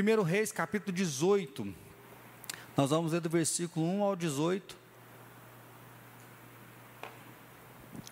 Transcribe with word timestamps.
1 0.00 0.22
Reis, 0.22 0.52
capítulo 0.52 0.96
18. 0.96 1.74
Nós 2.76 2.90
vamos 2.90 3.10
ler 3.10 3.20
do 3.20 3.28
versículo 3.28 3.84
1 3.84 4.02
ao 4.04 4.14
18. 4.14 4.76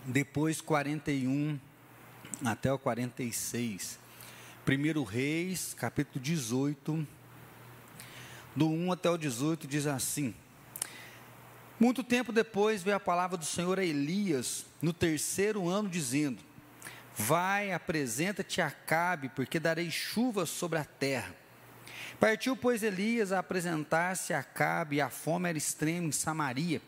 Depois 0.05 0.61
41 0.61 1.61
até 2.45 2.73
o 2.73 2.79
46. 2.79 4.01
1 4.67 5.05
Reis, 5.05 5.75
capítulo 5.75 6.19
18. 6.19 7.07
Do 8.57 8.69
1 8.69 8.91
até 8.91 9.09
o 9.09 9.17
18 9.17 9.69
diz 9.69 9.87
assim: 9.87 10.35
Muito 11.79 12.03
tempo 12.03 12.33
depois 12.33 12.83
veio 12.83 12.97
a 12.97 13.01
palavra 13.01 13.37
do 13.37 13.45
Senhor 13.45 13.79
a 13.79 13.85
Elias, 13.85 14.67
no 14.83 14.93
terceiro 14.93 15.69
ano, 15.69 15.89
dizendo: 15.89 16.43
Vai, 17.15 17.73
apresenta-te 17.73 18.61
a 18.61 18.67
Acabe, 18.67 19.29
porque 19.29 19.61
darei 19.61 19.89
chuva 19.89 20.47
sobre 20.47 20.81
a 20.81 20.85
terra. 20.85 21.46
Partiu, 22.19 22.57
pois, 22.57 22.83
Elias 22.83 23.33
a 23.33 23.39
apresentar-se 23.39 24.33
a 24.33 24.41
Acabe, 24.41 24.97
e 24.97 25.01
a 25.01 25.11
fome 25.11 25.49
era 25.49 25.59
extrema 25.59 26.07
em 26.07 26.13
Samaria. 26.13 26.81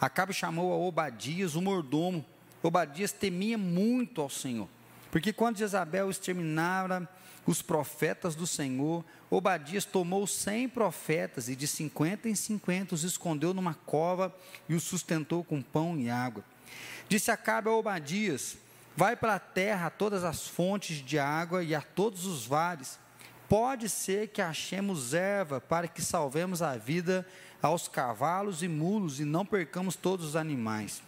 Acabe 0.00 0.32
chamou 0.32 0.72
a 0.72 0.76
Obadias, 0.76 1.54
o 1.54 1.62
mordomo. 1.62 2.24
Obadias 2.62 3.12
temia 3.12 3.56
muito 3.56 4.20
ao 4.20 4.28
Senhor, 4.28 4.68
porque 5.10 5.32
quando 5.32 5.58
Jezabel 5.58 6.10
exterminara 6.10 7.08
os 7.46 7.62
profetas 7.62 8.34
do 8.34 8.46
Senhor, 8.46 9.04
Obadias 9.30 9.84
tomou 9.84 10.26
cem 10.26 10.68
profetas 10.68 11.48
e 11.48 11.56
de 11.56 11.66
cinquenta 11.66 12.28
em 12.28 12.34
cinquenta 12.34 12.94
os 12.94 13.02
escondeu 13.02 13.54
numa 13.54 13.74
cova 13.74 14.34
e 14.68 14.74
os 14.74 14.82
sustentou 14.82 15.42
com 15.42 15.62
pão 15.62 15.98
e 15.98 16.10
água. 16.10 16.44
Disse 17.08 17.30
Acabe 17.30 17.68
a 17.68 17.72
Obadias: 17.72 18.58
Vai 18.96 19.16
para 19.16 19.36
a 19.36 19.38
terra 19.38 19.86
a 19.86 19.90
todas 19.90 20.24
as 20.24 20.46
fontes 20.46 20.98
de 20.98 21.18
água 21.18 21.62
e 21.64 21.74
a 21.74 21.80
todos 21.80 22.26
os 22.26 22.44
vales. 22.44 22.98
Pode 23.50 23.88
ser 23.88 24.28
que 24.28 24.40
achemos 24.40 25.12
erva 25.12 25.60
para 25.60 25.88
que 25.88 26.00
salvemos 26.00 26.62
a 26.62 26.76
vida 26.76 27.26
aos 27.60 27.88
cavalos 27.88 28.62
e 28.62 28.68
mulos 28.68 29.18
e 29.18 29.24
não 29.24 29.44
percamos 29.44 29.96
todos 29.96 30.24
os 30.24 30.36
animais. 30.36 31.02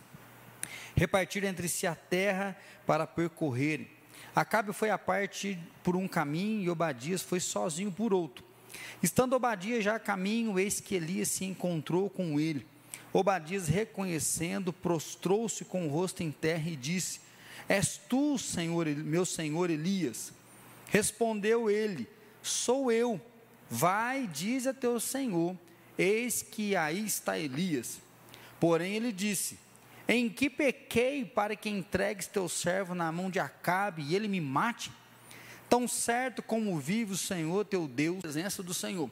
Repartir 0.97 1.45
entre 1.45 1.69
si 1.69 1.87
a 1.87 1.95
terra 1.95 2.57
para 2.85 3.07
percorrerem. 3.07 3.89
Acabe 4.35 4.73
foi 4.73 4.91
a 4.91 4.99
parte 4.99 5.57
por 5.85 5.95
um 5.95 6.09
caminho 6.09 6.65
e 6.65 6.69
Obadias 6.69 7.23
foi 7.23 7.39
sozinho 7.39 7.93
por 7.93 8.13
outro. 8.13 8.45
Estando 9.01 9.35
Obadias 9.35 9.85
já 9.85 9.95
a 9.95 10.01
caminho, 10.01 10.59
eis 10.59 10.81
que 10.81 10.97
Elias 10.97 11.29
se 11.29 11.45
encontrou 11.45 12.11
com 12.11 12.41
ele. 12.41 12.67
Obadias, 13.13 13.69
reconhecendo, 13.69 14.73
prostrou-se 14.73 15.65
com 15.65 15.87
o 15.87 15.91
rosto 15.91 16.25
em 16.25 16.33
terra 16.33 16.69
e 16.69 16.75
disse: 16.75 17.21
És 17.69 18.01
tu, 18.09 18.37
Senhor, 18.37 18.89
meu 18.89 19.25
senhor 19.25 19.71
Elias? 19.71 20.33
Respondeu 20.89 21.71
ele: 21.71 22.09
Sou 22.43 22.91
eu. 22.91 23.21
Vai, 23.71 24.27
diz 24.27 24.67
a 24.67 24.75
teu 24.75 25.01
senhor: 25.01 25.57
Eis 25.97 26.43
que 26.43 26.77
aí 26.77 27.07
está 27.07 27.39
Elias. 27.39 28.01
Porém 28.61 28.95
ele 28.95 29.13
disse: 29.13 29.59
Em 30.07 30.29
que 30.29 30.51
pequei 30.51 31.25
para 31.25 31.57
que 31.57 31.71
entregues 31.71 32.27
teu 32.27 32.49
servo 32.49 32.95
na 32.95 33.11
mão 33.11 33.31
de 33.31 33.41
Acabe 33.41 34.03
e 34.03 34.15
ele 34.15 34.29
me 34.29 34.41
mate? 34.41 34.91
Tão 35.69 35.89
certo 35.89 36.43
como 36.43 36.79
vive 36.79 37.13
o 37.13 37.17
Senhor 37.17 37.65
teu 37.65 37.89
Deus, 37.89 38.21
presença 38.21 38.63
do 38.63 38.75
Senhor. 38.75 39.11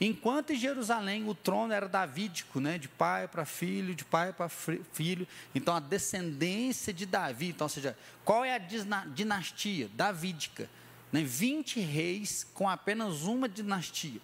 Enquanto 0.00 0.52
em 0.52 0.56
Jerusalém 0.56 1.28
o 1.28 1.34
trono 1.34 1.72
era 1.72 1.88
davídico, 1.88 2.60
né, 2.60 2.76
de 2.78 2.88
pai 2.88 3.26
para 3.26 3.44
filho, 3.44 3.94
de 3.94 4.04
pai 4.04 4.32
para 4.32 4.48
filho, 4.48 5.26
então 5.54 5.74
a 5.74 5.80
descendência 5.80 6.92
de 6.92 7.06
Davi, 7.06 7.48
então, 7.48 7.64
ou 7.64 7.68
seja, 7.68 7.96
qual 8.24 8.44
é 8.44 8.54
a 8.54 8.58
dinastia? 8.58 9.88
Davídica. 9.94 10.68
Né, 11.16 11.22
20 11.22 11.80
reis 11.80 12.46
com 12.52 12.68
apenas 12.68 13.22
uma 13.22 13.48
dinastia. 13.48 14.20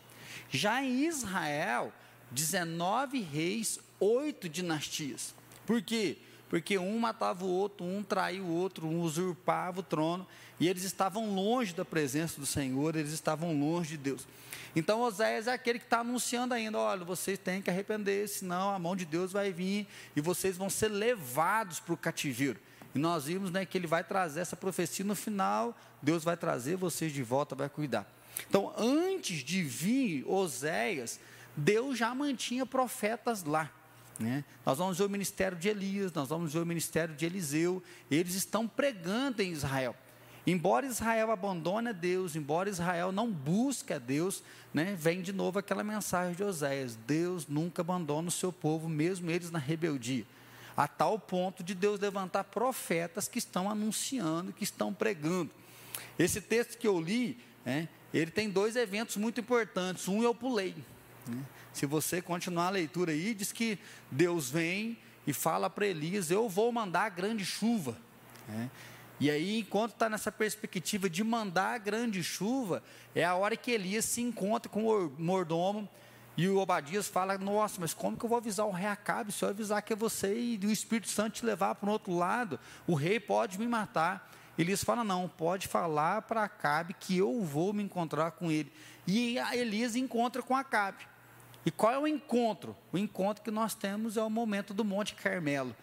Já 0.50 0.82
em 0.82 1.06
Israel, 1.06 1.90
19 2.30 3.18
reis, 3.22 3.80
oito 3.98 4.46
dinastias. 4.46 5.34
Por 5.64 5.80
quê? 5.80 6.18
Porque 6.50 6.76
um 6.76 6.98
matava 6.98 7.46
o 7.46 7.48
outro, 7.48 7.86
um 7.86 8.02
traía 8.02 8.42
o 8.42 8.54
outro, 8.54 8.86
um 8.86 9.00
usurpava 9.00 9.80
o 9.80 9.82
trono, 9.82 10.26
e 10.60 10.68
eles 10.68 10.82
estavam 10.84 11.34
longe 11.34 11.72
da 11.72 11.82
presença 11.82 12.38
do 12.38 12.44
Senhor, 12.44 12.94
eles 12.94 13.12
estavam 13.12 13.58
longe 13.58 13.92
de 13.92 13.96
Deus. 13.96 14.28
Então 14.76 15.00
Oséias 15.00 15.46
é 15.46 15.52
aquele 15.54 15.78
que 15.78 15.86
está 15.86 16.00
anunciando 16.00 16.52
ainda: 16.52 16.78
olha, 16.78 17.06
vocês 17.06 17.38
têm 17.38 17.62
que 17.62 17.70
arrepender, 17.70 18.28
senão 18.28 18.68
a 18.68 18.78
mão 18.78 18.94
de 18.94 19.06
Deus 19.06 19.32
vai 19.32 19.50
vir 19.50 19.86
e 20.14 20.20
vocês 20.20 20.58
vão 20.58 20.68
ser 20.68 20.88
levados 20.88 21.80
para 21.80 21.94
o 21.94 21.96
cativeiro. 21.96 22.60
E 22.94 22.98
nós 22.98 23.24
vimos 23.24 23.50
né, 23.50 23.64
que 23.64 23.76
ele 23.78 23.86
vai 23.86 24.04
trazer 24.04 24.40
essa 24.40 24.56
profecia 24.56 25.04
no 25.04 25.14
final, 25.14 25.76
Deus 26.00 26.24
vai 26.24 26.36
trazer 26.36 26.76
vocês 26.76 27.12
de 27.12 27.22
volta, 27.22 27.54
vai 27.54 27.68
cuidar. 27.68 28.06
Então, 28.48 28.72
antes 28.76 29.38
de 29.38 29.62
vir 29.62 30.24
Oséias, 30.26 31.18
Deus 31.56 31.98
já 31.98 32.14
mantinha 32.14 32.66
profetas 32.66 33.44
lá. 33.44 33.70
Né? 34.18 34.44
Nós 34.64 34.78
vamos 34.78 34.98
ver 34.98 35.04
o 35.04 35.10
ministério 35.10 35.56
de 35.56 35.68
Elias, 35.68 36.12
nós 36.12 36.28
vamos 36.28 36.52
ver 36.52 36.60
o 36.60 36.66
ministério 36.66 37.14
de 37.14 37.24
Eliseu, 37.24 37.82
eles 38.10 38.34
estão 38.34 38.68
pregando 38.68 39.42
em 39.42 39.50
Israel. 39.50 39.96
Embora 40.46 40.86
Israel 40.86 41.30
abandone 41.30 41.90
a 41.90 41.92
Deus, 41.92 42.34
embora 42.34 42.68
Israel 42.68 43.12
não 43.12 43.30
busque 43.30 43.92
a 43.92 43.98
Deus, 43.98 44.42
né, 44.74 44.96
vem 44.98 45.22
de 45.22 45.32
novo 45.32 45.58
aquela 45.58 45.84
mensagem 45.84 46.34
de 46.34 46.42
Oséias: 46.42 46.96
Deus 47.06 47.46
nunca 47.46 47.82
abandona 47.82 48.26
o 48.26 48.32
seu 48.32 48.52
povo, 48.52 48.88
mesmo 48.88 49.30
eles 49.30 49.52
na 49.52 49.60
rebeldia. 49.60 50.26
A 50.76 50.88
tal 50.88 51.18
ponto 51.18 51.62
de 51.62 51.74
Deus 51.74 52.00
levantar 52.00 52.44
profetas 52.44 53.28
que 53.28 53.38
estão 53.38 53.70
anunciando, 53.70 54.52
que 54.52 54.64
estão 54.64 54.92
pregando. 54.92 55.50
Esse 56.18 56.40
texto 56.40 56.78
que 56.78 56.86
eu 56.86 57.00
li, 57.00 57.38
né, 57.64 57.88
ele 58.12 58.30
tem 58.30 58.48
dois 58.48 58.76
eventos 58.76 59.16
muito 59.16 59.40
importantes. 59.40 60.08
Um 60.08 60.22
eu 60.22 60.34
pulei. 60.34 60.74
Né? 61.26 61.42
Se 61.72 61.86
você 61.86 62.20
continuar 62.20 62.66
a 62.66 62.70
leitura 62.70 63.12
aí, 63.12 63.34
diz 63.34 63.52
que 63.52 63.78
Deus 64.10 64.50
vem 64.50 64.98
e 65.26 65.32
fala 65.32 65.70
para 65.70 65.86
Elias: 65.86 66.30
Eu 66.30 66.48
vou 66.48 66.70
mandar 66.72 67.08
grande 67.10 67.44
chuva. 67.44 67.96
Né? 68.48 68.70
E 69.20 69.30
aí, 69.30 69.60
enquanto 69.60 69.92
está 69.92 70.08
nessa 70.08 70.32
perspectiva 70.32 71.08
de 71.08 71.22
mandar 71.22 71.78
grande 71.78 72.24
chuva, 72.24 72.82
é 73.14 73.24
a 73.24 73.34
hora 73.34 73.56
que 73.56 73.70
Elias 73.70 74.04
se 74.04 74.20
encontra 74.20 74.68
com 74.68 74.86
o 74.86 75.12
mordomo 75.16 75.88
e 76.36 76.48
o 76.48 76.58
Obadias 76.58 77.08
fala: 77.08 77.36
Nossa, 77.36 77.80
mas 77.80 77.92
como 77.92 78.16
que 78.16 78.24
eu 78.24 78.28
vou 78.28 78.38
avisar 78.38 78.66
o 78.66 78.70
rei 78.70 78.86
Acabe? 78.86 79.32
Se 79.32 79.44
eu 79.44 79.48
avisar 79.48 79.82
que 79.82 79.92
é 79.92 79.96
você 79.96 80.34
e 80.34 80.58
o 80.64 80.70
Espírito 80.70 81.08
Santo 81.08 81.34
te 81.34 81.46
levar 81.46 81.74
para 81.74 81.88
o 81.88 81.92
outro 81.92 82.16
lado, 82.16 82.58
o 82.86 82.94
rei 82.94 83.20
pode 83.20 83.58
me 83.58 83.66
matar. 83.66 84.30
Elias 84.56 84.82
fala: 84.82 85.04
Não, 85.04 85.28
pode 85.28 85.68
falar 85.68 86.22
para 86.22 86.44
Acabe 86.44 86.94
que 86.94 87.16
eu 87.16 87.42
vou 87.42 87.72
me 87.72 87.82
encontrar 87.82 88.32
com 88.32 88.50
ele. 88.50 88.72
E 89.06 89.36
Elias 89.52 89.94
encontra 89.96 90.42
com 90.42 90.56
Acabe. 90.56 91.06
E 91.64 91.70
qual 91.70 91.92
é 91.92 91.98
o 91.98 92.06
encontro? 92.06 92.76
O 92.92 92.98
encontro 92.98 93.44
que 93.44 93.50
nós 93.50 93.74
temos 93.74 94.16
é 94.16 94.22
o 94.22 94.30
momento 94.30 94.74
do 94.74 94.84
Monte 94.84 95.14
Carmelo 95.14 95.76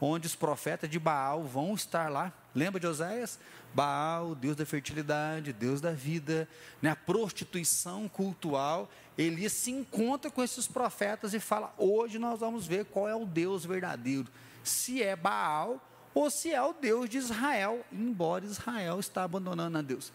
onde 0.00 0.26
os 0.26 0.34
profetas 0.34 0.88
de 0.90 0.98
Baal 0.98 1.44
vão 1.44 1.74
estar 1.74 2.10
lá. 2.10 2.32
Lembra 2.54 2.80
de 2.80 2.86
Oséias? 2.86 3.38
Baal, 3.74 4.34
Deus 4.34 4.56
da 4.56 4.64
fertilidade, 4.64 5.52
Deus 5.52 5.80
da 5.80 5.92
vida, 5.92 6.48
né? 6.80 6.90
a 6.90 6.96
prostituição 6.96 8.08
cultural. 8.08 8.90
Elias 9.16 9.52
se 9.52 9.70
encontra 9.70 10.30
com 10.30 10.42
esses 10.42 10.66
profetas 10.66 11.32
e 11.32 11.40
fala: 11.40 11.74
hoje 11.78 12.18
nós 12.18 12.40
vamos 12.40 12.66
ver 12.66 12.84
qual 12.86 13.08
é 13.08 13.14
o 13.14 13.24
Deus 13.24 13.64
verdadeiro. 13.64 14.26
Se 14.62 15.02
é 15.02 15.16
Baal 15.16 15.80
ou 16.14 16.30
se 16.30 16.52
é 16.52 16.62
o 16.62 16.72
Deus 16.72 17.08
de 17.08 17.18
Israel, 17.18 17.84
embora 17.92 18.44
Israel 18.44 18.98
está 18.98 19.22
abandonando 19.22 19.78
a 19.78 19.82
Deus. 19.82 20.12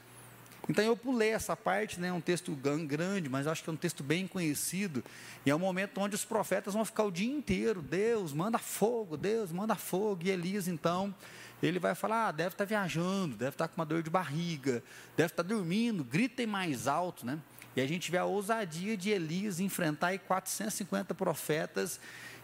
Então 0.69 0.83
eu 0.83 0.95
pulei 0.95 1.29
essa 1.29 1.55
parte, 1.55 1.99
né, 1.99 2.13
um 2.13 2.21
texto 2.21 2.51
grande, 2.55 3.27
mas 3.27 3.47
acho 3.47 3.63
que 3.63 3.69
é 3.69 3.73
um 3.73 3.77
texto 3.77 4.03
bem 4.03 4.27
conhecido, 4.27 5.03
e 5.45 5.49
é 5.49 5.55
um 5.55 5.59
momento 5.59 5.99
onde 5.99 6.15
os 6.15 6.23
profetas 6.23 6.73
vão 6.73 6.85
ficar 6.85 7.03
o 7.03 7.11
dia 7.11 7.31
inteiro, 7.31 7.81
Deus 7.81 8.31
manda 8.31 8.57
fogo, 8.57 9.17
Deus 9.17 9.51
manda 9.51 9.75
fogo, 9.75 10.21
e 10.23 10.29
Elias 10.29 10.67
então, 10.67 11.13
ele 11.61 11.79
vai 11.79 11.95
falar, 11.95 12.27
ah, 12.27 12.31
deve 12.31 12.53
estar 12.53 12.65
viajando, 12.65 13.35
deve 13.35 13.51
estar 13.51 13.67
com 13.67 13.79
uma 13.79 13.85
dor 13.85 14.03
de 14.03 14.09
barriga, 14.09 14.83
deve 15.17 15.33
estar 15.33 15.43
dormindo, 15.43 16.03
gritem 16.03 16.47
mais 16.47 16.87
alto, 16.87 17.25
né? 17.25 17.39
E 17.75 17.81
a 17.81 17.87
gente 17.87 18.11
vê 18.11 18.17
a 18.17 18.25
ousadia 18.25 18.97
de 18.97 19.09
Elias 19.09 19.59
enfrentar 19.59 20.17
450 20.19 21.13
profetas, 21.13 21.99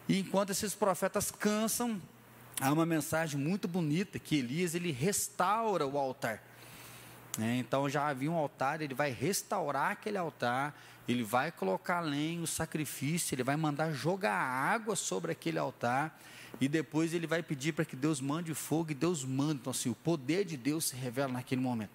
e 0.07 0.19
enquanto 0.19 0.51
esses 0.51 0.73
profetas 0.73 1.29
cansam, 1.31 2.01
há 2.61 2.71
uma 2.71 2.85
mensagem 2.85 3.39
muito 3.39 3.67
bonita 3.67 4.17
que 4.17 4.37
Elias 4.37 4.73
ele 4.73 4.91
restaura 4.91 5.85
o 5.85 5.97
altar. 5.97 6.41
Né? 7.37 7.57
Então 7.57 7.89
já 7.89 8.07
havia 8.07 8.31
um 8.31 8.35
altar, 8.35 8.81
ele 8.81 8.93
vai 8.93 9.11
restaurar 9.11 9.91
aquele 9.91 10.17
altar, 10.17 10.73
ele 11.07 11.23
vai 11.23 11.51
colocar 11.51 11.99
lenha, 12.01 12.41
o 12.41 12.47
sacrifício, 12.47 13.35
ele 13.35 13.43
vai 13.43 13.55
mandar 13.55 13.91
jogar 13.91 14.33
água 14.33 14.95
sobre 14.95 15.31
aquele 15.31 15.59
altar, 15.59 16.19
e 16.59 16.67
depois 16.67 17.13
ele 17.13 17.27
vai 17.27 17.43
pedir 17.43 17.73
para 17.73 17.85
que 17.85 17.95
Deus 17.95 18.19
mande 18.19 18.53
fogo, 18.53 18.91
e 18.91 18.95
Deus 18.95 19.23
manda. 19.23 19.53
Então, 19.55 19.71
assim, 19.71 19.89
o 19.89 19.95
poder 19.95 20.43
de 20.43 20.57
Deus 20.57 20.85
se 20.85 20.95
revela 20.95 21.33
naquele 21.33 21.61
momento. 21.61 21.91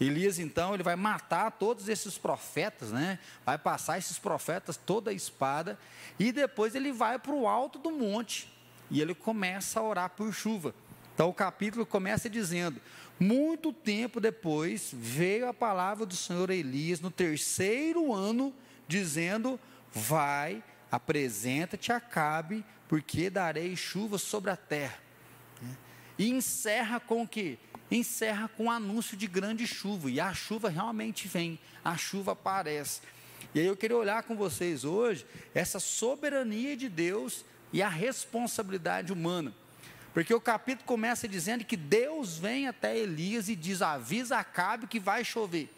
Elias, 0.00 0.38
então, 0.38 0.74
ele 0.74 0.82
vai 0.82 0.96
matar 0.96 1.50
todos 1.52 1.88
esses 1.88 2.18
profetas, 2.18 2.90
né? 2.90 3.18
Vai 3.44 3.56
passar 3.56 3.98
esses 3.98 4.18
profetas 4.18 4.76
toda 4.76 5.10
a 5.10 5.14
espada, 5.14 5.78
e 6.18 6.32
depois 6.32 6.74
ele 6.74 6.92
vai 6.92 7.18
para 7.18 7.32
o 7.32 7.46
alto 7.46 7.78
do 7.78 7.90
monte, 7.90 8.52
e 8.90 9.00
ele 9.00 9.14
começa 9.14 9.80
a 9.80 9.82
orar 9.82 10.10
por 10.10 10.32
chuva. 10.32 10.74
Então 11.14 11.28
o 11.28 11.34
capítulo 11.34 11.86
começa 11.86 12.28
dizendo: 12.28 12.80
Muito 13.18 13.72
tempo 13.72 14.20
depois 14.20 14.90
veio 14.92 15.48
a 15.48 15.54
palavra 15.54 16.04
do 16.04 16.16
Senhor 16.16 16.50
a 16.50 16.54
Elias 16.54 17.00
no 17.00 17.10
terceiro 17.10 18.12
ano, 18.12 18.52
dizendo: 18.88 19.58
Vai, 19.92 20.62
apresenta-te 20.90 21.92
a 21.92 22.00
Cabe, 22.00 22.64
porque 22.88 23.30
darei 23.30 23.76
chuva 23.76 24.18
sobre 24.18 24.50
a 24.50 24.56
terra. 24.56 24.98
E 26.18 26.30
encerra 26.30 27.00
com 27.00 27.22
o 27.22 27.28
que? 27.28 27.58
Encerra 27.90 28.48
com 28.48 28.66
o 28.66 28.70
anúncio 28.70 29.16
de 29.16 29.26
grande 29.26 29.66
chuva. 29.66 30.10
E 30.10 30.20
a 30.20 30.32
chuva 30.32 30.68
realmente 30.68 31.28
vem, 31.28 31.58
a 31.84 31.96
chuva 31.96 32.32
aparece. 32.32 33.00
E 33.54 33.60
aí 33.60 33.66
eu 33.66 33.76
queria 33.76 33.96
olhar 33.96 34.22
com 34.22 34.36
vocês 34.36 34.84
hoje 34.84 35.24
essa 35.54 35.78
soberania 35.78 36.76
de 36.76 36.88
Deus 36.88 37.44
e 37.72 37.82
a 37.82 37.88
responsabilidade 37.88 39.12
humana. 39.12 39.54
Porque 40.12 40.32
o 40.32 40.40
capítulo 40.40 40.86
começa 40.86 41.26
dizendo 41.26 41.64
que 41.64 41.76
Deus 41.76 42.38
vem 42.38 42.68
até 42.68 42.96
Elias 42.96 43.48
e 43.48 43.56
diz: 43.56 43.82
avisa 43.82 44.38
Acabe 44.38 44.86
que 44.86 45.00
vai 45.00 45.24
chover. 45.24 45.68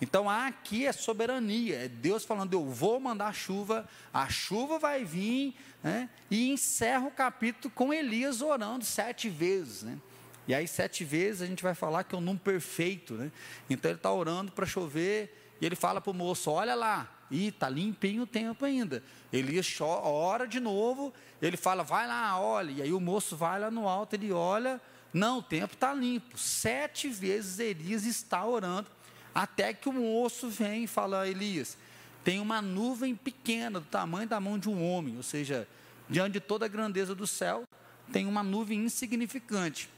Então 0.00 0.28
aqui 0.28 0.86
é 0.86 0.92
soberania, 0.92 1.84
é 1.84 1.88
Deus 1.88 2.24
falando: 2.24 2.52
eu 2.52 2.68
vou 2.68 3.00
mandar 3.00 3.34
chuva, 3.34 3.88
a 4.12 4.28
chuva 4.28 4.78
vai 4.78 5.02
vir, 5.02 5.54
né? 5.82 6.10
e 6.30 6.50
encerra 6.50 7.06
o 7.06 7.10
capítulo 7.10 7.72
com 7.74 7.92
Elias 7.92 8.42
orando 8.42 8.84
sete 8.84 9.30
vezes. 9.30 9.82
Né? 9.82 9.98
E 10.46 10.54
aí, 10.54 10.68
sete 10.68 11.04
vezes, 11.04 11.42
a 11.42 11.46
gente 11.46 11.62
vai 11.62 11.74
falar 11.74 12.04
que 12.04 12.14
é 12.14 12.18
um 12.18 12.20
número 12.20 12.42
perfeito. 12.44 13.14
Né? 13.14 13.32
Então 13.68 13.90
ele 13.90 13.98
está 13.98 14.12
orando 14.12 14.52
para 14.52 14.66
chover, 14.66 15.54
e 15.60 15.66
ele 15.66 15.76
fala 15.76 16.00
para 16.00 16.10
o 16.10 16.14
moço: 16.14 16.50
olha 16.50 16.74
lá, 16.74 17.10
e 17.30 17.48
está 17.48 17.68
limpinho 17.68 18.22
o 18.22 18.26
tempo 18.26 18.64
ainda. 18.64 19.02
Elias 19.32 19.80
ora 19.80 20.46
de 20.46 20.60
novo, 20.60 21.12
ele 21.40 21.56
fala: 21.56 21.82
vai 21.82 22.06
lá, 22.06 22.38
olha. 22.40 22.70
E 22.70 22.82
aí 22.82 22.92
o 22.92 23.00
moço 23.00 23.36
vai 23.36 23.58
lá 23.58 23.70
no 23.70 23.88
alto, 23.88 24.14
ele 24.14 24.32
olha. 24.32 24.80
Não, 25.12 25.38
o 25.38 25.42
tempo 25.42 25.74
está 25.74 25.94
limpo. 25.94 26.36
Sete 26.36 27.08
vezes 27.08 27.58
Elias 27.58 28.04
está 28.04 28.44
orando 28.44 28.88
até 29.34 29.72
que 29.72 29.88
o 29.88 29.92
moço 29.92 30.48
vem 30.48 30.84
e 30.84 30.86
fala: 30.86 31.26
Elias, 31.26 31.76
tem 32.22 32.38
uma 32.40 32.62
nuvem 32.62 33.14
pequena, 33.14 33.80
do 33.80 33.86
tamanho 33.86 34.28
da 34.28 34.38
mão 34.38 34.58
de 34.58 34.68
um 34.68 34.82
homem, 34.82 35.16
ou 35.16 35.22
seja, 35.22 35.66
diante 36.08 36.34
de 36.34 36.40
toda 36.40 36.66
a 36.66 36.68
grandeza 36.68 37.14
do 37.14 37.26
céu, 37.26 37.64
tem 38.12 38.26
uma 38.26 38.42
nuvem 38.42 38.84
insignificante. 38.84 39.88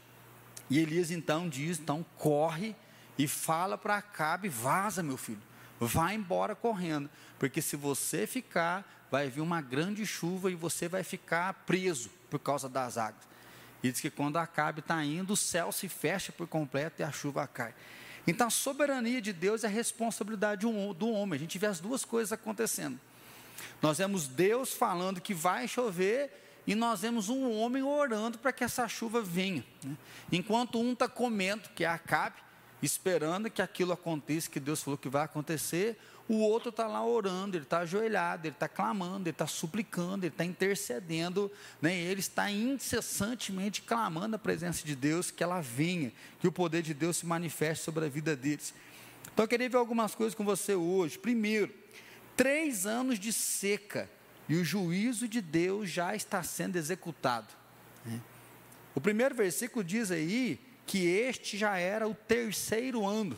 E 0.69 0.79
Elias 0.79 1.11
então 1.11 1.47
diz: 1.47 1.79
então 1.79 2.05
corre 2.17 2.75
e 3.17 3.27
fala 3.27 3.77
para 3.77 3.97
Acabe: 3.97 4.49
vaza, 4.49 5.01
meu 5.01 5.17
filho, 5.17 5.41
vá 5.79 6.13
embora 6.13 6.55
correndo, 6.55 7.09
porque 7.39 7.61
se 7.61 7.75
você 7.75 8.27
ficar, 8.27 9.07
vai 9.09 9.29
vir 9.29 9.41
uma 9.41 9.61
grande 9.61 10.05
chuva 10.05 10.51
e 10.51 10.55
você 10.55 10.87
vai 10.87 11.03
ficar 11.03 11.53
preso 11.65 12.09
por 12.29 12.39
causa 12.39 12.67
das 12.67 12.97
águas. 12.97 13.27
E 13.83 13.91
diz 13.91 14.01
que 14.01 14.09
quando 14.09 14.37
Acabe 14.37 14.79
está 14.79 15.03
indo, 15.03 15.33
o 15.33 15.37
céu 15.37 15.71
se 15.71 15.87
fecha 15.87 16.31
por 16.31 16.47
completo 16.47 17.01
e 17.01 17.03
a 17.03 17.11
chuva 17.11 17.47
cai. 17.47 17.73
Então 18.25 18.47
a 18.47 18.49
soberania 18.49 19.21
de 19.21 19.31
Deus 19.31 19.63
é 19.63 19.67
a 19.67 19.69
responsabilidade 19.69 20.61
do 20.61 21.11
homem. 21.11 21.37
A 21.37 21.39
gente 21.39 21.57
vê 21.57 21.67
as 21.67 21.79
duas 21.79 22.03
coisas 22.03 22.33
acontecendo. 22.33 22.99
Nós 23.81 23.99
vemos 23.99 24.27
Deus 24.27 24.73
falando 24.73 25.21
que 25.21 25.33
vai 25.33 25.67
chover 25.67 26.46
e 26.67 26.75
nós 26.75 26.99
vemos 26.99 27.29
um 27.29 27.49
homem 27.57 27.81
orando 27.81 28.37
para 28.37 28.51
que 28.51 28.61
essa 28.61 28.85
chuva 28.89 29.21
venha. 29.21 29.65
Né? 29.81 29.95
Enquanto 30.29 30.77
um 30.77 30.91
está 30.91 31.07
comendo, 31.07 31.69
que 31.73 31.85
é 31.85 31.87
Acabe, 31.87 32.35
esperando 32.83 33.49
que 33.49 33.61
aquilo 33.61 33.93
aconteça, 33.93 34.49
que 34.49 34.59
Deus 34.59 34.83
falou 34.83 34.97
que 34.97 35.07
vai 35.07 35.23
acontecer, 35.23 35.97
o 36.27 36.39
outro 36.39 36.69
está 36.69 36.85
lá 36.85 37.03
orando, 37.05 37.55
ele 37.55 37.63
está 37.63 37.79
ajoelhado, 37.79 38.45
ele 38.45 38.53
está 38.53 38.67
clamando, 38.67 39.23
ele 39.23 39.29
está 39.29 39.47
suplicando, 39.47 40.25
ele 40.25 40.33
está 40.33 40.43
intercedendo, 40.43 41.49
né? 41.81 41.95
ele 41.95 42.19
está 42.19 42.51
incessantemente 42.51 43.81
clamando 43.81 44.35
a 44.35 44.39
presença 44.39 44.85
de 44.85 44.93
Deus, 44.93 45.31
que 45.31 45.41
ela 45.41 45.61
venha, 45.61 46.11
que 46.41 46.49
o 46.49 46.51
poder 46.51 46.81
de 46.81 46.93
Deus 46.93 47.15
se 47.15 47.25
manifeste 47.25 47.85
sobre 47.85 48.05
a 48.05 48.09
vida 48.09 48.35
deles. 48.35 48.73
Então 49.33 49.45
eu 49.45 49.47
queria 49.47 49.69
ver 49.69 49.77
algumas 49.77 50.13
coisas 50.13 50.35
com 50.35 50.43
você 50.43 50.75
hoje. 50.75 51.17
Primeiro, 51.17 51.73
três 52.35 52.85
anos 52.85 53.17
de 53.17 53.31
seca 53.31 54.09
e 54.47 54.55
o 54.55 54.63
juízo 54.63 55.27
de 55.27 55.41
Deus 55.41 55.89
já 55.89 56.15
está 56.15 56.41
sendo 56.43 56.75
executado. 56.75 57.53
Né? 58.05 58.21
O 58.95 59.01
primeiro 59.01 59.35
versículo 59.35 59.83
diz 59.83 60.11
aí 60.11 60.59
que 60.85 61.05
este 61.05 61.57
já 61.57 61.77
era 61.77 62.07
o 62.07 62.13
terceiro 62.13 63.05
ano. 63.05 63.37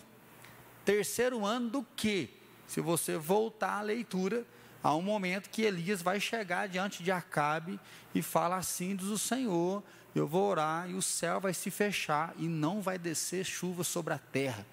Terceiro 0.86 1.46
ano 1.46 1.70
do 1.70 1.84
quê? 1.96 2.30
se 2.70 2.80
você 2.82 3.18
voltar 3.18 3.80
à 3.80 3.82
leitura, 3.82 4.46
há 4.84 4.96
um 4.96 5.02
momento 5.02 5.50
que 5.50 5.64
Elias 5.64 6.04
vai 6.04 6.20
chegar 6.20 6.68
diante 6.68 7.02
de 7.02 7.12
Acabe 7.12 7.80
e 8.14 8.22
fala 8.22 8.58
assim: 8.58 8.96
diz 8.96 9.08
o 9.08 9.18
Senhor, 9.18 9.84
eu 10.14 10.28
vou 10.28 10.48
orar 10.48 10.88
e 10.88 10.94
o 10.94 11.02
céu 11.02 11.42
vai 11.42 11.54
se 11.54 11.72
fechar 11.72 12.32
e 12.38 12.48
não 12.48 12.80
vai 12.80 13.00
descer 13.00 13.44
chuva 13.44 13.84
sobre 13.84 14.14
a 14.14 14.20
terra. 14.20 14.66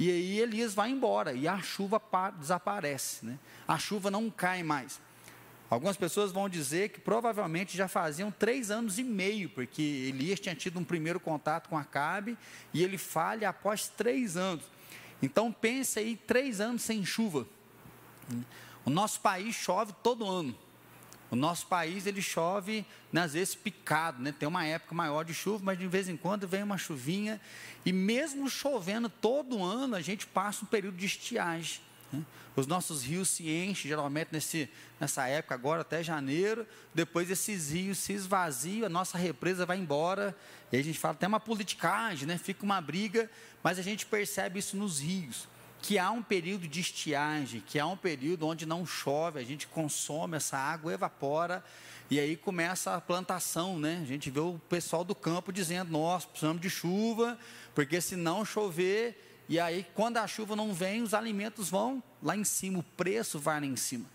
E 0.00 0.10
aí 0.10 0.40
Elias 0.40 0.74
vai 0.74 0.90
embora 0.90 1.32
e 1.32 1.46
a 1.46 1.60
chuva 1.62 2.02
desaparece, 2.36 3.24
né? 3.24 3.38
a 3.68 3.78
chuva 3.78 4.10
não 4.10 4.28
cai 4.28 4.64
mais. 4.64 5.00
Algumas 5.72 5.96
pessoas 5.96 6.30
vão 6.30 6.50
dizer 6.50 6.90
que 6.90 7.00
provavelmente 7.00 7.78
já 7.78 7.88
faziam 7.88 8.30
três 8.30 8.70
anos 8.70 8.98
e 8.98 9.02
meio, 9.02 9.48
porque 9.48 9.80
Elias 9.80 10.38
tinha 10.38 10.54
tido 10.54 10.78
um 10.78 10.84
primeiro 10.84 11.18
contato 11.18 11.70
com 11.70 11.78
Acabe 11.78 12.36
e 12.74 12.82
ele 12.82 12.98
falha 12.98 13.48
após 13.48 13.88
três 13.88 14.36
anos. 14.36 14.62
Então 15.22 15.50
pense 15.50 15.98
aí 15.98 16.14
três 16.14 16.60
anos 16.60 16.82
sem 16.82 17.02
chuva. 17.06 17.46
O 18.84 18.90
nosso 18.90 19.20
país 19.20 19.54
chove 19.54 19.94
todo 20.02 20.28
ano. 20.28 20.54
O 21.30 21.36
nosso 21.36 21.66
país 21.66 22.06
ele 22.06 22.20
chove, 22.20 22.84
né, 23.10 23.22
às 23.22 23.32
vezes 23.32 23.54
picado, 23.54 24.22
né? 24.22 24.30
tem 24.30 24.46
uma 24.46 24.66
época 24.66 24.94
maior 24.94 25.24
de 25.24 25.32
chuva, 25.32 25.64
mas 25.64 25.78
de 25.78 25.86
vez 25.86 26.06
em 26.06 26.18
quando 26.18 26.46
vem 26.46 26.62
uma 26.62 26.76
chuvinha. 26.76 27.40
E 27.82 27.94
mesmo 27.94 28.46
chovendo 28.50 29.08
todo 29.08 29.64
ano, 29.64 29.96
a 29.96 30.02
gente 30.02 30.26
passa 30.26 30.66
um 30.66 30.68
período 30.68 30.98
de 30.98 31.06
estiagem. 31.06 31.80
Né? 32.12 32.22
Os 32.54 32.66
nossos 32.66 33.02
rios 33.02 33.28
se 33.28 33.48
enchem, 33.50 33.88
geralmente 33.88 34.28
nesse, 34.32 34.68
nessa 35.00 35.26
época, 35.26 35.54
agora 35.54 35.80
até 35.80 36.02
janeiro. 36.02 36.66
Depois 36.94 37.30
esses 37.30 37.70
rios 37.70 37.98
se 37.98 38.12
esvaziam, 38.12 38.86
a 38.86 38.90
nossa 38.90 39.16
represa 39.16 39.64
vai 39.64 39.78
embora. 39.78 40.36
E 40.70 40.76
a 40.76 40.82
gente 40.82 40.98
fala 40.98 41.14
até 41.14 41.26
uma 41.26 41.40
politicagem, 41.40 42.26
né? 42.26 42.36
fica 42.36 42.64
uma 42.64 42.80
briga, 42.80 43.30
mas 43.62 43.78
a 43.78 43.82
gente 43.82 44.04
percebe 44.04 44.58
isso 44.58 44.76
nos 44.76 45.00
rios. 45.00 45.48
Que 45.80 45.98
há 45.98 46.10
um 46.10 46.22
período 46.22 46.68
de 46.68 46.80
estiagem, 46.80 47.60
que 47.66 47.78
há 47.78 47.86
um 47.86 47.96
período 47.96 48.46
onde 48.46 48.64
não 48.64 48.86
chove, 48.86 49.40
a 49.40 49.44
gente 49.44 49.66
consome 49.66 50.36
essa 50.36 50.56
água, 50.56 50.92
evapora, 50.92 51.64
e 52.12 52.20
aí 52.20 52.36
começa 52.36 52.94
a 52.94 53.00
plantação, 53.00 53.78
né? 53.78 53.98
A 54.02 54.06
gente 54.06 54.30
vê 54.30 54.38
o 54.38 54.60
pessoal 54.68 55.02
do 55.02 55.14
campo 55.14 55.50
dizendo: 55.50 55.90
nós 55.90 56.26
precisamos 56.26 56.60
de 56.60 56.68
chuva, 56.68 57.38
porque 57.74 58.02
se 58.02 58.16
não 58.16 58.44
chover, 58.44 59.31
e 59.48 59.58
aí, 59.58 59.86
quando 59.94 60.18
a 60.18 60.26
chuva 60.26 60.56
não 60.56 60.72
vem, 60.72 61.02
os 61.02 61.14
alimentos 61.14 61.68
vão 61.68 62.02
lá 62.22 62.36
em 62.36 62.44
cima, 62.44 62.78
o 62.78 62.82
preço 62.82 63.38
vai 63.38 63.60
lá 63.60 63.66
em 63.66 63.76
cima. 63.76 64.06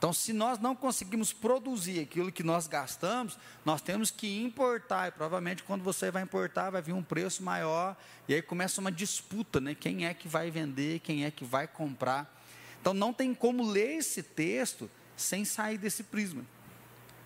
Então, 0.00 0.14
se 0.14 0.32
nós 0.32 0.58
não 0.58 0.74
conseguimos 0.74 1.30
produzir 1.30 2.00
aquilo 2.00 2.32
que 2.32 2.42
nós 2.42 2.66
gastamos, 2.66 3.38
nós 3.66 3.82
temos 3.82 4.10
que 4.10 4.42
importar. 4.42 5.08
E 5.08 5.10
provavelmente, 5.10 5.62
quando 5.62 5.84
você 5.84 6.10
vai 6.10 6.22
importar, 6.22 6.70
vai 6.70 6.80
vir 6.80 6.94
um 6.94 7.02
preço 7.02 7.42
maior. 7.42 7.94
E 8.26 8.32
aí 8.32 8.40
começa 8.40 8.80
uma 8.80 8.90
disputa, 8.90 9.60
né? 9.60 9.74
Quem 9.74 10.06
é 10.06 10.14
que 10.14 10.26
vai 10.26 10.50
vender, 10.50 11.00
quem 11.00 11.26
é 11.26 11.30
que 11.30 11.44
vai 11.44 11.68
comprar. 11.68 12.34
Então, 12.80 12.94
não 12.94 13.12
tem 13.12 13.34
como 13.34 13.62
ler 13.62 13.98
esse 13.98 14.22
texto 14.22 14.90
sem 15.14 15.44
sair 15.44 15.76
desse 15.76 16.02
prisma. 16.02 16.46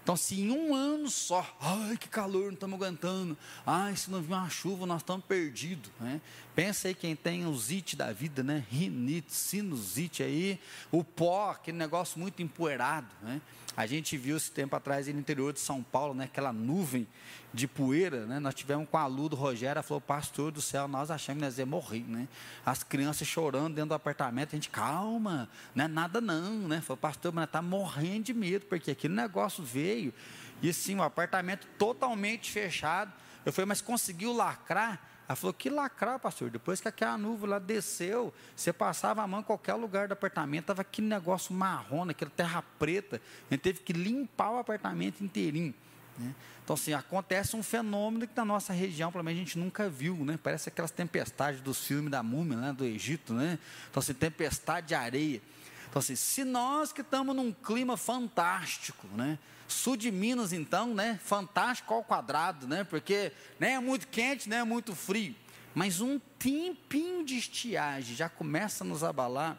Então, 0.05 0.17
se 0.19 0.39
em 0.39 0.51
um 0.51 0.75
ano 0.75 1.09
só, 1.09 1.57
ai 1.59 1.97
que 1.97 2.11
calor, 2.11 2.45
não 2.45 2.53
estamos 2.53 2.77
aguentando, 2.77 3.39
ai, 3.65 3.97
se 3.97 4.11
não 4.11 4.21
vir 4.21 4.35
uma 4.35 4.51
chuva, 4.51 4.85
nós 4.85 5.01
estamos 5.01 5.25
perdidos. 5.25 5.91
Né? 5.99 6.21
Pensa 6.55 6.89
aí 6.89 6.95
quem 6.95 7.17
tem 7.17 7.47
o 7.47 7.57
zite 7.57 7.97
da 7.97 8.13
vida, 8.13 8.43
né? 8.43 8.67
Rinite, 8.71 9.33
sinusite 9.33 10.23
aí, 10.23 10.61
o 10.93 11.03
pó, 11.03 11.53
aquele 11.53 11.79
negócio 11.79 12.21
muito 12.21 12.43
empoeirado. 12.43 13.09
Né? 13.23 13.41
A 13.75 13.87
gente 13.87 14.15
viu 14.19 14.37
esse 14.37 14.51
tempo 14.51 14.77
atrás 14.77 15.07
no 15.07 15.19
interior 15.19 15.55
de 15.55 15.61
São 15.61 15.83
Paulo, 15.83 16.13
né? 16.13 16.25
aquela 16.25 16.53
nuvem 16.53 17.09
de 17.55 17.69
poeira, 17.69 18.27
né? 18.27 18.41
Nós 18.41 18.53
tivemos 18.53 18.89
com 18.91 18.99
a 18.99 19.07
Lu 19.07 19.29
do 19.29 19.37
Rogério, 19.37 19.77
ela 19.77 19.83
falou, 19.83 20.01
pastor 20.01 20.51
do 20.51 20.61
céu, 20.61 20.89
nós 20.89 21.09
achamos 21.09 21.41
que 21.41 21.45
nós 21.47 21.57
ia 21.57 21.65
morrer, 21.65 22.05
né? 22.07 22.27
As 22.67 22.83
crianças 22.83 23.29
chorando 23.29 23.75
dentro 23.77 23.91
do 23.91 23.95
apartamento, 23.95 24.49
a 24.49 24.57
gente, 24.57 24.69
calma, 24.69 25.49
não 25.73 25.85
é 25.85 25.89
nada 25.89 26.21
não, 26.21 26.67
né? 26.67 26.81
Falou, 26.81 26.97
pastor, 26.97 27.33
mas 27.33 27.45
está 27.45 27.63
morrendo 27.63 28.25
de 28.25 28.35
medo, 28.35 28.67
porque 28.67 28.91
aquele 28.91 29.15
negócio 29.15 29.63
veio, 29.63 30.13
e 30.61 30.73
sim, 30.73 30.97
o 30.97 31.03
apartamento 31.03 31.67
totalmente 31.79 32.51
fechado. 32.51 33.13
Eu 33.47 33.53
falei, 33.53 33.67
mas 33.67 33.81
conseguiu 33.81 34.33
lacrar? 34.33 35.01
Ela 35.29 35.37
falou, 35.37 35.55
que 35.55 35.71
lacrar, 35.71 36.19
pastor? 36.19 36.51
Depois 36.51 36.81
que 36.81 36.89
aquela 36.89 37.17
nuvem 37.17 37.49
lá 37.49 37.61
desceu, 37.61 38.35
você 38.57 38.73
passava 38.73 39.23
a 39.23 39.27
mão 39.29 39.41
em 39.41 39.45
qualquer 39.45 39.75
lugar 39.75 40.09
do 40.09 40.13
apartamento, 40.13 40.65
estava 40.65 40.83
aquele 40.83 41.07
negócio 41.07 41.55
marrom, 41.55 42.11
aquela 42.11 42.31
terra 42.31 42.65
preta. 42.81 43.23
A 43.49 43.55
gente 43.55 43.63
teve 43.63 43.81
que 43.81 43.93
limpar 43.93 44.51
o 44.51 44.59
apartamento 44.59 45.23
inteirinho. 45.23 45.73
Né? 46.19 46.35
Então, 46.63 46.75
assim, 46.75 46.95
acontece 46.95 47.55
um 47.57 47.63
fenômeno 47.63 48.27
que 48.27 48.37
na 48.37 48.45
nossa 48.45 48.73
região, 48.73 49.13
pelo 49.13 49.23
menos, 49.23 49.39
a 49.39 49.45
gente 49.45 49.59
nunca 49.59 49.89
viu, 49.89 50.17
né? 50.25 50.39
Parece 50.43 50.71
aquelas 50.71 50.91
tempestades 50.91 51.61
dos 51.61 51.85
filmes 51.85 52.11
da 52.11 52.23
múmia, 52.23 52.57
né? 52.57 52.73
do 52.73 52.85
Egito, 52.85 53.35
né? 53.35 53.59
Então, 53.91 54.01
assim, 54.01 54.15
tempestade 54.15 54.89
de 54.89 54.95
areia. 54.95 55.43
Então, 55.91 56.01
assim, 56.01 56.17
se 56.17 56.43
nós 56.43 56.93
que 56.93 57.03
estamos 57.03 57.37
num 57.37 57.53
clima 57.53 57.97
fantástico, 57.97 59.07
né? 59.09 59.39
Sul 59.69 59.97
de 59.97 60.11
Minas, 60.11 60.53
então, 60.53 60.95
né? 60.95 61.21
Fantástico 61.23 61.93
ao 61.93 62.03
quadrado, 62.03 62.67
né? 62.67 62.83
Porque 62.85 63.31
nem 63.61 63.75
é 63.75 63.81
muito 63.81 64.09
quente, 64.09 64.49
nem 64.49 64.61
é 64.61 64.65
muito 64.65 64.95
frio. 64.95 65.35
Mas 65.75 66.01
um 66.01 66.19
tempinho 66.39 67.25
de 67.25 67.37
estiagem 67.37 68.17
já 68.17 68.29
começa 68.29 68.85
a 68.85 68.87
nos 68.87 69.03
abalar. 69.03 69.59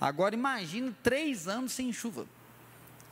Agora 0.00 0.34
imagine 0.34 0.94
três 1.02 1.48
anos 1.48 1.72
sem 1.72 1.92
chuva. 1.92 2.26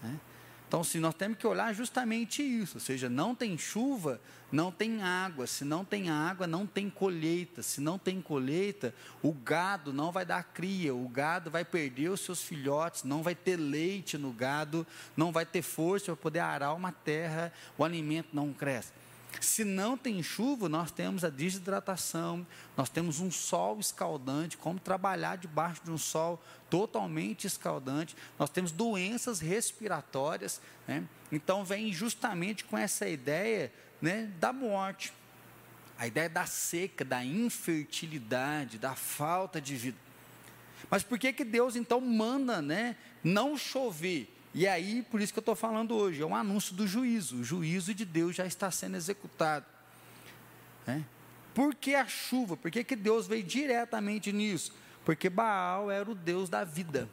Né? 0.03 0.19
Então, 0.69 0.83
se 0.83 0.99
nós 0.99 1.15
temos 1.15 1.39
que 1.39 1.47
olhar 1.47 1.73
justamente 1.73 2.43
isso, 2.43 2.79
ou 2.79 2.81
seja, 2.81 3.09
não 3.09 3.37
tem 3.37 3.57
chuva, 3.57 4.21
não 4.51 4.73
tem 4.73 5.01
água. 5.01 5.47
Se 5.47 5.65
não 5.65 5.85
tem 5.85 6.11
água, 6.11 6.47
não 6.47 6.67
tem 6.67 6.91
colheita. 6.91 7.63
Se 7.63 7.81
não 7.81 7.99
tem 7.99 8.21
colheita, 8.21 8.93
o 9.23 9.33
gado 9.33 9.93
não 9.93 10.11
vai 10.11 10.25
dar 10.25 10.43
cria, 10.43 10.93
o 10.93 11.09
gado 11.09 11.51
vai 11.51 11.65
perder 11.65 12.11
os 12.11 12.21
seus 12.21 12.43
filhotes, 12.43 13.05
não 13.05 13.23
vai 13.23 13.35
ter 13.35 13.57
leite 13.57 14.19
no 14.19 14.33
gado, 14.33 14.85
não 15.17 15.31
vai 15.31 15.47
ter 15.47 15.63
força 15.63 16.07
para 16.07 16.17
poder 16.17 16.41
arar 16.41 16.75
uma 16.75 16.91
terra, 16.91 17.53
o 17.79 17.85
alimento 17.85 18.31
não 18.33 18.53
cresce. 18.53 18.93
Se 19.41 19.65
não 19.65 19.97
tem 19.97 20.23
chuva, 20.23 20.69
nós 20.69 20.91
temos 20.91 21.25
a 21.25 21.31
desidratação, 21.31 22.47
nós 22.77 22.89
temos 22.89 23.21
um 23.21 23.31
sol 23.31 23.79
escaldante, 23.79 24.57
como 24.57 24.79
trabalhar 24.79 25.37
debaixo 25.37 25.83
de 25.85 25.91
um 25.91 25.99
sol 25.99 26.43
totalmente 26.71 27.47
escaldante, 27.47 28.17
nós 28.39 28.51
temos 28.51 28.73
doenças 28.73 29.41
respiratórias, 29.41 30.61
né? 30.87 31.05
então 31.31 31.65
vem 31.65 31.93
justamente 31.93 32.65
com 32.65 32.77
essa 32.77 33.09
ideia 33.09 33.73
né, 34.01 34.31
da 34.39 34.53
morte, 34.53 35.13
a 35.99 36.07
ideia 36.07 36.29
da 36.29 36.47
seca, 36.47 37.05
da 37.05 37.25
infertilidade, 37.25 38.79
da 38.79 38.95
falta 38.95 39.61
de 39.61 39.75
vida. 39.77 39.99
Mas 40.91 41.03
por 41.03 41.19
que, 41.19 41.33
que 41.33 41.45
Deus 41.45 41.75
então 41.75 42.01
manda 42.01 42.61
né, 42.61 42.97
não 43.25 43.57
chover? 43.57 44.36
E 44.57 44.67
aí, 44.67 45.03
por 45.03 45.21
isso 45.21 45.35
que 45.35 45.39
eu 45.39 45.43
estou 45.43 45.55
falando 45.55 45.95
hoje, 45.95 46.23
é 46.23 46.25
um 46.25 46.35
anúncio 46.35 46.75
do 46.75 46.87
juízo. 46.87 47.41
O 47.41 47.45
juízo 47.45 47.93
de 47.93 48.07
Deus 48.07 48.35
já 48.35 48.47
está 48.47 48.71
sendo 48.71 48.97
executado. 48.97 49.67
Né? 50.87 51.05
Por 51.53 51.75
que 51.75 51.95
a 51.95 52.07
chuva? 52.07 52.57
Por 52.57 52.71
que, 52.71 52.83
que 52.83 52.97
Deus 52.97 53.27
veio 53.27 53.43
diretamente 53.43 54.33
nisso? 54.33 54.73
Porque 55.05 55.29
Baal 55.29 55.91
era 55.91 56.11
o 56.11 56.15
Deus 56.15 56.49
da 56.49 56.65
vida. 56.65 57.07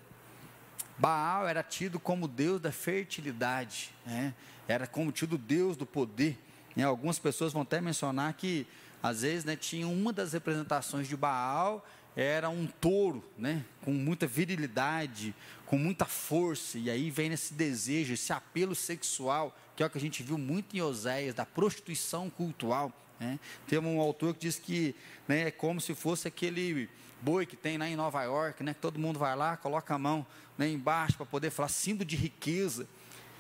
Baal 0.98 1.46
era 1.46 1.62
tido 1.62 2.00
como 2.00 2.30
Deus 2.30 2.62
da 2.62 2.72
fertilidade, 2.72 3.94
né? 4.06 4.34
era 4.66 4.88
como 4.88 5.12
tido 5.12 5.38
Deus 5.38 5.76
do 5.76 5.86
poder. 5.86 6.40
Né? 6.74 6.86
Algumas 6.86 7.20
pessoas 7.20 7.52
vão 7.52 7.64
até 7.64 7.82
mencionar 7.82 8.32
que, 8.36 8.66
às 9.02 9.22
vezes, 9.22 9.44
né, 9.44 9.58
tinha 9.58 9.86
uma 9.86 10.14
das 10.14 10.32
representações 10.32 11.10
de 11.10 11.18
Baal 11.18 11.86
era 12.16 12.50
um 12.50 12.68
touro, 12.68 13.24
né, 13.38 13.66
com 13.82 13.92
muita 13.92 14.28
virilidade, 14.28 15.34
com 15.66 15.78
muita 15.78 16.06
força, 16.06 16.78
e 16.78 16.90
aí 16.90 17.10
vem 17.10 17.32
esse 17.32 17.54
desejo, 17.54 18.14
esse 18.14 18.32
apelo 18.32 18.76
sexual, 18.76 19.58
que 19.76 19.82
é 19.82 19.86
o 19.86 19.90
que 19.90 19.98
a 19.98 20.02
gente 20.02 20.22
viu 20.22 20.38
muito 20.38 20.76
em 20.76 20.82
Oséias, 20.82 21.34
da 21.34 21.46
prostituição 21.46 22.30
cultural. 22.30 22.92
Né? 23.20 23.40
Tem 23.68 23.80
um 23.80 24.00
autor 24.00 24.36
que 24.36 24.42
diz 24.42 24.60
que 24.60 24.96
né, 25.28 25.48
é 25.48 25.52
como 25.52 25.82
se 25.82 25.96
fosse 25.96 26.28
aquele 26.28 26.88
boi 27.22 27.46
que 27.46 27.56
tem 27.56 27.78
lá 27.78 27.88
em 27.88 27.96
Nova 27.96 28.22
York, 28.24 28.64
né, 28.64 28.74
que 28.74 28.82
todo 28.82 29.00
mundo 29.00 29.18
vai 29.18 29.36
lá, 29.36 29.58
coloca 29.58 29.96
a 29.96 29.98
mão 29.98 30.26
né, 30.58 30.70
embaixo 30.70 31.18
para 31.18 31.26
poder 31.26 31.50
falar 31.50 31.70
símbolo 31.70 32.06
de 32.06 32.16
riqueza. 32.16 32.88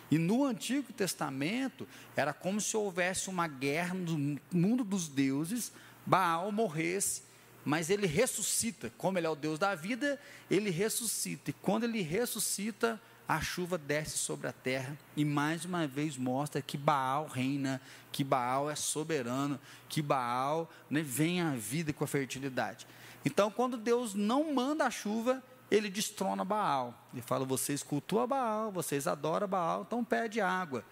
E 0.10 0.18
no 0.18 0.46
Antigo 0.46 0.92
Testamento, 0.94 1.88
era 2.16 2.34
como 2.34 2.60
se 2.60 2.76
houvesse 2.76 3.30
uma 3.30 3.48
guerra 3.48 3.94
no 3.94 4.40
mundo 4.52 4.84
dos 4.84 5.08
deuses, 5.08 5.72
Baal 6.06 6.52
morresse 6.52 7.33
mas 7.66 7.90
ele 7.90 8.08
ressuscita. 8.08 8.92
Como 8.98 9.18
ele 9.18 9.28
é 9.28 9.30
o 9.30 9.36
Deus 9.36 9.60
da 9.60 9.76
vida, 9.76 10.20
ele 10.50 10.70
ressuscita. 10.70 11.50
E 11.50 11.54
quando 11.54 11.84
ele 11.84 12.02
ressuscita, 12.02 13.00
a 13.28 13.40
chuva 13.40 13.78
desce 13.78 14.18
sobre 14.18 14.48
a 14.48 14.54
terra 14.54 14.98
e 15.16 15.24
mais 15.24 15.64
uma 15.64 15.88
vez 15.88 16.18
mostra 16.18 16.62
que 16.62 16.78
Baal 16.78 17.28
reina, 17.28 17.82
que 18.12 18.24
Baal 18.24 18.70
é 18.70 18.76
soberano, 18.76 19.60
que 19.88 20.02
Baal 20.02 20.70
né, 20.90 21.02
vem 21.02 21.42
à 21.42 21.52
vida 21.52 21.94
com 21.94 22.04
a 22.04 22.08
fertilidade. 22.08 22.86
Então, 23.26 23.50
quando 23.50 23.78
Deus 23.78 24.14
não 24.14 24.54
manda 24.54 24.86
a 24.86 24.92
chuva, 24.92 25.42
ele 25.72 25.90
destrona 25.90 26.44
Baal. 26.44 26.94
Ele 27.14 27.22
fala: 27.22 27.46
vocês 27.46 27.82
cultuam 27.82 28.28
Baal, 28.28 28.72
vocês 28.72 29.08
adoram 29.08 29.48
Baal, 29.48 29.84
então 29.88 30.04
pede 30.04 30.42
água. 30.42 30.84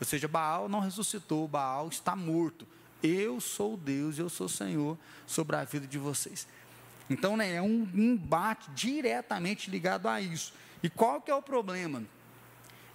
Ou 0.00 0.06
seja, 0.06 0.28
Baal 0.28 0.68
não 0.68 0.80
ressuscitou, 0.80 1.46
Baal 1.46 1.88
está 1.88 2.16
morto. 2.16 2.66
Eu 3.02 3.40
sou 3.40 3.76
Deus, 3.76 4.18
eu 4.18 4.28
sou 4.28 4.48
Senhor 4.48 4.98
sobre 5.26 5.56
a 5.56 5.64
vida 5.64 5.86
de 5.86 5.98
vocês. 5.98 6.46
Então, 7.08 7.36
né, 7.36 7.54
é 7.54 7.62
um 7.62 7.88
embate 7.94 8.70
diretamente 8.72 9.70
ligado 9.70 10.08
a 10.08 10.20
isso. 10.20 10.52
E 10.82 10.90
qual 10.90 11.20
que 11.20 11.30
é 11.30 11.34
o 11.34 11.42
problema? 11.42 12.02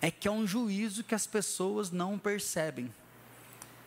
É 0.01 0.11
que 0.11 0.27
é 0.27 0.31
um 0.31 0.45
juízo 0.45 1.03
que 1.03 1.15
as 1.15 1.27
pessoas 1.27 1.91
não 1.91 2.17
percebem. 2.17 2.91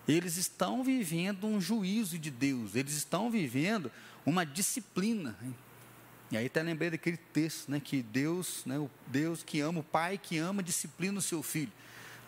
Eles 0.06 0.37
estão 0.37 0.85
vivendo 0.85 1.47
um 1.47 1.61
juízo 1.61 2.18
de 2.18 2.30
Deus, 2.30 2.75
eles 2.75 2.94
estão 2.94 3.30
vivendo 3.30 3.90
uma 4.25 4.44
disciplina. 4.44 5.37
E 6.30 6.37
aí 6.37 6.47
até 6.47 6.62
lembrei 6.62 6.90
daquele 6.90 7.16
texto, 7.16 7.71
né, 7.71 7.80
que 7.80 8.02
Deus, 8.02 8.62
né, 8.64 8.78
o 8.78 8.90
Deus 9.06 9.42
que 9.42 9.61
ama, 9.61 9.80
o 9.80 9.85
pai 9.85 10.18
que 10.18 10.38
ama, 10.38 10.62
disciplina 10.62 11.18
o 11.18 11.23
seu 11.23 11.42
filho. 11.42 11.73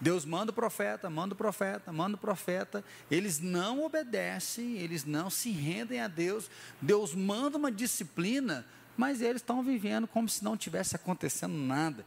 Deus 0.01 0.25
manda 0.25 0.51
o 0.51 0.55
profeta, 0.55 1.09
manda 1.09 1.35
o 1.35 1.37
profeta, 1.37 1.93
manda 1.93 2.17
o 2.17 2.19
profeta. 2.19 2.85
Eles 3.11 3.41
não 3.41 3.85
obedecem, 3.85 4.77
eles 4.77 5.05
não 5.05 5.31
se 5.31 5.51
rendem 5.51 6.01
a 6.01 6.09
Deus. 6.09 6.51
Deus 6.81 7.15
manda 7.15 7.57
uma 7.57 7.73
disciplina, 7.73 8.67
mas 8.97 9.21
eles 9.21 9.43
estão 9.43 9.63
vivendo 9.63 10.07
como 10.07 10.29
se 10.29 10.45
não 10.45 10.57
tivesse 10.57 10.97
acontecendo 10.97 11.55
nada. 11.55 12.05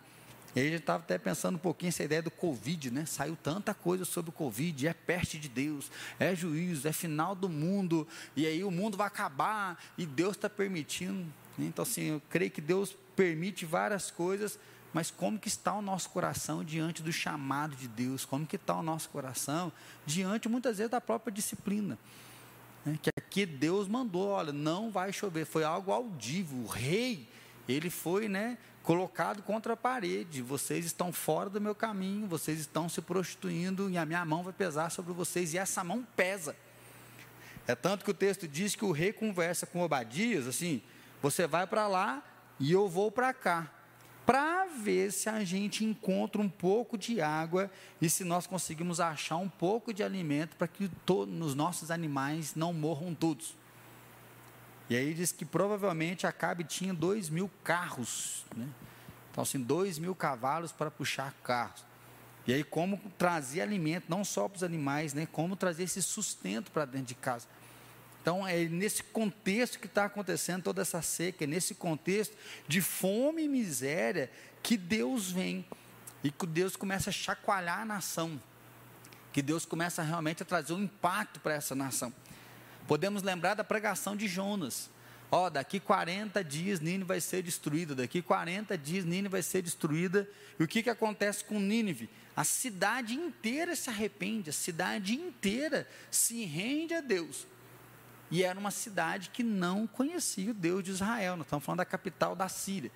E 0.55 0.60
a 0.60 0.63
estava 0.63 1.03
até 1.03 1.17
pensando 1.17 1.55
um 1.55 1.60
pouquinho 1.60 1.89
essa 1.89 2.03
ideia 2.03 2.24
do 2.24 2.31
Covid, 2.31 2.89
né? 2.89 3.05
Saiu 3.05 3.38
tanta 3.41 3.74
coisa 3.74 4.03
sobre 4.03 4.29
o 4.29 4.34
Covid, 4.34 4.88
é 4.88 4.93
peste 4.93 5.38
de 5.38 5.48
Deus, 5.48 5.91
é 6.19 6.36
juízo, 6.36 6.88
é 6.88 6.91
final 6.91 7.36
do 7.36 7.48
mundo, 7.48 8.08
e 8.36 8.48
aí 8.48 8.63
o 8.63 8.72
mundo 8.72 8.98
vai 8.98 9.05
acabar, 9.05 9.79
e 9.96 10.08
Deus 10.08 10.36
está 10.36 10.50
permitindo. 10.50 11.25
Então, 11.58 11.84
assim, 11.84 12.05
eu 12.05 12.22
creio 12.29 12.50
que 12.50 12.62
Deus 12.62 12.96
permite 13.15 13.63
várias 13.63 14.10
coisas 14.10 14.58
mas 14.93 15.12
como 15.12 15.38
que 15.38 15.48
está 15.48 15.74
o 15.74 15.81
nosso 15.81 16.10
coração 16.10 16.63
diante 16.63 17.03
do 17.03 17.12
chamado 17.12 17.75
de 17.75 17.88
Deus? 17.88 18.25
Como 18.25 18.46
que 18.46 18.55
está 18.55 18.75
o 18.75 18.84
nosso 18.84 19.10
coração 19.10 19.72
diante, 20.05 20.50
muitas 20.50 20.77
vezes, 20.77 20.89
da 20.89 21.00
própria 21.00 21.31
disciplina? 21.31 21.98
Né? 22.84 22.98
Que 23.01 23.12
aqui 23.15 23.46
Deus 23.46 23.88
mandou, 23.88 24.29
olha, 24.29 24.51
não 24.51 24.89
vai 24.89 25.13
chover. 25.13 25.46
Foi 25.46 25.63
algo 25.63 25.91
audível. 25.91 26.58
O 26.60 26.67
rei, 26.67 27.27
ele 27.67 27.91
foi, 27.91 28.27
né, 28.27 28.58
colocado 28.81 29.43
contra 29.43 29.74
a 29.74 29.77
parede. 29.77 30.41
Vocês 30.41 30.86
estão 30.86 31.13
fora 31.13 31.51
do 31.51 31.62
meu 31.62 31.75
caminho, 31.75 32.27
vocês 32.27 32.60
estão 32.60 32.89
se 32.89 33.00
prostituindo 33.00 33.91
e 33.91 33.98
a 33.98 34.05
minha 34.05 34.25
mão 34.25 34.41
vai 34.41 34.53
pesar 34.53 34.89
sobre 34.89 35.13
vocês. 35.13 35.53
E 35.53 35.60
essa 35.60 35.84
mão 35.84 36.05
pesa. 36.15 36.55
É 37.67 37.75
tanto 37.75 38.03
que 38.03 38.10
o 38.10 38.15
texto 38.15 38.48
diz 38.48 38.75
que 38.75 38.84
o 38.84 38.91
rei 38.91 39.13
conversa 39.13 39.67
com 39.67 39.81
Obadias, 39.81 40.48
assim, 40.48 40.81
você 41.22 41.46
vai 41.46 41.67
para 41.67 41.88
lá 41.88 42.24
e 42.60 42.72
eu 42.72 42.89
vou 42.89 43.12
para 43.12 43.31
cá 43.31 43.72
para 44.29 44.67
ver 44.67 45.12
se 45.12 45.27
a 45.27 45.43
gente 45.43 45.83
encontra 45.83 46.39
um 46.39 46.48
pouco 46.48 46.95
de 46.95 47.19
água 47.19 47.67
e 48.00 48.07
se 48.07 48.24
nós 48.24 48.45
conseguimos 48.45 49.00
achar 49.00 49.38
um 49.38 49.50
pouco 49.50 49.91
de 49.91 50.03
alimento 50.03 50.55
para 50.55 50.67
que 50.67 50.88
os 51.07 51.55
nossos 51.55 51.89
animais 51.89 52.53
não 52.53 52.71
morram 52.71 53.15
todos. 53.15 53.55
E 54.88 54.95
aí 54.95 55.15
diz 55.15 55.31
que 55.31 55.43
provavelmente 55.43 56.27
Acabe 56.27 56.63
tinha 56.63 56.93
dois 56.93 57.27
mil 57.27 57.50
carros, 57.63 58.45
né? 58.55 58.69
então 59.31 59.41
assim, 59.41 59.59
dois 59.59 59.98
mil 59.98 60.13
cavalos 60.13 60.71
para 60.71 60.91
puxar 60.91 61.33
carros. 61.43 61.83
E 62.45 62.53
aí 62.53 62.63
como 62.63 63.01
trazer 63.17 63.62
alimento, 63.62 64.05
não 64.09 64.24
só 64.24 64.48
para 64.48 64.57
os 64.57 64.63
animais, 64.63 65.12
né? 65.12 65.27
como 65.31 65.55
trazer 65.55 65.86
esse 65.86 66.03
sustento 66.03 66.69
para 66.69 66.86
dentro 66.86 67.07
de 67.07 67.15
casa. 67.15 67.48
Então, 68.21 68.45
é 68.45 68.65
nesse 68.65 69.01
contexto 69.03 69.79
que 69.79 69.88
está 69.88 70.05
acontecendo 70.05 70.63
toda 70.63 70.81
essa 70.81 71.01
seca, 71.01 71.45
é 71.45 71.47
nesse 71.47 71.73
contexto 71.73 72.35
de 72.67 72.81
fome 72.81 73.43
e 73.43 73.47
miséria 73.47 74.29
que 74.61 74.75
Deus 74.75 75.31
vem 75.31 75.65
e 76.23 76.29
que 76.29 76.45
Deus 76.45 76.75
começa 76.75 77.09
a 77.09 77.13
chacoalhar 77.13 77.79
a 77.79 77.85
nação, 77.85 78.39
que 79.31 79.41
Deus 79.41 79.65
começa 79.65 80.01
realmente 80.01 80.43
a 80.43 80.45
trazer 80.45 80.73
um 80.73 80.83
impacto 80.83 81.39
para 81.39 81.53
essa 81.53 81.73
nação. 81.73 82.13
Podemos 82.88 83.23
lembrar 83.23 83.53
da 83.53 83.63
pregação 83.63 84.15
de 84.15 84.27
Jonas. 84.27 84.89
Ó, 85.31 85.45
oh, 85.45 85.49
daqui 85.49 85.79
40 85.79 86.43
dias 86.43 86.79
Nínive 86.79 87.03
vai 87.03 87.21
ser 87.21 87.43
destruída, 87.43 87.93
daqui 87.93 88.19
40 88.19 88.75
dias 88.75 89.05
Nínive 89.05 89.29
vai 89.29 89.43
ser 89.43 89.61
destruída. 89.61 90.27
E 90.59 90.63
o 90.63 90.67
que, 90.67 90.81
que 90.81 90.89
acontece 90.89 91.45
com 91.45 91.59
Nínive? 91.59 92.09
A 92.35 92.43
cidade 92.43 93.13
inteira 93.13 93.75
se 93.75 93.91
arrepende, 93.91 94.49
a 94.49 94.53
cidade 94.53 95.13
inteira 95.13 95.88
se 96.09 96.43
rende 96.45 96.95
a 96.95 97.01
Deus. 97.01 97.45
E 98.31 98.43
era 98.43 98.59
uma 98.59 98.71
cidade 98.71 99.29
que 99.29 99.43
não 99.43 99.88
conhecia 99.88 100.51
o 100.51 100.53
Deus 100.53 100.83
de 100.83 100.91
Israel. 100.91 101.36
Nós 101.36 101.45
estamos 101.45 101.65
falando 101.65 101.79
da 101.79 101.86
capital 101.86 102.36
da 102.36 102.48
Síria. 102.48 102.91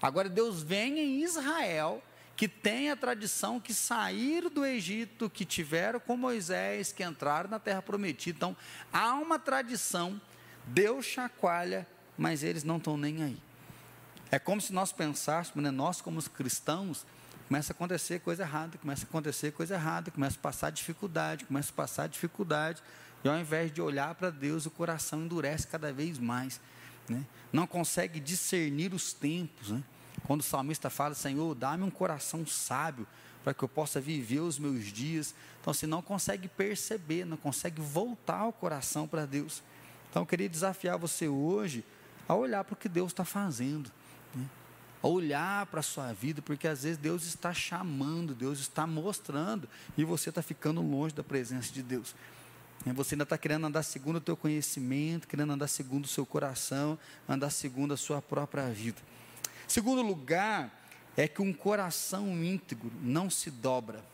Agora, 0.00 0.28
Deus 0.28 0.62
vem 0.62 0.98
em 0.98 1.22
Israel, 1.22 2.02
que 2.36 2.48
tem 2.48 2.90
a 2.90 2.96
tradição 2.96 3.60
que 3.60 3.72
saíram 3.72 4.50
do 4.50 4.64
Egito, 4.64 5.30
que 5.30 5.44
tiveram 5.44 6.00
com 6.00 6.16
Moisés, 6.16 6.92
que 6.92 7.04
entraram 7.04 7.48
na 7.48 7.60
terra 7.60 7.80
prometida. 7.80 8.36
Então, 8.36 8.56
há 8.92 9.14
uma 9.14 9.38
tradição, 9.38 10.20
Deus 10.66 11.06
chacoalha, 11.06 11.86
mas 12.18 12.42
eles 12.42 12.64
não 12.64 12.78
estão 12.78 12.96
nem 12.96 13.22
aí. 13.22 13.38
É 14.30 14.38
como 14.38 14.60
se 14.60 14.72
nós 14.72 14.92
pensássemos, 14.92 15.62
né, 15.62 15.70
nós 15.70 16.00
como 16.00 16.20
cristãos, 16.30 17.06
começa 17.46 17.72
a 17.72 17.74
acontecer 17.74 18.20
coisa 18.20 18.42
errada, 18.42 18.78
começa 18.78 19.04
a 19.04 19.08
acontecer 19.08 19.52
coisa 19.52 19.74
errada, 19.74 20.10
começa 20.10 20.36
a 20.36 20.40
passar 20.40 20.70
dificuldade, 20.70 21.44
começa 21.44 21.70
a 21.70 21.74
passar 21.74 22.08
dificuldade, 22.08 22.82
e 23.24 23.28
ao 23.28 23.38
invés 23.38 23.72
de 23.72 23.80
olhar 23.80 24.14
para 24.14 24.30
Deus, 24.30 24.66
o 24.66 24.70
coração 24.70 25.22
endurece 25.22 25.66
cada 25.66 25.92
vez 25.92 26.18
mais. 26.18 26.60
Né? 27.08 27.24
Não 27.52 27.66
consegue 27.66 28.18
discernir 28.18 28.92
os 28.92 29.12
tempos. 29.12 29.70
Né? 29.70 29.82
Quando 30.24 30.40
o 30.40 30.44
salmista 30.44 30.90
fala, 30.90 31.14
Senhor, 31.14 31.54
dá-me 31.54 31.84
um 31.84 31.90
coração 31.90 32.44
sábio 32.46 33.06
para 33.44 33.54
que 33.54 33.62
eu 33.62 33.68
possa 33.68 34.00
viver 34.00 34.40
os 34.40 34.58
meus 34.58 34.86
dias. 34.86 35.34
Então, 35.60 35.72
se 35.72 35.84
assim, 35.84 35.90
não 35.90 36.02
consegue 36.02 36.48
perceber, 36.48 37.24
não 37.24 37.36
consegue 37.36 37.80
voltar 37.80 38.46
o 38.46 38.52
coração 38.52 39.06
para 39.06 39.24
Deus. 39.24 39.62
Então, 40.10 40.22
eu 40.22 40.26
queria 40.26 40.48
desafiar 40.48 40.98
você 40.98 41.28
hoje 41.28 41.84
a 42.28 42.34
olhar 42.34 42.64
para 42.64 42.74
o 42.74 42.76
que 42.76 42.88
Deus 42.88 43.12
está 43.12 43.24
fazendo. 43.24 43.90
Né? 44.34 44.44
A 45.02 45.08
olhar 45.08 45.66
para 45.66 45.80
a 45.80 45.82
sua 45.82 46.12
vida, 46.12 46.40
porque 46.42 46.68
às 46.68 46.82
vezes 46.84 46.98
Deus 46.98 47.24
está 47.24 47.52
chamando, 47.52 48.34
Deus 48.34 48.60
está 48.60 48.86
mostrando, 48.86 49.68
e 49.96 50.04
você 50.04 50.28
está 50.28 50.42
ficando 50.42 50.80
longe 50.80 51.14
da 51.14 51.24
presença 51.24 51.72
de 51.72 51.82
Deus. 51.82 52.14
Você 52.86 53.14
ainda 53.14 53.22
está 53.22 53.38
querendo 53.38 53.66
andar 53.66 53.82
segundo 53.82 54.16
o 54.16 54.20
teu 54.20 54.36
conhecimento, 54.36 55.28
querendo 55.28 55.52
andar 55.52 55.68
segundo 55.68 56.04
o 56.04 56.08
seu 56.08 56.26
coração, 56.26 56.98
andar 57.28 57.50
segundo 57.50 57.94
a 57.94 57.96
sua 57.96 58.20
própria 58.20 58.68
vida. 58.68 59.00
Segundo 59.68 60.02
lugar, 60.02 60.70
é 61.16 61.28
que 61.28 61.40
um 61.40 61.52
coração 61.52 62.28
íntegro 62.42 62.90
não 63.00 63.30
se 63.30 63.50
dobra. 63.50 64.04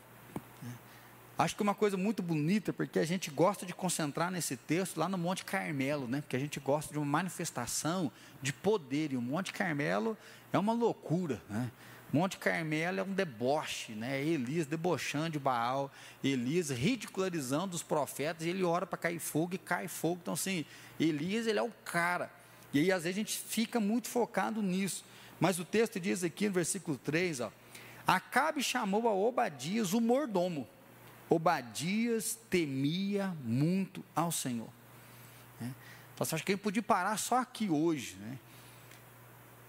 Acho 1.37 1.55
que 1.55 1.61
é 1.61 1.63
uma 1.63 1.73
coisa 1.73 1.95
muito 1.95 2.21
bonita, 2.21 2.73
porque 2.73 2.99
a 2.99 3.05
gente 3.05 3.31
gosta 3.31 3.65
de 3.65 3.73
concentrar 3.73 4.29
nesse 4.29 4.57
texto 4.57 4.97
lá 4.97 5.07
no 5.07 5.17
Monte 5.17 5.45
Carmelo, 5.45 6.05
né? 6.05 6.19
Porque 6.19 6.35
a 6.35 6.39
gente 6.39 6.59
gosta 6.59 6.91
de 6.91 6.99
uma 6.99 7.05
manifestação 7.05 8.11
de 8.41 8.51
poder, 8.51 9.13
e 9.13 9.17
o 9.17 9.21
Monte 9.21 9.53
Carmelo 9.53 10.17
é 10.51 10.59
uma 10.59 10.73
loucura, 10.73 11.41
né? 11.49 11.71
Monte 12.11 12.37
Carmelo 12.37 12.99
é 12.99 13.03
um 13.03 13.13
deboche, 13.13 13.91
né? 13.93 14.23
Elias 14.23 14.65
debochando 14.65 15.31
de 15.31 15.39
Baal, 15.39 15.91
Elias 16.23 16.71
ridicularizando 16.71 17.75
os 17.75 17.83
profetas, 17.83 18.47
ele 18.47 18.63
ora 18.63 18.87
para 18.87 18.97
cair 18.97 19.19
fogo 19.19 19.53
e 19.53 19.57
cai 19.59 19.87
fogo. 19.87 20.19
Então, 20.21 20.33
assim, 20.33 20.65
Elias, 20.99 21.45
ele 21.45 21.59
é 21.59 21.63
o 21.63 21.71
cara. 21.85 22.31
E 22.73 22.79
aí, 22.79 22.91
às 22.91 23.03
vezes, 23.03 23.17
a 23.17 23.19
gente 23.21 23.37
fica 23.37 23.79
muito 23.79 24.07
focado 24.07 24.61
nisso. 24.61 25.05
Mas 25.39 25.59
o 25.59 25.65
texto 25.65 25.99
diz 25.99 26.23
aqui 26.23 26.47
no 26.47 26.53
versículo 26.53 26.97
3, 26.97 27.41
ó, 27.41 27.51
Acabe 28.07 28.63
chamou 28.63 29.07
a 29.07 29.13
Obadias 29.13 29.93
o 29.93 30.01
mordomo. 30.01 30.67
Obadias 31.29 32.39
temia 32.49 33.37
muito 33.43 34.03
ao 34.15 34.31
Senhor. 34.31 34.69
Né? 35.61 35.75
Então, 36.15 36.25
você 36.25 36.33
acha 36.33 36.43
que 36.43 36.53
ele 36.53 36.59
podia 36.59 36.81
parar 36.81 37.17
só 37.17 37.37
aqui 37.37 37.69
hoje, 37.69 38.15
né? 38.15 38.39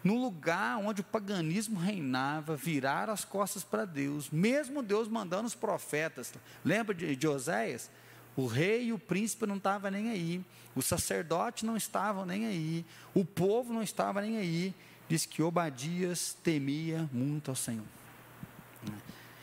No 0.02 0.14
lugar 0.14 0.78
onde 0.78 1.02
o 1.02 1.04
paganismo 1.04 1.78
reinava, 1.78 2.56
virar 2.56 3.10
as 3.10 3.24
costas 3.24 3.62
para 3.62 3.84
Deus, 3.84 4.30
mesmo 4.30 4.82
Deus 4.82 5.08
mandando 5.08 5.46
os 5.46 5.54
profetas. 5.54 6.32
Lembra 6.64 6.94
de, 6.94 7.14
de 7.14 7.28
Oséias? 7.28 7.90
O 8.36 8.46
rei 8.46 8.86
e 8.86 8.92
o 8.92 8.98
príncipe 8.98 9.44
não 9.44 9.56
estavam 9.56 9.90
nem 9.90 10.08
aí, 10.10 10.42
o 10.74 10.80
sacerdote 10.80 11.66
não 11.66 11.76
estavam 11.76 12.24
nem 12.24 12.46
aí, 12.46 12.86
o 13.12 13.24
povo 13.24 13.72
não 13.72 13.82
estava 13.82 14.22
nem 14.22 14.38
aí 14.38 14.74
diz 15.10 15.26
que 15.26 15.42
Obadias 15.42 16.36
temia 16.40 17.10
muito 17.12 17.50
ao 17.50 17.56
Senhor. 17.56 17.84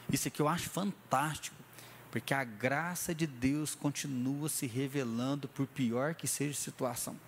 Isso 0.10 0.30
aqui 0.30 0.42
eu 0.42 0.48
acho 0.48 0.70
fantástico, 0.70 1.58
porque 2.10 2.34
a 2.34 2.46
graça 2.46 3.14
de 3.14 3.28
Deus 3.28 3.76
continua 3.76 4.48
se 4.48 4.66
revelando 4.66 5.46
por 5.46 5.68
pior 5.68 6.16
que 6.16 6.26
seja 6.26 6.52
a 6.52 6.62
situação. 6.64 7.20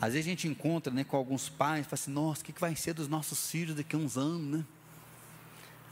Às 0.00 0.14
vezes 0.14 0.26
a 0.26 0.30
gente 0.30 0.48
encontra 0.48 0.92
né, 0.92 1.04
com 1.04 1.16
alguns 1.16 1.48
pais 1.48 1.80
e 1.80 1.84
fala 1.84 1.94
assim, 1.94 2.10
nossa, 2.10 2.40
o 2.40 2.44
que 2.44 2.58
vai 2.58 2.74
ser 2.74 2.94
dos 2.94 3.06
nossos 3.06 3.50
filhos 3.50 3.76
daqui 3.76 3.94
a 3.94 3.98
uns 3.98 4.16
anos, 4.16 4.58
né? 4.58 4.64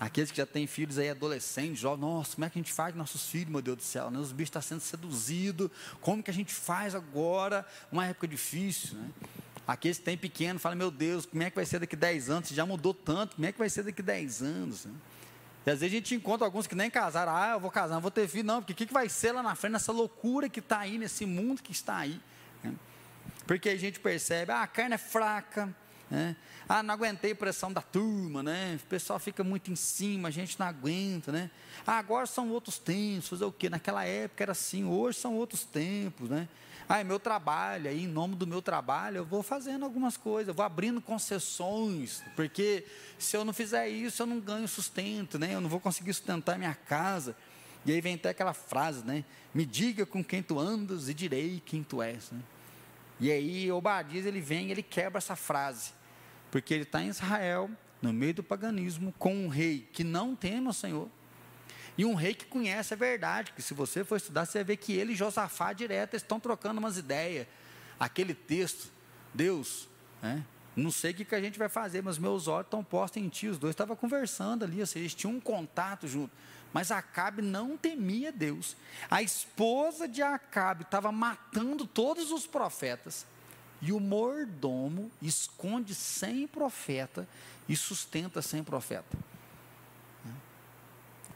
Aqueles 0.00 0.30
que 0.30 0.36
já 0.36 0.46
têm 0.46 0.66
filhos 0.66 0.96
aí 0.96 1.10
adolescentes, 1.10 1.80
jovens, 1.80 2.00
nossa, 2.00 2.34
como 2.36 2.44
é 2.44 2.50
que 2.50 2.56
a 2.58 2.62
gente 2.62 2.72
faz 2.72 2.92
com 2.92 2.98
nossos 2.98 3.28
filhos, 3.28 3.48
meu 3.48 3.60
Deus 3.60 3.78
do 3.78 3.82
céu? 3.82 4.10
Né? 4.12 4.18
Os 4.18 4.30
bichos 4.30 4.48
estão 4.48 4.62
sendo 4.62 4.80
seduzidos, 4.80 5.70
como 6.00 6.22
que 6.22 6.30
a 6.30 6.34
gente 6.34 6.54
faz 6.54 6.94
agora? 6.94 7.66
Uma 7.90 8.06
época 8.06 8.28
difícil, 8.28 8.96
né? 8.96 9.10
Aqueles 9.66 9.98
que 9.98 10.04
têm 10.04 10.16
pequeno 10.16 10.58
falam, 10.58 10.78
meu 10.78 10.90
Deus, 10.90 11.26
como 11.26 11.42
é 11.42 11.50
que 11.50 11.56
vai 11.56 11.66
ser 11.66 11.78
daqui 11.78 11.94
10 11.94 12.30
anos? 12.30 12.48
Já 12.48 12.64
mudou 12.64 12.94
tanto, 12.94 13.36
como 13.36 13.46
é 13.46 13.52
que 13.52 13.58
vai 13.58 13.68
ser 13.68 13.82
daqui 13.82 14.00
10 14.00 14.40
anos? 14.40 14.86
Né? 14.86 14.94
E 15.66 15.70
às 15.70 15.80
vezes 15.80 15.94
a 15.94 15.96
gente 15.98 16.14
encontra 16.14 16.46
alguns 16.46 16.66
que 16.66 16.74
nem 16.74 16.90
casaram, 16.90 17.36
ah, 17.36 17.50
eu 17.50 17.60
vou 17.60 17.70
casar, 17.70 17.96
não 17.96 18.00
vou 18.00 18.10
ter 18.10 18.26
filho, 18.26 18.44
não, 18.44 18.62
porque 18.62 18.72
o 18.72 18.76
que, 18.76 18.86
que 18.86 18.94
vai 18.94 19.10
ser 19.10 19.32
lá 19.32 19.42
na 19.42 19.54
frente, 19.54 19.72
nessa 19.72 19.92
loucura 19.92 20.48
que 20.48 20.60
está 20.60 20.78
aí, 20.78 20.96
nesse 20.96 21.26
mundo 21.26 21.62
que 21.62 21.72
está 21.72 21.98
aí? 21.98 22.18
Né? 22.64 22.72
Porque 23.48 23.70
a 23.70 23.76
gente 23.78 23.98
percebe, 23.98 24.52
ah, 24.52 24.62
a 24.62 24.66
carne 24.66 24.94
é 24.94 24.98
fraca, 24.98 25.74
né? 26.10 26.36
Ah, 26.68 26.82
não 26.82 26.92
aguentei 26.92 27.32
a 27.32 27.34
pressão 27.34 27.72
da 27.72 27.80
turma, 27.80 28.42
né? 28.42 28.78
O 28.84 28.86
pessoal 28.88 29.18
fica 29.18 29.42
muito 29.42 29.72
em 29.72 29.74
cima, 29.74 30.28
a 30.28 30.30
gente 30.30 30.60
não 30.60 30.66
aguenta, 30.66 31.32
né? 31.32 31.50
Ah, 31.86 31.96
agora 31.96 32.26
são 32.26 32.50
outros 32.50 32.78
tempos, 32.78 33.30
fazer 33.30 33.46
o 33.46 33.50
quê? 33.50 33.70
Naquela 33.70 34.04
época 34.04 34.44
era 34.44 34.52
assim, 34.52 34.84
hoje 34.84 35.18
são 35.18 35.34
outros 35.34 35.64
tempos, 35.64 36.28
né? 36.28 36.46
Ah, 36.86 37.00
é 37.00 37.04
meu 37.04 37.18
trabalho, 37.18 37.88
aí 37.88 38.04
em 38.04 38.06
nome 38.06 38.36
do 38.36 38.46
meu 38.46 38.60
trabalho 38.60 39.16
eu 39.16 39.24
vou 39.24 39.42
fazendo 39.42 39.82
algumas 39.82 40.18
coisas, 40.18 40.48
eu 40.48 40.54
vou 40.54 40.64
abrindo 40.64 41.00
concessões, 41.00 42.22
porque 42.36 42.84
se 43.18 43.34
eu 43.34 43.46
não 43.46 43.54
fizer 43.54 43.88
isso 43.88 44.22
eu 44.22 44.26
não 44.26 44.40
ganho 44.40 44.68
sustento, 44.68 45.38
né? 45.38 45.54
Eu 45.54 45.62
não 45.62 45.70
vou 45.70 45.80
conseguir 45.80 46.12
sustentar 46.12 46.58
minha 46.58 46.74
casa. 46.74 47.34
E 47.86 47.92
aí 47.92 48.00
vem 48.02 48.16
até 48.16 48.28
aquela 48.28 48.52
frase, 48.52 49.02
né? 49.06 49.24
Me 49.54 49.64
diga 49.64 50.04
com 50.04 50.22
quem 50.22 50.42
tu 50.42 50.58
andas 50.58 51.08
e 51.08 51.14
direi 51.14 51.62
quem 51.64 51.82
tu 51.82 52.02
és, 52.02 52.30
né? 52.30 52.40
E 53.20 53.30
aí 53.32 53.70
Obadias 53.72 54.26
ele 54.26 54.40
vem, 54.40 54.70
ele 54.70 54.82
quebra 54.82 55.18
essa 55.18 55.34
frase, 55.34 55.92
porque 56.50 56.72
ele 56.72 56.84
está 56.84 57.02
em 57.02 57.08
Israel, 57.08 57.70
no 58.00 58.12
meio 58.12 58.34
do 58.34 58.42
paganismo, 58.42 59.12
com 59.18 59.34
um 59.34 59.48
rei 59.48 59.88
que 59.92 60.04
não 60.04 60.36
teme 60.36 60.68
o 60.68 60.72
Senhor, 60.72 61.08
e 61.96 62.04
um 62.04 62.14
rei 62.14 62.32
que 62.32 62.46
conhece 62.46 62.94
a 62.94 62.96
verdade, 62.96 63.52
que 63.52 63.60
se 63.60 63.74
você 63.74 64.04
for 64.04 64.16
estudar, 64.16 64.46
você 64.46 64.58
vai 64.58 64.64
ver 64.64 64.76
que 64.76 64.92
ele 64.92 65.14
e 65.14 65.16
Josafá 65.16 65.72
direto 65.72 66.14
estão 66.14 66.38
trocando 66.38 66.78
umas 66.78 66.96
ideias. 66.96 67.44
Aquele 67.98 68.34
texto, 68.34 68.88
Deus, 69.34 69.88
né? 70.22 70.44
não 70.76 70.92
sei 70.92 71.10
o 71.10 71.14
que, 71.14 71.24
que 71.24 71.34
a 71.34 71.40
gente 71.40 71.58
vai 71.58 71.68
fazer, 71.68 72.00
mas 72.00 72.16
meus 72.16 72.46
olhos 72.46 72.66
estão 72.66 72.84
postos 72.84 73.20
em 73.20 73.28
ti. 73.28 73.48
Os 73.48 73.58
dois 73.58 73.72
estavam 73.72 73.96
conversando 73.96 74.64
ali, 74.64 74.78
ou 74.78 74.86
seja, 74.86 75.00
eles 75.00 75.14
tinham 75.14 75.34
um 75.34 75.40
contato 75.40 76.06
junto. 76.06 76.30
Mas 76.72 76.90
Acabe 76.90 77.42
não 77.42 77.76
temia 77.76 78.30
Deus. 78.30 78.76
A 79.10 79.22
esposa 79.22 80.06
de 80.06 80.22
Acabe 80.22 80.82
estava 80.82 81.10
matando 81.10 81.86
todos 81.86 82.30
os 82.30 82.46
profetas. 82.46 83.26
E 83.80 83.92
o 83.92 84.00
mordomo 84.00 85.10
esconde 85.22 85.94
sem 85.94 86.46
profeta 86.46 87.28
e 87.68 87.76
sustenta 87.76 88.42
sem 88.42 88.62
profeta. 88.62 89.16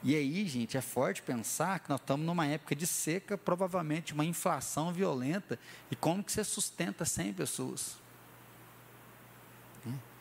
E 0.04 0.16
aí, 0.16 0.46
gente, 0.48 0.76
é 0.76 0.80
forte 0.80 1.22
pensar 1.22 1.78
que 1.78 1.88
nós 1.88 2.00
estamos 2.00 2.26
numa 2.26 2.44
época 2.44 2.74
de 2.74 2.88
seca, 2.88 3.38
provavelmente 3.38 4.12
uma 4.12 4.24
inflação 4.24 4.92
violenta. 4.92 5.56
E 5.90 5.96
como 5.96 6.24
que 6.24 6.32
você 6.32 6.42
sustenta 6.42 7.04
100 7.04 7.34
pessoas? 7.34 8.01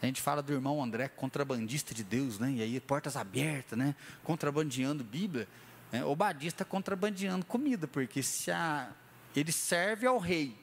A 0.02 0.06
gente 0.06 0.22
fala 0.22 0.42
do 0.42 0.52
irmão 0.52 0.84
André, 0.84 1.08
contrabandista 1.08 1.94
de 1.94 2.04
Deus, 2.04 2.40
né? 2.40 2.52
E 2.52 2.62
aí, 2.62 2.80
portas 2.80 3.16
abertas, 3.16 3.78
né? 3.78 3.96
Contrabandeando 4.24 5.04
Bíblia. 5.04 5.48
Né? 5.92 6.04
O 6.04 6.16
badista 6.16 6.66
contrabandeando 6.66 7.46
comida, 7.46 7.88
porque 7.88 8.24
se 8.24 8.50
a, 8.50 8.90
ele 9.36 9.52
serve 9.52 10.08
ao 10.08 10.18
rei, 10.18 10.58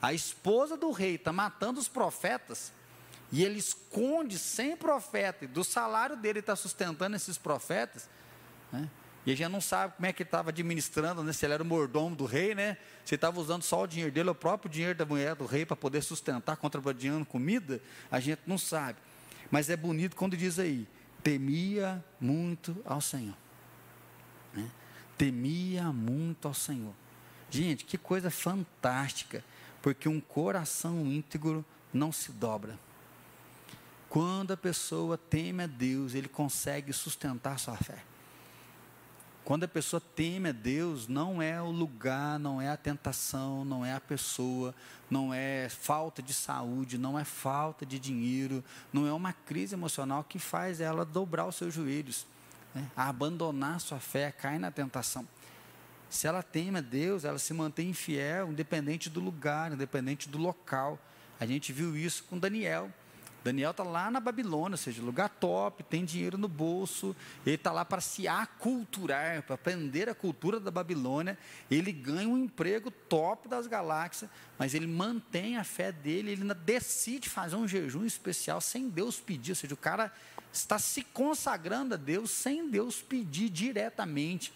a 0.00 0.12
esposa 0.12 0.76
do 0.76 0.90
rei 0.90 1.14
está 1.14 1.32
matando 1.32 1.80
os 1.80 1.88
profetas, 1.88 2.72
e 3.30 3.42
ele 3.42 3.58
esconde 3.58 4.38
100 4.38 4.76
profetas, 4.76 5.48
do 5.48 5.64
salário 5.64 6.16
dele 6.16 6.40
está 6.40 6.54
sustentando 6.54 7.16
esses 7.16 7.38
profetas, 7.38 8.10
né? 8.70 8.90
E 9.24 9.32
a 9.32 9.36
gente 9.36 9.50
não 9.50 9.60
sabe 9.60 9.94
como 9.94 10.06
é 10.06 10.12
que 10.12 10.22
ele 10.22 10.28
estava 10.28 10.50
administrando, 10.50 11.22
né? 11.22 11.32
se 11.32 11.46
ele 11.46 11.54
era 11.54 11.62
o 11.62 11.66
mordomo 11.66 12.16
do 12.16 12.24
rei, 12.24 12.54
né? 12.54 12.76
se 13.04 13.14
estava 13.14 13.38
usando 13.38 13.62
só 13.62 13.82
o 13.82 13.86
dinheiro 13.86 14.12
dele, 14.12 14.30
o 14.30 14.34
próprio 14.34 14.70
dinheiro 14.70 14.98
da 14.98 15.06
mulher 15.06 15.36
do 15.36 15.46
rei 15.46 15.64
para 15.64 15.76
poder 15.76 16.02
sustentar, 16.02 16.56
contrabandeando 16.56 17.24
comida, 17.24 17.80
a 18.10 18.18
gente 18.18 18.40
não 18.46 18.58
sabe. 18.58 18.98
Mas 19.50 19.70
é 19.70 19.76
bonito 19.76 20.16
quando 20.16 20.36
diz 20.36 20.58
aí, 20.58 20.88
temia 21.22 22.04
muito 22.20 22.76
ao 22.84 23.00
Senhor. 23.00 23.36
Né? 24.52 24.68
Temia 25.16 25.92
muito 25.92 26.48
ao 26.48 26.54
Senhor. 26.54 26.94
Gente, 27.48 27.84
que 27.84 27.96
coisa 27.96 28.30
fantástica, 28.30 29.44
porque 29.80 30.08
um 30.08 30.20
coração 30.20 31.06
íntegro 31.06 31.64
não 31.92 32.10
se 32.10 32.32
dobra. 32.32 32.78
Quando 34.08 34.52
a 34.52 34.56
pessoa 34.56 35.16
teme 35.16 35.62
a 35.62 35.66
Deus, 35.66 36.14
ele 36.14 36.28
consegue 36.28 36.92
sustentar 36.92 37.58
sua 37.58 37.76
fé. 37.76 38.02
Quando 39.44 39.64
a 39.64 39.68
pessoa 39.68 40.00
teme 40.00 40.50
a 40.50 40.52
Deus, 40.52 41.08
não 41.08 41.42
é 41.42 41.60
o 41.60 41.70
lugar, 41.70 42.38
não 42.38 42.60
é 42.60 42.68
a 42.68 42.76
tentação, 42.76 43.64
não 43.64 43.84
é 43.84 43.92
a 43.92 44.00
pessoa, 44.00 44.72
não 45.10 45.34
é 45.34 45.68
falta 45.68 46.22
de 46.22 46.32
saúde, 46.32 46.96
não 46.96 47.18
é 47.18 47.24
falta 47.24 47.84
de 47.84 47.98
dinheiro, 47.98 48.62
não 48.92 49.06
é 49.06 49.12
uma 49.12 49.32
crise 49.32 49.74
emocional 49.74 50.22
que 50.22 50.38
faz 50.38 50.80
ela 50.80 51.04
dobrar 51.04 51.46
os 51.46 51.56
seus 51.56 51.74
joelhos, 51.74 52.24
né? 52.72 52.88
abandonar 52.96 53.80
sua 53.80 53.98
fé, 53.98 54.30
cair 54.30 54.60
na 54.60 54.70
tentação. 54.70 55.26
Se 56.08 56.28
ela 56.28 56.42
teme 56.42 56.78
a 56.78 56.82
Deus, 56.82 57.24
ela 57.24 57.38
se 57.38 57.52
mantém 57.52 57.92
fiel, 57.92 58.50
independente 58.50 59.10
do 59.10 59.18
lugar, 59.18 59.72
independente 59.72 60.28
do 60.28 60.38
local. 60.38 60.98
A 61.40 61.46
gente 61.46 61.72
viu 61.72 61.96
isso 61.96 62.22
com 62.24 62.38
Daniel. 62.38 62.92
Daniel 63.44 63.72
está 63.72 63.82
lá 63.82 64.10
na 64.10 64.20
Babilônia, 64.20 64.74
ou 64.74 64.78
seja, 64.78 65.02
lugar 65.02 65.28
top, 65.28 65.82
tem 65.82 66.04
dinheiro 66.04 66.38
no 66.38 66.48
bolso, 66.48 67.14
ele 67.44 67.56
está 67.56 67.72
lá 67.72 67.84
para 67.84 68.00
se 68.00 68.28
aculturar, 68.28 69.42
para 69.42 69.56
aprender 69.56 70.08
a 70.08 70.14
cultura 70.14 70.60
da 70.60 70.70
Babilônia. 70.70 71.36
Ele 71.70 71.90
ganha 71.90 72.28
um 72.28 72.38
emprego 72.38 72.90
top 72.90 73.48
das 73.48 73.66
galáxias, 73.66 74.30
mas 74.58 74.74
ele 74.74 74.86
mantém 74.86 75.56
a 75.56 75.64
fé 75.64 75.90
dele, 75.90 76.30
ele 76.30 76.42
ainda 76.42 76.54
decide 76.54 77.28
fazer 77.28 77.56
um 77.56 77.66
jejum 77.66 78.04
especial 78.04 78.60
sem 78.60 78.88
Deus 78.88 79.20
pedir, 79.20 79.52
ou 79.52 79.56
seja, 79.56 79.74
o 79.74 79.76
cara 79.76 80.12
está 80.52 80.78
se 80.78 81.02
consagrando 81.02 81.94
a 81.94 81.96
Deus 81.96 82.30
sem 82.30 82.68
Deus 82.68 83.02
pedir 83.02 83.48
diretamente. 83.48 84.52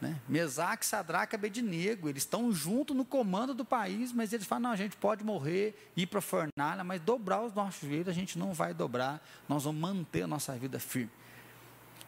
Né? 0.00 0.18
Mesaque, 0.26 0.86
Sadraque 0.86 1.34
e 1.34 1.36
Abednego, 1.36 2.08
eles 2.08 2.22
estão 2.22 2.50
juntos 2.52 2.96
no 2.96 3.04
comando 3.04 3.52
do 3.52 3.66
país, 3.66 4.12
mas 4.12 4.32
eles 4.32 4.46
falam, 4.46 4.62
não, 4.62 4.70
a 4.70 4.76
gente 4.76 4.96
pode 4.96 5.22
morrer, 5.22 5.74
ir 5.94 6.06
para 6.06 6.20
a 6.20 6.22
fornalha, 6.22 6.82
mas 6.82 7.02
dobrar 7.02 7.42
os 7.42 7.52
nossos 7.52 7.86
joelhos 7.86 8.08
a 8.08 8.12
gente 8.12 8.38
não 8.38 8.54
vai 8.54 8.72
dobrar, 8.72 9.22
nós 9.46 9.64
vamos 9.64 9.80
manter 9.80 10.22
a 10.22 10.26
nossa 10.26 10.56
vida 10.56 10.78
firme. 10.78 11.10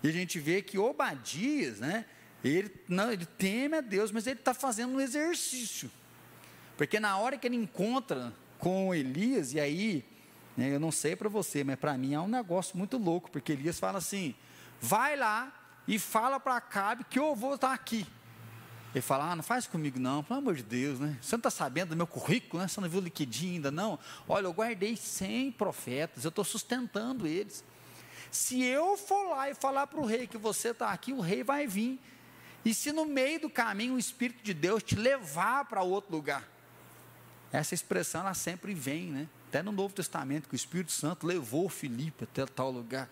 E 0.02 0.08
a 0.08 0.12
gente 0.12 0.40
vê 0.40 0.62
que 0.62 0.78
Obadias, 0.78 1.80
né, 1.80 2.06
ele, 2.42 2.74
não, 2.88 3.12
ele 3.12 3.26
teme 3.26 3.76
a 3.76 3.80
Deus, 3.82 4.10
mas 4.10 4.26
ele 4.26 4.40
está 4.40 4.54
fazendo 4.54 4.94
um 4.94 5.00
exercício. 5.00 5.90
Porque 6.78 6.98
na 6.98 7.18
hora 7.18 7.36
que 7.36 7.46
ele 7.46 7.56
encontra 7.56 8.32
com 8.58 8.94
Elias, 8.94 9.52
e 9.52 9.60
aí, 9.60 10.04
né, 10.56 10.74
eu 10.74 10.80
não 10.80 10.90
sei 10.90 11.14
para 11.14 11.28
você, 11.28 11.62
mas 11.62 11.78
para 11.78 11.96
mim 11.98 12.14
é 12.14 12.20
um 12.20 12.28
negócio 12.28 12.76
muito 12.76 12.96
louco, 12.96 13.30
porque 13.30 13.52
Elias 13.52 13.78
fala 13.78 13.98
assim: 13.98 14.34
vai 14.80 15.14
lá, 15.14 15.61
e 15.86 15.98
fala 15.98 16.38
para 16.38 16.56
Acabe 16.56 17.04
que 17.04 17.18
eu 17.18 17.34
vou 17.34 17.54
estar 17.54 17.72
aqui. 17.72 18.06
Ele 18.94 19.00
fala, 19.00 19.32
ah, 19.32 19.36
não 19.36 19.42
faz 19.42 19.66
comigo 19.66 19.98
não, 19.98 20.22
pelo 20.22 20.38
amor 20.38 20.54
de 20.54 20.62
Deus, 20.62 21.00
né? 21.00 21.16
Você 21.20 21.34
não 21.34 21.38
está 21.38 21.50
sabendo 21.50 21.90
do 21.90 21.96
meu 21.96 22.06
currículo, 22.06 22.60
né? 22.62 22.68
Você 22.68 22.78
não 22.80 22.88
viu 22.88 23.00
o 23.00 23.02
liquidinho 23.02 23.54
ainda 23.54 23.70
não? 23.70 23.98
Olha, 24.28 24.46
eu 24.46 24.52
guardei 24.52 24.96
100 24.96 25.52
profetas, 25.52 26.24
eu 26.24 26.28
estou 26.28 26.44
sustentando 26.44 27.26
eles. 27.26 27.64
Se 28.30 28.62
eu 28.62 28.96
for 28.98 29.30
lá 29.30 29.48
e 29.48 29.54
falar 29.54 29.86
para 29.86 29.98
o 29.98 30.04
rei 30.04 30.26
que 30.26 30.36
você 30.36 30.68
está 30.68 30.90
aqui, 30.90 31.12
o 31.12 31.20
rei 31.20 31.42
vai 31.42 31.66
vir. 31.66 31.98
E 32.64 32.74
se 32.74 32.92
no 32.92 33.06
meio 33.06 33.40
do 33.40 33.50
caminho 33.50 33.94
o 33.94 33.98
Espírito 33.98 34.42
de 34.42 34.52
Deus 34.52 34.82
te 34.82 34.94
levar 34.94 35.64
para 35.64 35.82
outro 35.82 36.14
lugar? 36.14 36.46
Essa 37.50 37.74
expressão, 37.74 38.22
ela 38.22 38.34
sempre 38.34 38.72
vem, 38.74 39.06
né? 39.06 39.28
Até 39.48 39.62
no 39.62 39.72
Novo 39.72 39.94
Testamento, 39.94 40.48
que 40.48 40.54
o 40.54 40.56
Espírito 40.56 40.92
Santo 40.92 41.26
levou 41.26 41.68
Filipe 41.68 42.24
até 42.24 42.46
tal 42.46 42.70
lugar. 42.70 43.10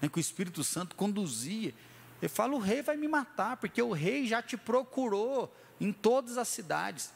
Né? 0.00 0.08
Que 0.08 0.18
o 0.18 0.20
Espírito 0.20 0.64
Santo 0.64 0.96
conduzia. 0.96 1.72
Ele 2.20 2.28
fala: 2.28 2.54
o 2.54 2.58
rei 2.58 2.82
vai 2.82 2.96
me 2.96 3.08
matar, 3.08 3.56
porque 3.56 3.80
o 3.80 3.92
rei 3.92 4.26
já 4.26 4.42
te 4.42 4.56
procurou 4.56 5.54
em 5.80 5.92
todas 5.92 6.38
as 6.38 6.48
cidades. 6.48 7.12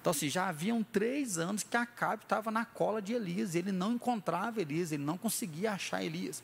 Então, 0.00 0.10
assim, 0.10 0.28
já 0.28 0.48
haviam 0.48 0.82
três 0.82 1.38
anos 1.38 1.62
que 1.62 1.76
Acabe 1.76 2.24
estava 2.24 2.50
na 2.50 2.64
cola 2.64 3.00
de 3.00 3.14
Elias, 3.14 3.54
ele 3.54 3.72
não 3.72 3.94
encontrava 3.94 4.60
Elias, 4.60 4.92
ele 4.92 5.02
não 5.02 5.16
conseguia 5.16 5.72
achar 5.72 6.04
Elias. 6.04 6.42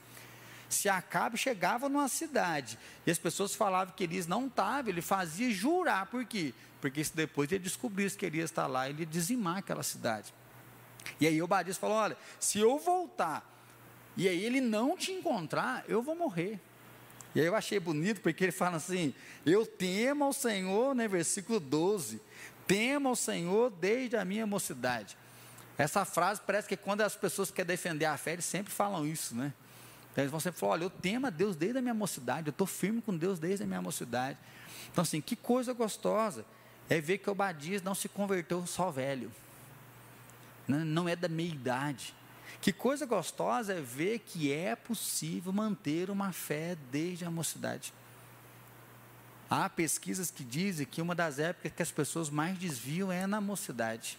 Se 0.66 0.88
Acabe 0.88 1.36
chegava 1.36 1.88
numa 1.88 2.08
cidade 2.08 2.78
e 3.06 3.10
as 3.10 3.18
pessoas 3.18 3.54
falavam 3.54 3.92
que 3.94 4.04
Elias 4.04 4.26
não 4.26 4.46
estava, 4.46 4.88
ele 4.88 5.02
fazia 5.02 5.50
jurar, 5.50 6.06
por 6.06 6.24
quê? 6.24 6.54
Porque 6.80 7.04
se 7.04 7.14
depois 7.14 7.52
ele 7.52 7.64
descobrisse 7.64 8.16
que 8.16 8.24
Elias 8.24 8.50
está 8.50 8.66
lá, 8.66 8.88
ele 8.88 9.00
ia 9.00 9.06
dizimar 9.06 9.58
aquela 9.58 9.82
cidade. 9.82 10.32
E 11.20 11.26
aí 11.26 11.42
Obadias 11.42 11.76
falou: 11.76 11.96
olha, 11.96 12.16
se 12.38 12.58
eu 12.58 12.78
voltar 12.78 13.44
e 14.16 14.28
aí 14.28 14.42
ele 14.42 14.60
não 14.60 14.96
te 14.96 15.12
encontrar, 15.12 15.84
eu 15.88 16.02
vou 16.02 16.14
morrer. 16.14 16.60
E 17.34 17.40
aí 17.40 17.46
eu 17.46 17.54
achei 17.54 17.78
bonito 17.78 18.20
porque 18.20 18.44
ele 18.44 18.52
fala 18.52 18.76
assim: 18.76 19.14
Eu 19.44 19.64
temo 19.64 20.24
ao 20.24 20.32
Senhor, 20.32 20.94
né, 20.94 21.06
versículo 21.06 21.60
12. 21.60 22.20
Temo 22.66 23.08
ao 23.08 23.16
Senhor 23.16 23.70
desde 23.70 24.16
a 24.16 24.24
minha 24.24 24.46
mocidade. 24.46 25.16
Essa 25.78 26.04
frase 26.04 26.40
parece 26.44 26.68
que 26.68 26.76
quando 26.76 27.00
as 27.00 27.16
pessoas 27.16 27.50
querem 27.50 27.68
defender 27.68 28.04
a 28.04 28.16
fé, 28.16 28.32
eles 28.34 28.44
sempre 28.44 28.72
falam 28.72 29.06
isso, 29.06 29.34
né? 29.34 29.52
Então 30.12 30.22
eles 30.22 30.30
vão 30.30 30.40
sempre 30.40 30.58
falar: 30.58 30.72
Olha, 30.72 30.84
eu 30.84 30.90
temo 30.90 31.26
a 31.26 31.30
Deus 31.30 31.56
desde 31.56 31.78
a 31.78 31.82
minha 31.82 31.94
mocidade, 31.94 32.48
eu 32.48 32.52
estou 32.52 32.66
firme 32.66 33.00
com 33.00 33.16
Deus 33.16 33.38
desde 33.38 33.64
a 33.64 33.66
minha 33.66 33.82
mocidade. 33.82 34.38
Então, 34.92 35.02
assim, 35.02 35.20
que 35.20 35.36
coisa 35.36 35.72
gostosa 35.72 36.44
é 36.88 37.00
ver 37.00 37.18
que 37.18 37.30
Obadias 37.30 37.82
não 37.82 37.94
se 37.94 38.08
converteu 38.08 38.66
só 38.66 38.90
velho, 38.90 39.30
né? 40.66 40.78
não 40.78 41.08
é 41.08 41.14
da 41.14 41.28
meia 41.28 41.52
idade 41.52 42.14
que 42.60 42.72
coisa 42.72 43.06
gostosa 43.06 43.74
é 43.74 43.80
ver 43.80 44.20
que 44.20 44.52
é 44.52 44.74
possível 44.76 45.52
manter 45.52 46.10
uma 46.10 46.32
fé 46.32 46.76
desde 46.90 47.24
a 47.24 47.30
mocidade. 47.30 47.92
Há 49.48 49.68
pesquisas 49.68 50.30
que 50.30 50.44
dizem 50.44 50.86
que 50.86 51.02
uma 51.02 51.14
das 51.14 51.38
épocas 51.38 51.72
que 51.72 51.82
as 51.82 51.90
pessoas 51.90 52.30
mais 52.30 52.56
desviam 52.56 53.10
é 53.10 53.26
na 53.26 53.40
mocidade 53.40 54.18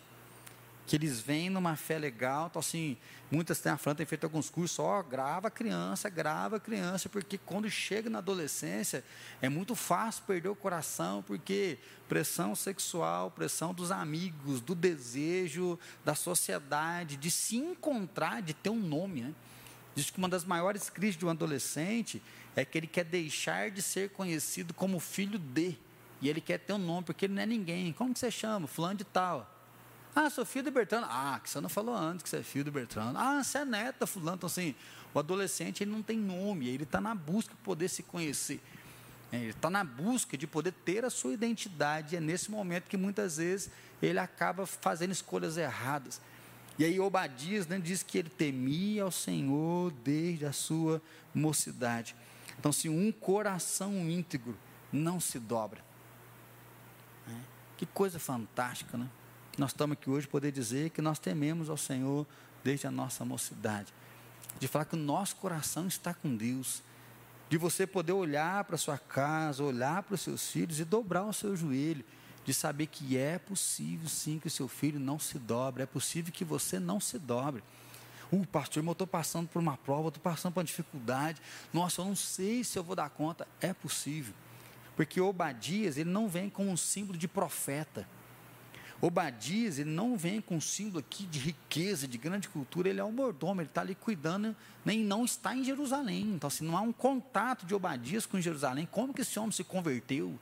que 0.86 0.96
eles 0.96 1.20
vêm 1.20 1.50
numa 1.50 1.76
fé 1.76 1.98
legal, 1.98 2.48
então 2.50 2.60
assim, 2.60 2.98
muitas 3.30 3.60
têm 3.60 3.72
a 3.72 3.78
Fran 3.78 3.96
tem 3.96 4.06
feito 4.06 4.24
alguns 4.24 4.50
cursos, 4.50 4.78
ó, 4.80 5.02
grava 5.02 5.48
a 5.48 5.52
criança, 5.52 6.10
grava 6.10 6.58
a 6.58 6.60
criança, 6.60 7.08
porque 7.08 7.38
quando 7.38 7.70
chega 7.70 8.10
na 8.10 8.17
adolescência, 8.17 9.04
é 9.41 9.48
muito 9.48 9.76
fácil 9.76 10.24
perder 10.26 10.50
o 10.50 10.56
coração, 10.56 11.24
porque 11.24 11.78
pressão 12.10 12.56
sexual, 12.56 13.32
pressão 13.32 13.74
dos 13.74 13.91
amigos, 13.91 14.60
do 14.60 14.76
desejo, 14.76 15.80
da 16.04 16.15
sociedade, 16.15 17.15
de 17.15 17.32
se 17.32 17.56
encontrar, 17.56 18.41
de 18.41 18.54
ter 18.54 18.70
um 18.70 18.80
nome, 18.80 19.22
né? 19.22 19.34
Diz 19.94 20.10
que 20.10 20.17
uma 20.17 20.30
das 20.30 20.46
maiores 20.46 20.89
crises 20.89 21.17
de 21.17 21.26
um 21.26 21.30
adolescente 21.30 22.22
é 22.56 22.63
que 22.65 22.78
ele 22.78 22.88
quer 22.88 23.04
deixar 23.04 23.70
de 23.70 23.82
ser 23.82 24.10
conhecido 24.10 24.74
como 24.74 25.00
filho 25.00 25.38
de, 25.38 25.78
e 26.22 26.30
ele 26.30 26.39
quer 26.39 26.60
ter 26.60 26.74
um 26.74 26.78
nome, 26.78 27.04
porque 27.06 27.26
ele 27.26 27.34
não 27.34 27.41
é 27.41 27.46
ninguém. 27.46 27.91
Como 27.91 28.13
que 28.13 28.20
você 28.20 28.32
chama? 28.32 28.67
Fulano 28.67 28.96
de 28.96 29.04
tal. 29.04 29.61
Ah, 30.15 30.30
sou 30.30 30.45
filho 30.45 30.65
do 30.65 30.71
Bertrano. 30.71 31.08
Ah, 31.10 31.39
que 31.41 31.50
você 31.50 31.62
não 31.62 31.69
falou 31.69 31.95
antes 31.95 32.24
que 32.24 32.30
você 32.30 32.38
é 32.38 32.43
filho 32.43 32.65
do 32.65 32.71
Bertrano. 32.71 33.17
Ah, 33.17 33.43
você 33.43 33.60
é 33.60 33.65
neta 33.65 34.06
fulano. 34.06 34.36
Então, 34.36 34.47
assim, 34.47 34.76
o 35.13 35.19
adolescente 35.19 35.84
ele 35.84 35.91
não 35.91 36.02
tem 36.02 36.17
nome, 36.17 36.67
ele 36.67 36.84
está 36.84 37.00
na 37.00 37.15
busca 37.15 37.54
de 37.54 37.62
poder 37.62 37.89
se 37.89 38.04
conhecer. 38.04 38.62
É, 39.32 39.38
ele 39.38 39.52
está 39.52 39.69
na 39.69 39.84
busca 39.84 40.38
de 40.38 40.45
poder 40.45 40.74
ter 40.74 41.06
a 41.06 41.10
sua 41.10 41.34
identidade. 41.34 42.15
E 42.15 42.17
é 42.17 42.21
nesse 42.21 42.52
momento 42.52 42.89
que 42.89 42.97
muitas 42.97 43.38
vezes 43.38 43.71
ele 44.02 44.19
acaba 44.19 44.65
fazendo 44.65 45.12
escolhas 45.12 45.56
erradas. 45.58 46.19
E 46.78 46.84
aí 46.84 47.00
Obadias 47.00 47.67
né, 47.67 47.80
diz 47.80 48.04
que 48.04 48.17
ele 48.17 48.30
temia 48.30 49.04
ao 49.04 49.12
Senhor 49.12 49.91
desde 50.04 50.45
a 50.45 50.52
sua 50.52 51.02
mocidade. 51.34 52.15
Então, 52.60 52.71
se 52.71 52.89
um 52.89 53.12
coração 53.12 53.93
íntegro 54.10 54.58
não 54.91 55.19
se 55.19 55.39
dobra. 55.39 55.80
É, 57.28 57.34
que 57.78 57.86
coisa 57.86 58.19
fantástica, 58.19 58.97
né? 58.97 59.08
Nós 59.62 59.69
estamos 59.69 59.93
aqui 59.93 60.10
hoje 60.10 60.28
poder 60.28 60.52
dizer 60.52 60.89
que 60.89 61.04
nós 61.04 61.19
tememos 61.19 61.69
ao 61.69 61.78
Senhor 61.78 62.26
desde 62.63 62.88
a 62.88 62.91
nossa 62.91 63.24
mocidade. 63.24 63.93
De 64.60 64.67
falar 64.67 64.86
que 64.86 64.95
o 64.95 64.97
nosso 64.97 65.36
coração 65.36 65.86
está 65.86 66.15
com 66.15 66.36
Deus. 66.36 66.82
De 67.47 67.60
você 67.60 67.86
poder 67.86 68.13
olhar 68.13 68.63
para 68.63 68.76
sua 68.76 68.97
casa, 68.97 69.63
olhar 69.63 70.02
para 70.02 70.15
os 70.15 70.21
seus 70.21 70.50
filhos 70.50 70.80
e 70.80 70.84
dobrar 70.84 71.26
o 71.26 71.32
seu 71.32 71.56
joelho. 71.56 72.04
De 72.43 72.56
saber 72.56 72.88
que 72.88 73.15
é 73.15 73.38
possível 73.38 74.10
sim 74.10 74.39
que 74.39 74.47
o 74.47 74.50
seu 74.50 74.67
filho 74.67 75.00
não 75.00 75.19
se 75.19 75.38
dobre. 75.38 75.84
É 75.84 75.86
possível 75.86 76.34
que 76.34 76.43
você 76.43 76.80
não 76.80 77.00
se 77.00 77.19
dobre. 77.19 77.63
Uh, 78.32 78.43
pastor, 78.47 78.84
eu 78.84 78.91
estou 78.91 79.06
passando 79.06 79.47
por 79.47 79.60
uma 79.60 79.78
prova, 79.78 80.08
estou 80.08 80.24
passando 80.24 80.54
por 80.54 80.62
uma 80.62 80.65
dificuldade. 80.65 81.39
Nossa, 81.71 82.02
eu 82.02 82.06
não 82.06 82.15
sei 82.15 82.63
se 82.63 82.80
eu 82.80 82.84
vou 82.84 82.95
dar 82.95 83.12
conta. 83.12 83.47
É 83.62 83.76
possível. 83.76 84.34
Porque 84.95 85.21
Obadias, 85.21 85.97
ele 85.97 86.10
não 86.10 86.28
vem 86.28 86.50
com 86.50 86.67
um 86.67 86.76
símbolo 86.76 87.15
de 87.15 87.28
profeta. 87.28 88.08
Obadias, 89.01 89.79
ele 89.79 89.89
não 89.89 90.15
vem 90.15 90.39
com 90.39 90.57
um 90.57 90.61
símbolo 90.61 90.99
aqui 90.99 91.25
de 91.25 91.39
riqueza, 91.39 92.07
de 92.07 92.19
grande 92.19 92.47
cultura, 92.47 92.87
ele 92.87 92.99
é 92.99 93.03
um 93.03 93.11
mordomo, 93.11 93.59
ele 93.59 93.67
está 93.67 93.81
ali 93.81 93.95
cuidando, 93.95 94.55
nem 94.85 94.99
não 94.99 95.25
está 95.25 95.55
em 95.55 95.63
Jerusalém. 95.63 96.33
Então, 96.35 96.47
assim, 96.47 96.63
não 96.63 96.77
há 96.77 96.81
um 96.81 96.91
contato 96.91 97.65
de 97.65 97.73
Obadias 97.73 98.27
com 98.27 98.39
Jerusalém. 98.39 98.87
Como 98.89 99.11
que 99.11 99.21
esse 99.21 99.39
homem 99.39 99.51
se 99.51 99.63
converteu? 99.63 100.39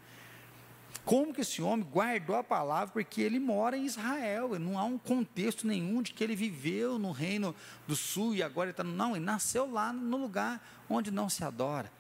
Como 1.05 1.33
que 1.33 1.41
esse 1.41 1.61
homem 1.61 1.87
guardou 1.89 2.35
a 2.35 2.43
palavra? 2.43 2.91
Porque 2.91 3.21
ele 3.21 3.39
mora 3.39 3.77
em 3.77 3.85
Israel, 3.85 4.59
não 4.59 4.77
há 4.77 4.83
um 4.83 4.97
contexto 4.97 5.65
nenhum 5.65 6.01
de 6.01 6.13
que 6.13 6.23
ele 6.23 6.35
viveu 6.35 6.99
no 6.99 7.11
reino 7.11 7.55
do 7.87 7.95
sul 7.95 8.35
e 8.35 8.43
agora 8.43 8.67
ele 8.67 8.71
está. 8.71 8.83
Não, 8.83 9.15
ele 9.15 9.23
nasceu 9.23 9.71
lá 9.71 9.93
no 9.93 10.17
lugar 10.17 10.61
onde 10.89 11.11
não 11.11 11.29
se 11.29 11.43
adora. 11.43 11.91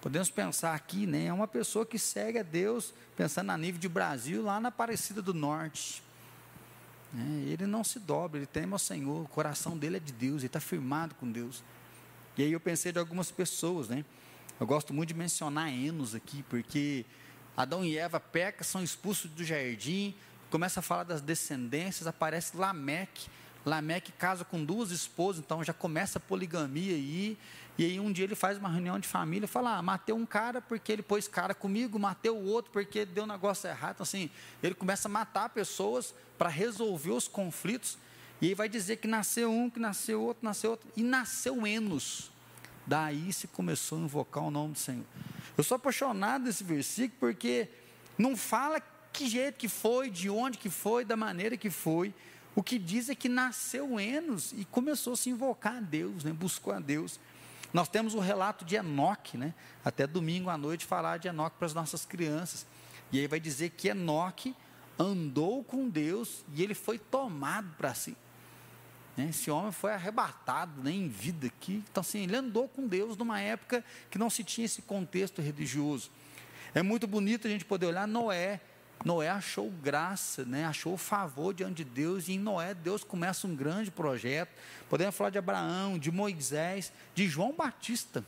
Podemos 0.00 0.30
pensar 0.30 0.74
aqui, 0.74 1.06
né? 1.06 1.26
É 1.26 1.32
uma 1.32 1.48
pessoa 1.48 1.84
que 1.84 1.98
segue 1.98 2.38
a 2.38 2.42
Deus, 2.42 2.94
pensando 3.16 3.50
a 3.50 3.58
nível 3.58 3.80
de 3.80 3.88
Brasil, 3.88 4.42
lá 4.42 4.60
na 4.60 4.68
Aparecida 4.68 5.20
do 5.20 5.34
Norte. 5.34 6.02
É, 7.16 7.50
ele 7.50 7.66
não 7.66 7.82
se 7.82 7.98
dobra, 7.98 8.38
ele 8.38 8.46
teme 8.46 8.72
ao 8.72 8.78
Senhor, 8.78 9.24
o 9.24 9.28
coração 9.28 9.76
dele 9.76 9.96
é 9.96 10.00
de 10.00 10.12
Deus, 10.12 10.42
ele 10.42 10.46
está 10.46 10.60
firmado 10.60 11.14
com 11.16 11.30
Deus. 11.30 11.64
E 12.36 12.42
aí 12.42 12.52
eu 12.52 12.60
pensei 12.60 12.92
de 12.92 12.98
algumas 12.98 13.30
pessoas, 13.30 13.88
né? 13.88 14.04
Eu 14.60 14.66
gosto 14.66 14.94
muito 14.94 15.08
de 15.08 15.14
mencionar 15.14 15.72
Enos 15.72 16.14
aqui, 16.14 16.44
porque 16.44 17.04
Adão 17.56 17.84
e 17.84 17.98
Eva 17.98 18.20
pecam, 18.20 18.62
são 18.62 18.82
expulsos 18.82 19.30
do 19.30 19.42
jardim, 19.42 20.14
começa 20.50 20.78
a 20.80 20.82
falar 20.82 21.04
das 21.04 21.20
descendências, 21.20 22.06
aparece 22.06 22.56
Lameque, 22.56 23.28
Lameque 23.64 24.12
casa 24.12 24.44
com 24.44 24.64
duas 24.64 24.90
esposas, 24.90 25.42
então 25.44 25.62
já 25.64 25.72
começa 25.72 26.18
a 26.18 26.20
poligamia 26.20 26.94
aí. 26.94 27.36
E 27.78 27.84
aí 27.84 28.00
um 28.00 28.10
dia 28.10 28.24
ele 28.24 28.34
faz 28.34 28.58
uma 28.58 28.68
reunião 28.68 28.98
de 28.98 29.06
família 29.06 29.44
e 29.44 29.48
fala: 29.48 29.78
ah, 29.78 29.82
matei 29.82 30.12
um 30.12 30.26
cara 30.26 30.60
porque 30.60 30.90
ele 30.90 31.02
pôs 31.02 31.28
cara 31.28 31.54
comigo, 31.54 31.96
matei 31.98 32.30
o 32.30 32.44
outro 32.44 32.72
porque 32.72 33.06
deu 33.06 33.22
um 33.22 33.28
negócio 33.28 33.70
errado. 33.70 33.94
Então, 33.94 34.02
assim, 34.02 34.28
ele 34.60 34.74
começa 34.74 35.06
a 35.06 35.10
matar 35.10 35.48
pessoas 35.50 36.12
para 36.36 36.48
resolver 36.48 37.12
os 37.12 37.28
conflitos. 37.28 37.96
E 38.40 38.48
aí 38.48 38.54
vai 38.54 38.68
dizer 38.68 38.96
que 38.96 39.06
nasceu 39.06 39.50
um, 39.50 39.70
que 39.70 39.78
nasceu 39.78 40.20
outro, 40.20 40.44
nasceu 40.44 40.72
outro, 40.72 40.88
e 40.96 41.02
nasceu 41.02 41.64
Enos. 41.66 42.32
Daí 42.84 43.32
se 43.32 43.46
começou 43.46 43.98
a 43.98 44.00
invocar 44.00 44.42
o 44.42 44.50
nome 44.50 44.72
do 44.72 44.78
Senhor. 44.78 45.04
Eu 45.56 45.62
sou 45.62 45.76
apaixonado 45.76 46.44
nesse 46.44 46.64
versículo 46.64 47.18
porque 47.20 47.68
não 48.16 48.36
fala 48.36 48.80
que 49.12 49.28
jeito 49.28 49.56
que 49.56 49.68
foi, 49.68 50.10
de 50.10 50.30
onde 50.30 50.58
que 50.58 50.70
foi, 50.70 51.04
da 51.04 51.16
maneira 51.16 51.56
que 51.56 51.70
foi. 51.70 52.14
O 52.54 52.62
que 52.62 52.78
diz 52.78 53.08
é 53.08 53.14
que 53.14 53.28
nasceu 53.28 54.00
Enos 54.00 54.52
e 54.52 54.64
começou 54.64 55.12
a 55.12 55.16
se 55.16 55.30
invocar 55.30 55.76
a 55.76 55.80
Deus, 55.80 56.24
né? 56.24 56.32
buscou 56.32 56.72
a 56.72 56.80
Deus. 56.80 57.20
Nós 57.72 57.88
temos 57.88 58.14
o 58.14 58.18
relato 58.18 58.64
de 58.64 58.76
Enoque, 58.76 59.36
né? 59.36 59.54
até 59.84 60.06
domingo 60.06 60.48
à 60.48 60.56
noite 60.56 60.86
falar 60.86 61.18
de 61.18 61.28
Enoque 61.28 61.56
para 61.58 61.66
as 61.66 61.74
nossas 61.74 62.04
crianças. 62.04 62.66
E 63.12 63.18
aí 63.18 63.26
vai 63.26 63.40
dizer 63.40 63.70
que 63.70 63.88
Enoque 63.88 64.54
andou 64.98 65.62
com 65.62 65.88
Deus 65.88 66.44
e 66.54 66.62
ele 66.62 66.74
foi 66.74 66.98
tomado 66.98 67.74
para 67.76 67.94
si. 67.94 68.16
Né? 69.16 69.28
Esse 69.30 69.50
homem 69.50 69.72
foi 69.72 69.92
arrebatado 69.92 70.82
né, 70.82 70.90
em 70.90 71.08
vida 71.08 71.48
aqui. 71.48 71.82
Então, 71.90 72.00
assim, 72.00 72.22
ele 72.22 72.36
andou 72.36 72.68
com 72.68 72.86
Deus 72.86 73.16
numa 73.16 73.40
época 73.40 73.84
que 74.10 74.18
não 74.18 74.30
se 74.30 74.42
tinha 74.44 74.64
esse 74.64 74.82
contexto 74.82 75.42
religioso. 75.42 76.10
É 76.74 76.82
muito 76.82 77.06
bonito 77.06 77.46
a 77.46 77.50
gente 77.50 77.64
poder 77.64 77.86
olhar 77.86 78.06
Noé. 78.06 78.60
Noé 79.04 79.28
achou 79.28 79.70
graça, 79.70 80.44
né? 80.44 80.64
achou 80.64 80.96
favor 80.96 81.54
diante 81.54 81.84
de 81.84 81.84
Deus, 81.84 82.28
e 82.28 82.32
em 82.32 82.38
Noé 82.38 82.74
Deus 82.74 83.04
começa 83.04 83.46
um 83.46 83.54
grande 83.54 83.90
projeto. 83.90 84.50
Podemos 84.88 85.14
falar 85.14 85.30
de 85.30 85.38
Abraão, 85.38 85.98
de 85.98 86.10
Moisés, 86.10 86.92
de 87.14 87.28
João 87.28 87.52
Batista 87.52 88.24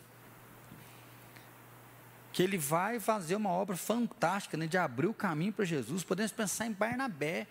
que 2.33 2.43
ele 2.43 2.57
vai 2.57 3.01
fazer 3.01 3.35
uma 3.35 3.51
obra 3.51 3.77
fantástica, 3.77 4.57
né, 4.57 4.67
de 4.67 4.79
abrir 4.79 5.07
o 5.07 5.15
caminho 5.15 5.53
para 5.53 5.65
Jesus. 5.65 6.05
Podemos 6.05 6.33
pensar 6.33 6.67
em 6.67 6.73
Barnabé. 6.73 7.47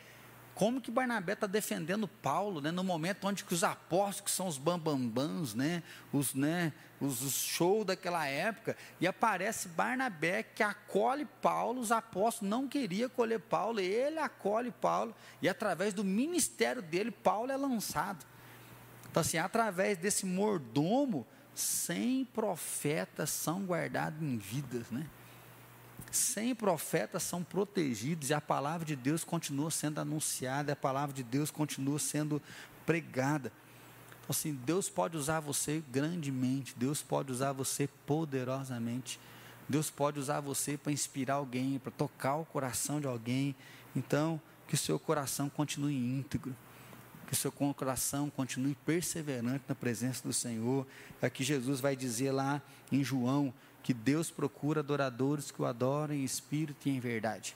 Como 0.60 0.82
que 0.82 0.92
Barnabé 0.92 1.32
está 1.32 1.48
defendendo 1.48 2.06
Paulo, 2.06 2.60
né, 2.60 2.70
no 2.70 2.84
momento 2.84 3.26
onde 3.26 3.46
que 3.46 3.54
os 3.54 3.64
apóstolos, 3.64 4.20
que 4.20 4.30
são 4.30 4.46
os 4.46 4.58
bambambãs, 4.58 5.54
né, 5.54 5.82
os, 6.12 6.34
né, 6.34 6.74
os, 7.00 7.22
os 7.22 7.34
shows 7.36 7.86
daquela 7.86 8.28
época, 8.28 8.76
e 9.00 9.08
aparece 9.08 9.70
Barnabé 9.70 10.44
que 10.44 10.62
acolhe 10.62 11.26
Paulo, 11.42 11.80
os 11.80 11.94
apóstolos 11.94 12.50
não 12.50 12.68
queriam 12.68 13.08
acolher 13.08 13.40
Paulo, 13.40 13.80
ele 13.80 14.20
acolhe 14.20 14.70
Paulo, 14.70 15.16
e 15.42 15.48
através 15.48 15.94
do 15.94 16.04
ministério 16.04 16.82
dele, 16.82 17.10
Paulo 17.10 17.54
é 17.54 17.56
lançado. 17.56 18.26
Então, 19.10 19.22
assim, 19.22 19.38
através 19.38 19.98
desse 19.98 20.26
mordomo, 20.26 21.26
100 21.56 22.26
profetas 22.34 23.30
são 23.30 23.64
guardados 23.64 24.22
em 24.22 24.38
vidas, 24.38 24.92
né? 24.92 25.08
100 26.12 26.56
profetas 26.56 27.24
são 27.24 27.44
protegidos 27.44 28.30
e 28.30 28.34
a 28.34 28.42
palavra 28.42 28.86
de 28.86 28.96
Deus 28.96 29.24
continua 29.24 29.70
sendo 29.70 30.00
anunciada, 30.00 30.74
a 30.74 30.76
palavra 30.76 31.14
de 31.16 31.24
Deus 31.24 31.52
continua 31.52 32.00
sendo 32.00 32.42
pregada. 32.86 33.52
Então, 34.22 34.30
assim, 34.30 34.54
Deus 34.54 34.90
pode 34.90 35.18
usar 35.18 35.40
você 35.40 35.84
grandemente, 35.92 36.76
Deus 36.78 37.02
pode 37.02 37.32
usar 37.32 37.52
você 37.52 37.88
poderosamente, 38.06 39.20
Deus 39.68 39.90
pode 39.90 40.20
usar 40.20 40.40
você 40.40 40.78
para 40.78 40.92
inspirar 40.92 41.36
alguém, 41.36 41.78
para 41.80 41.92
tocar 41.92 42.36
o 42.36 42.46
coração 42.46 43.00
de 43.00 43.08
alguém. 43.08 43.56
Então, 43.96 44.42
que 44.68 44.76
o 44.76 44.78
seu 44.78 45.00
coração 45.00 45.50
continue 45.50 45.96
íntegro 45.96 46.56
que 47.30 47.34
o 47.34 47.38
seu 47.38 47.52
coração 47.52 48.28
continue 48.28 48.74
perseverante 48.84 49.64
na 49.68 49.76
presença 49.76 50.28
do 50.28 50.34
Senhor. 50.34 50.84
É 51.22 51.30
que 51.30 51.44
Jesus 51.44 51.80
vai 51.80 51.96
dizer 51.96 52.32
lá 52.32 52.60
em 52.92 53.04
João 53.04 53.54
que 53.84 53.94
Deus 53.94 54.30
procura 54.30 54.82
adoradores 54.82 55.52
que 55.52 55.62
o 55.62 55.66
adorem 55.66 56.22
em 56.22 56.24
espírito 56.24 56.88
e 56.88 56.92
em 56.92 57.00
verdade. 57.00 57.56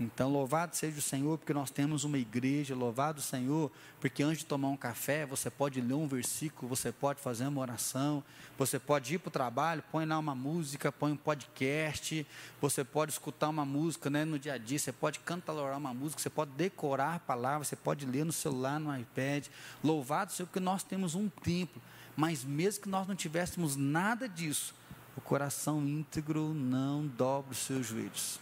Então, 0.00 0.30
louvado 0.30 0.76
seja 0.76 0.98
o 0.98 1.02
Senhor, 1.02 1.36
porque 1.38 1.52
nós 1.52 1.70
temos 1.70 2.04
uma 2.04 2.18
igreja, 2.18 2.72
louvado 2.72 3.18
o 3.18 3.22
Senhor, 3.22 3.70
porque 4.00 4.22
antes 4.22 4.38
de 4.38 4.46
tomar 4.46 4.68
um 4.68 4.76
café, 4.76 5.26
você 5.26 5.50
pode 5.50 5.80
ler 5.80 5.94
um 5.94 6.06
versículo, 6.06 6.68
você 6.68 6.92
pode 6.92 7.20
fazer 7.20 7.48
uma 7.48 7.60
oração, 7.60 8.22
você 8.56 8.78
pode 8.78 9.14
ir 9.14 9.18
para 9.18 9.28
o 9.28 9.32
trabalho, 9.32 9.82
põe 9.90 10.06
lá 10.06 10.16
uma 10.16 10.36
música, 10.36 10.92
põe 10.92 11.10
um 11.10 11.16
podcast, 11.16 12.24
você 12.60 12.84
pode 12.84 13.10
escutar 13.10 13.48
uma 13.48 13.64
música 13.64 14.08
né, 14.08 14.24
no 14.24 14.38
dia 14.38 14.52
a 14.52 14.58
dia, 14.58 14.78
você 14.78 14.92
pode 14.92 15.18
cantarolar 15.18 15.76
uma 15.76 15.92
música, 15.92 16.22
você 16.22 16.30
pode 16.30 16.52
decorar 16.52 17.16
a 17.16 17.18
palavra, 17.18 17.64
você 17.64 17.76
pode 17.76 18.06
ler 18.06 18.24
no 18.24 18.32
celular, 18.32 18.78
no 18.78 18.96
iPad. 18.96 19.48
Louvado 19.82 20.30
seja 20.30 20.44
porque 20.44 20.60
nós 20.60 20.84
temos 20.84 21.16
um 21.16 21.28
templo, 21.28 21.82
mas 22.16 22.44
mesmo 22.44 22.84
que 22.84 22.88
nós 22.88 23.08
não 23.08 23.16
tivéssemos 23.16 23.74
nada 23.74 24.28
disso, 24.28 24.77
o 25.18 25.20
coração 25.20 25.84
íntegro 25.84 26.54
não 26.54 27.04
dobra 27.04 27.50
os 27.50 27.58
seus 27.58 27.88
joelhos. 27.88 28.38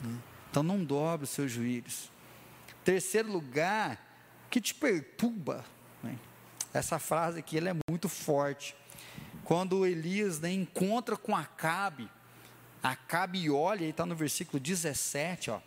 Né? 0.00 0.18
Então 0.50 0.60
não 0.60 0.84
dobre 0.84 1.22
os 1.22 1.30
seus 1.30 1.52
joelhos. 1.52 2.10
Terceiro 2.84 3.30
lugar, 3.30 3.96
que 4.50 4.60
te 4.60 4.74
perturba. 4.74 5.64
Né? 6.02 6.18
Essa 6.74 6.98
frase 6.98 7.38
aqui 7.38 7.56
ela 7.56 7.70
é 7.70 7.74
muito 7.88 8.08
forte. 8.08 8.74
Quando 9.44 9.86
Elias 9.86 10.40
né, 10.40 10.52
encontra 10.52 11.16
com 11.16 11.36
Acabe, 11.36 12.10
Acabe 12.82 13.48
olha, 13.48 13.84
e 13.84 13.90
está 13.90 14.04
no 14.04 14.16
versículo 14.16 14.58
17, 14.58 15.52
ó. 15.52 15.60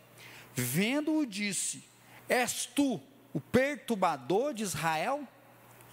Vendo-o 0.54 1.24
disse: 1.24 1.82
És 2.28 2.66
tu 2.66 3.00
o 3.32 3.40
perturbador 3.40 4.52
de 4.52 4.64
Israel? 4.64 5.26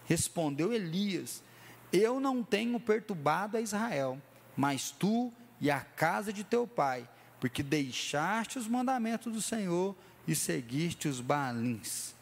Respondeu 0.05 0.73
Elias: 0.73 1.41
Eu 1.91 2.19
não 2.19 2.43
tenho 2.43 2.79
perturbado 2.79 3.57
a 3.57 3.61
Israel, 3.61 4.21
mas 4.55 4.91
tu 4.91 5.31
e 5.59 5.71
a 5.71 5.81
casa 5.81 6.33
de 6.33 6.43
teu 6.43 6.67
pai 6.67 7.07
porque 7.39 7.61
deixaste 7.61 8.57
os 8.57 8.67
mandamentos 8.67 9.31
do 9.31 9.41
Senhor 9.41 9.95
e 10.27 10.35
seguiste 10.35 11.07
os 11.07 11.21
balins. 11.21 12.15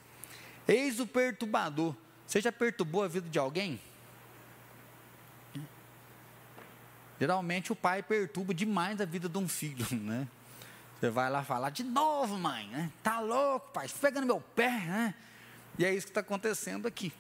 Eis 0.68 1.00
o 1.00 1.08
perturbador. 1.08 1.96
Você 2.28 2.42
já 2.42 2.52
perturbou 2.52 3.04
a 3.04 3.08
vida 3.08 3.30
de 3.30 3.40
alguém? 3.40 3.80
Geralmente 7.20 7.72
o 7.72 7.76
pai 7.76 8.04
perturba 8.04 8.54
demais 8.54 9.00
a 9.00 9.06
vida 9.06 9.30
de 9.30 9.38
um 9.38 9.48
filho, 9.48 9.86
né? 9.96 10.28
Você 11.00 11.10
vai 11.10 11.30
lá 11.30 11.44
falar 11.44 11.70
de 11.70 11.84
novo, 11.84 12.38
mãe, 12.38 12.68
né? 12.68 12.92
Tá 13.04 13.20
louco, 13.20 13.72
pai, 13.72 13.88
pega 14.02 14.20
no 14.20 14.28
meu 14.28 14.42
pé, 14.42 14.70
né? 14.70 15.16
E 15.78 15.86
é 15.86 15.94
isso 15.94 16.08
que 16.08 16.12
está 16.12 16.22
acontecendo 16.22 16.88
aqui. 16.88 17.14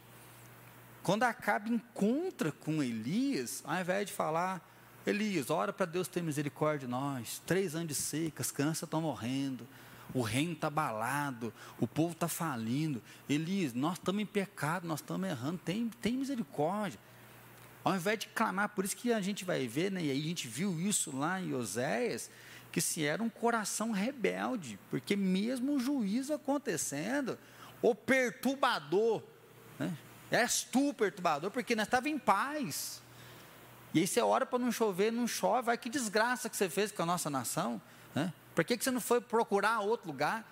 Quando 1.06 1.22
Acabe 1.22 1.72
encontra 1.72 2.52
com 2.52 2.82
Elias, 2.82 3.62
ao 3.64 3.80
invés 3.80 4.08
de 4.08 4.12
falar, 4.12 4.60
Elias, 5.06 5.52
ora 5.52 5.72
para 5.72 5.86
Deus 5.86 6.08
ter 6.08 6.24
misericórdia 6.24 6.88
de 6.88 6.92
nós. 6.92 7.44
Três 7.46 7.76
anos 7.76 7.90
de 7.90 7.94
seca, 7.94 8.42
as 8.42 8.50
crianças 8.50 8.82
estão 8.82 9.02
morrendo, 9.02 9.68
o 10.16 10.24
reino 10.24 10.54
está 10.54 10.66
abalado, 10.66 11.54
o 11.80 11.86
povo 11.86 12.14
está 12.14 12.28
falindo. 12.28 13.04
Elias, 13.30 13.72
nós 13.72 14.00
estamos 14.00 14.20
em 14.20 14.26
pecado, 14.26 14.88
nós 14.88 15.00
estamos 15.00 15.30
errando, 15.30 15.60
tem, 15.64 15.88
tem 16.02 16.14
misericórdia. 16.14 17.00
Ao 17.84 17.96
invés 17.96 18.18
de 18.18 18.28
clamar, 18.30 18.70
por 18.70 18.84
isso 18.84 18.98
que 18.98 19.14
a 19.14 19.22
gente 19.22 19.46
vai 19.46 19.68
ver, 19.68 19.92
né, 19.92 20.06
e 20.06 20.10
aí 20.10 20.20
a 20.20 20.28
gente 20.28 20.48
viu 20.48 20.82
isso 20.82 21.16
lá 21.16 21.40
em 21.40 21.54
Oséias, 21.54 22.32
que 22.72 22.82
se 22.82 23.06
era 23.06 23.22
um 23.22 23.30
coração 23.30 23.92
rebelde, 23.92 24.80
porque 24.90 25.16
mesmo 25.16 25.76
o 25.76 25.80
juízo 25.80 26.34
acontecendo, 26.34 27.38
o 27.80 27.94
perturbador, 27.94 29.22
né, 29.78 29.96
és 30.36 30.64
tu 30.64 30.94
perturbador, 30.94 31.52
porque 31.52 31.76
nós 31.76 31.88
estávamos 31.88 32.16
em 32.16 32.20
paz. 32.20 33.02
E 33.94 34.00
aí 34.00 34.08
você 34.08 34.22
ora 34.22 34.46
para 34.46 34.60
não 34.60 34.72
chover, 34.72 35.12
não 35.12 35.28
chove, 35.28 35.68
vai 35.68 35.78
que 35.78 35.90
desgraça 35.90 36.50
que 36.50 36.58
você 36.58 36.70
fez 36.70 36.92
com 36.92 37.04
a 37.04 37.06
nossa 37.06 37.30
nação. 37.30 37.82
Né? 38.14 38.34
Por 38.54 38.64
que, 38.64 38.78
que 38.78 38.84
você 38.84 38.92
não 38.92 39.02
foi 39.02 39.22
procurar 39.22 39.80
outro 39.80 40.08
lugar? 40.08 40.46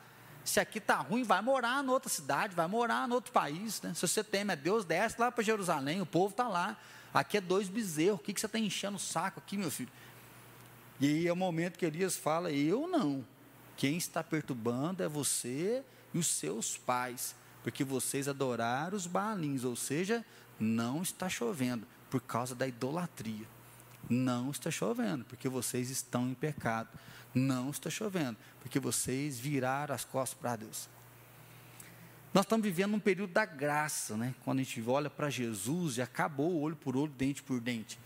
Se 0.46 0.60
aqui 0.60 0.78
está 0.78 0.96
ruim, 0.96 1.24
vai 1.24 1.42
morar 1.42 1.84
em 1.84 1.90
outra 1.90 2.10
cidade, 2.10 2.56
vai 2.56 2.68
morar 2.68 3.08
em 3.08 3.12
outro 3.12 3.32
país. 3.32 3.82
Né? 3.82 3.94
Se 3.94 4.08
você 4.08 4.24
teme 4.24 4.54
a 4.54 4.56
Deus, 4.56 4.86
desce 4.86 5.20
lá 5.20 5.32
para 5.32 5.44
Jerusalém, 5.44 6.02
o 6.02 6.06
povo 6.06 6.32
está 6.32 6.48
lá. 6.48 6.78
Aqui 7.14 7.38
é 7.38 7.42
dois 7.42 7.70
bezerros, 7.70 8.20
o 8.20 8.24
que, 8.24 8.34
que 8.34 8.40
você 8.40 8.46
está 8.46 8.58
enchendo 8.58 8.98
o 8.98 9.00
saco 9.00 9.40
aqui, 9.40 9.58
meu 9.58 9.70
filho? 9.70 9.92
E 11.00 11.08
aí 11.08 11.28
é 11.28 11.34
o 11.34 11.36
momento 11.36 11.78
que 11.78 11.86
Elias 11.86 12.16
fala: 12.16 12.52
Eu 12.52 12.88
não. 12.88 13.26
Quem 13.76 13.98
está 13.98 14.24
perturbando 14.24 15.04
é 15.04 15.08
você 15.08 15.84
e 16.14 16.18
os 16.18 16.28
seus 16.28 16.78
pais, 16.78 17.36
porque 17.64 17.84
vocês 17.84 18.28
adoraram 18.28 18.96
os 18.96 19.08
balins, 19.08 19.64
ou 19.64 19.76
seja, 19.76 20.24
não 20.60 21.02
está 21.02 21.30
chovendo 21.30 21.88
por 22.10 22.22
causa 22.22 22.54
da 22.54 22.68
idolatria. 22.68 23.48
Não 24.10 24.52
está 24.52 24.70
chovendo, 24.70 25.24
porque 25.24 25.48
vocês 25.48 25.90
estão 25.90 26.28
em 26.28 26.34
pecado. 26.34 26.90
Não 27.34 27.70
está 27.70 27.90
chovendo, 27.90 28.38
porque 28.60 28.80
vocês 28.80 29.40
viraram 29.40 29.96
as 29.96 30.04
costas 30.04 30.38
para 30.38 30.58
Deus. 30.58 30.90
Nós 32.34 32.46
estamos 32.46 32.66
vivendo 32.66 32.94
um 32.94 33.00
período 33.00 33.32
da 33.32 33.46
graça, 33.46 34.18
né? 34.18 34.36
Quando 34.44 34.60
a 34.60 34.64
gente 34.64 34.82
olha 34.88 35.10
para 35.10 35.30
Jesus 35.30 35.98
e 35.98 36.02
acabou 36.02 36.60
olho 36.62 36.76
por 36.76 36.98
olho, 36.98 37.12
dente 37.12 37.42
por 37.42 37.60
dente. 37.62 37.98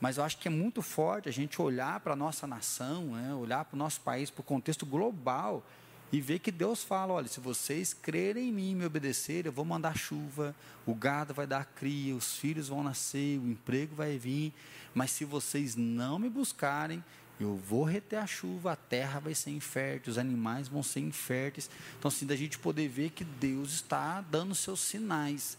Mas 0.00 0.18
eu 0.18 0.24
acho 0.24 0.36
que 0.36 0.48
é 0.48 0.50
muito 0.50 0.82
forte 0.82 1.28
a 1.28 1.32
gente 1.32 1.60
olhar 1.62 2.00
para 2.00 2.12
a 2.12 2.16
nossa 2.16 2.46
nação, 2.46 3.12
né? 3.12 3.34
olhar 3.34 3.64
para 3.64 3.74
o 3.74 3.78
nosso 3.78 4.00
país, 4.02 4.30
para 4.30 4.42
o 4.42 4.44
contexto 4.44 4.84
global 4.84 5.64
e 6.12 6.20
ver 6.20 6.38
que 6.38 6.50
Deus 6.52 6.82
fala: 6.84 7.12
olha, 7.12 7.28
se 7.28 7.40
vocês 7.40 7.92
crerem 7.92 8.48
em 8.48 8.52
mim 8.52 8.70
e 8.70 8.74
me 8.74 8.84
obedecerem, 8.84 9.46
eu 9.46 9.52
vou 9.52 9.64
mandar 9.64 9.96
chuva, 9.96 10.54
o 10.86 10.94
gado 10.94 11.34
vai 11.34 11.46
dar 11.46 11.64
cria, 11.64 12.14
os 12.14 12.36
filhos 12.36 12.68
vão 12.68 12.82
nascer, 12.82 13.38
o 13.38 13.48
emprego 13.48 13.94
vai 13.94 14.16
vir, 14.16 14.52
mas 14.94 15.10
se 15.10 15.24
vocês 15.24 15.74
não 15.74 16.18
me 16.18 16.28
buscarem, 16.28 17.02
Eu 17.38 17.54
vou 17.54 17.84
reter 17.84 18.18
a 18.18 18.26
chuva, 18.26 18.72
a 18.72 18.76
terra 18.76 19.20
vai 19.20 19.34
ser 19.34 19.50
infértil, 19.50 20.10
os 20.10 20.18
animais 20.18 20.68
vão 20.68 20.82
ser 20.82 21.00
inférteis. 21.00 21.68
Então, 21.98 22.08
assim, 22.08 22.24
da 22.24 22.34
gente 22.34 22.58
poder 22.58 22.88
ver 22.88 23.10
que 23.10 23.24
Deus 23.24 23.74
está 23.74 24.22
dando 24.22 24.54
seus 24.54 24.80
sinais, 24.80 25.58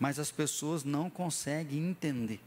mas 0.00 0.18
as 0.18 0.30
pessoas 0.30 0.84
não 0.84 1.10
conseguem 1.10 1.86
entender. 1.86 2.40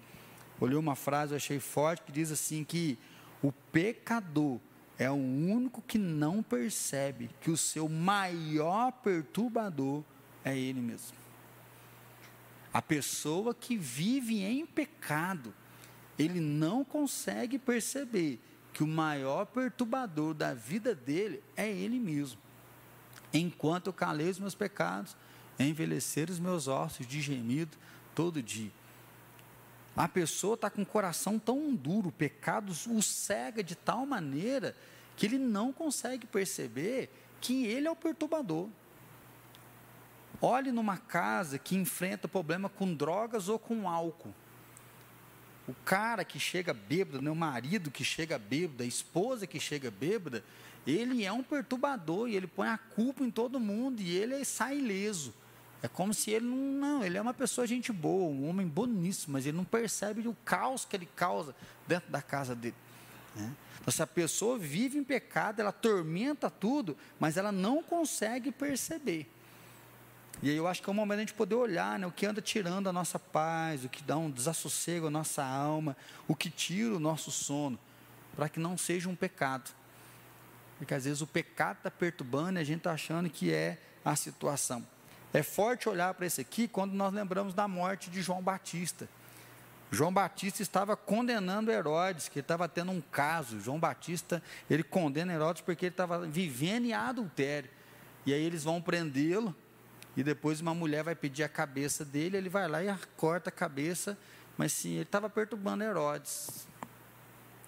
Olhei 0.59 0.77
uma 0.77 0.95
frase, 0.95 1.33
eu 1.33 1.37
achei 1.37 1.59
forte, 1.59 2.03
que 2.03 2.11
diz 2.11 2.31
assim: 2.31 2.63
que 2.63 2.97
o 3.41 3.51
pecador 3.51 4.59
é 4.99 5.09
o 5.09 5.15
único 5.15 5.81
que 5.81 5.97
não 5.97 6.43
percebe 6.43 7.29
que 7.39 7.49
o 7.49 7.55
seu 7.55 7.87
maior 7.87 8.91
perturbador 8.91 10.03
é 10.43 10.55
ele 10.55 10.81
mesmo. 10.81 11.17
A 12.73 12.81
pessoa 12.81 13.55
que 13.55 13.77
vive 13.77 14.43
em 14.43 14.65
pecado, 14.65 15.53
ele 16.19 16.41
não 16.41 16.83
consegue 16.83 17.57
perceber 17.57 18.41
que 18.73 18.83
o 18.83 18.87
maior 18.87 19.45
perturbador 19.45 20.33
da 20.33 20.53
vida 20.53 20.93
dele 20.93 21.41
é 21.55 21.71
ele 21.71 21.97
mesmo. 21.97 22.39
Enquanto 23.33 23.87
eu 23.87 23.93
calei 23.93 24.29
os 24.29 24.37
meus 24.37 24.53
pecados, 24.53 25.15
envelhecer 25.57 26.29
os 26.29 26.39
meus 26.39 26.67
ossos 26.67 27.07
de 27.07 27.21
gemido 27.21 27.77
todo 28.13 28.43
dia. 28.43 28.71
A 29.99 30.07
pessoa 30.07 30.53
está 30.53 30.69
com 30.69 30.83
o 30.83 30.85
coração 30.85 31.37
tão 31.37 31.75
duro, 31.75 32.07
o 32.07 32.11
pecado 32.13 32.71
o 32.71 33.01
cega 33.01 33.61
de 33.61 33.75
tal 33.75 34.05
maneira 34.05 34.73
que 35.17 35.25
ele 35.25 35.37
não 35.37 35.73
consegue 35.73 36.25
perceber 36.25 37.09
que 37.41 37.65
ele 37.65 37.85
é 37.85 37.91
o 37.91 37.95
perturbador. 37.97 38.69
Olhe 40.41 40.71
numa 40.71 40.95
casa 40.95 41.59
que 41.59 41.75
enfrenta 41.75 42.29
problema 42.29 42.69
com 42.69 42.95
drogas 42.95 43.49
ou 43.49 43.59
com 43.59 43.89
álcool. 43.89 44.33
O 45.67 45.73
cara 45.83 46.23
que 46.23 46.39
chega 46.39 46.73
bêbado, 46.73 47.21
né, 47.21 47.29
o 47.29 47.35
marido 47.35 47.91
que 47.91 48.05
chega 48.05 48.39
bêbado, 48.39 48.83
a 48.83 48.85
esposa 48.85 49.45
que 49.45 49.59
chega 49.59 49.91
bêbada, 49.91 50.45
ele 50.87 51.25
é 51.25 51.31
um 51.33 51.43
perturbador 51.43 52.29
e 52.29 52.37
ele 52.37 52.47
põe 52.47 52.69
a 52.69 52.77
culpa 52.77 53.21
em 53.21 53.29
todo 53.29 53.59
mundo 53.59 54.01
e 54.01 54.15
ele 54.15 54.45
sai 54.45 54.77
ileso. 54.77 55.33
É 55.81 55.87
como 55.87 56.13
se 56.13 56.31
ele 56.31 56.45
não, 56.45 56.57
não, 56.57 57.03
ele 57.03 57.17
é 57.17 57.21
uma 57.21 57.33
pessoa 57.33 57.65
gente 57.65 57.91
boa, 57.91 58.29
um 58.29 58.49
homem 58.49 58.67
boníssimo, 58.67 59.33
mas 59.33 59.45
ele 59.45 59.55
não 59.55 59.63
percebe 59.63 60.27
o 60.27 60.35
caos 60.43 60.83
que 60.83 60.95
ele 60.95 61.07
causa 61.15 61.55
dentro 61.87 62.11
da 62.11 62.21
casa 62.21 62.53
dele. 62.53 62.75
Né? 63.35 63.51
Então, 63.79 63.91
se 63.91 64.03
a 64.03 64.07
pessoa 64.07 64.57
vive 64.57 64.97
em 64.97 65.03
pecado, 65.03 65.61
ela 65.61 65.71
tormenta 65.71 66.49
tudo, 66.49 66.97
mas 67.19 67.37
ela 67.37 67.51
não 67.51 67.81
consegue 67.81 68.51
perceber. 68.51 69.25
E 70.41 70.49
aí 70.49 70.55
eu 70.55 70.67
acho 70.67 70.81
que 70.81 70.89
é 70.89 70.91
o 70.91 70.93
momento 70.93 71.17
de 71.17 71.23
a 71.23 71.25
gente 71.25 71.33
poder 71.33 71.55
olhar 71.55 71.97
né, 71.97 72.07
o 72.07 72.11
que 72.11 72.25
anda 72.25 72.41
tirando 72.41 72.87
a 72.87 72.93
nossa 72.93 73.17
paz, 73.17 73.83
o 73.83 73.89
que 73.89 74.03
dá 74.03 74.17
um 74.17 74.29
desassossego 74.29 75.07
à 75.07 75.09
nossa 75.09 75.43
alma, 75.43 75.95
o 76.27 76.35
que 76.35 76.49
tira 76.49 76.95
o 76.95 76.99
nosso 76.99 77.31
sono, 77.31 77.79
para 78.35 78.47
que 78.49 78.59
não 78.59 78.77
seja 78.77 79.09
um 79.09 79.15
pecado. 79.15 79.71
Porque 80.77 80.93
às 80.93 81.03
vezes 81.03 81.21
o 81.21 81.27
pecado 81.27 81.77
está 81.77 81.91
perturbando 81.91 82.57
e 82.57 82.61
a 82.61 82.63
gente 82.63 82.79
está 82.79 82.91
achando 82.91 83.29
que 83.29 83.51
é 83.51 83.81
a 84.03 84.15
situação. 84.15 84.85
É 85.33 85.43
forte 85.43 85.87
olhar 85.87 86.13
para 86.13 86.25
esse 86.25 86.41
aqui 86.41 86.67
quando 86.67 86.93
nós 86.93 87.13
lembramos 87.13 87.53
da 87.53 87.67
morte 87.67 88.09
de 88.09 88.21
João 88.21 88.41
Batista. 88.41 89.07
João 89.91 90.13
Batista 90.13 90.61
estava 90.61 90.95
condenando 90.95 91.71
Herodes, 91.71 92.27
que 92.27 92.39
estava 92.39 92.67
tendo 92.67 92.91
um 92.91 93.01
caso. 93.01 93.59
João 93.59 93.79
Batista, 93.79 94.41
ele 94.69 94.83
condena 94.83 95.33
Herodes 95.33 95.61
porque 95.61 95.85
ele 95.85 95.93
estava 95.93 96.19
vivendo 96.27 96.85
em 96.85 96.93
adultério. 96.93 97.69
E 98.25 98.33
aí 98.33 98.43
eles 98.43 98.63
vão 98.63 98.81
prendê-lo, 98.81 99.55
e 100.15 100.23
depois 100.23 100.61
uma 100.61 100.73
mulher 100.73 101.03
vai 101.03 101.15
pedir 101.15 101.43
a 101.43 101.49
cabeça 101.49 102.03
dele, 102.03 102.37
ele 102.37 102.49
vai 102.49 102.67
lá 102.67 102.83
e 102.83 102.93
corta 103.15 103.49
a 103.49 103.51
cabeça, 103.51 104.17
mas 104.57 104.73
sim, 104.73 104.93
ele 104.93 105.03
estava 105.03 105.29
perturbando 105.29 105.83
Herodes, 105.83 106.67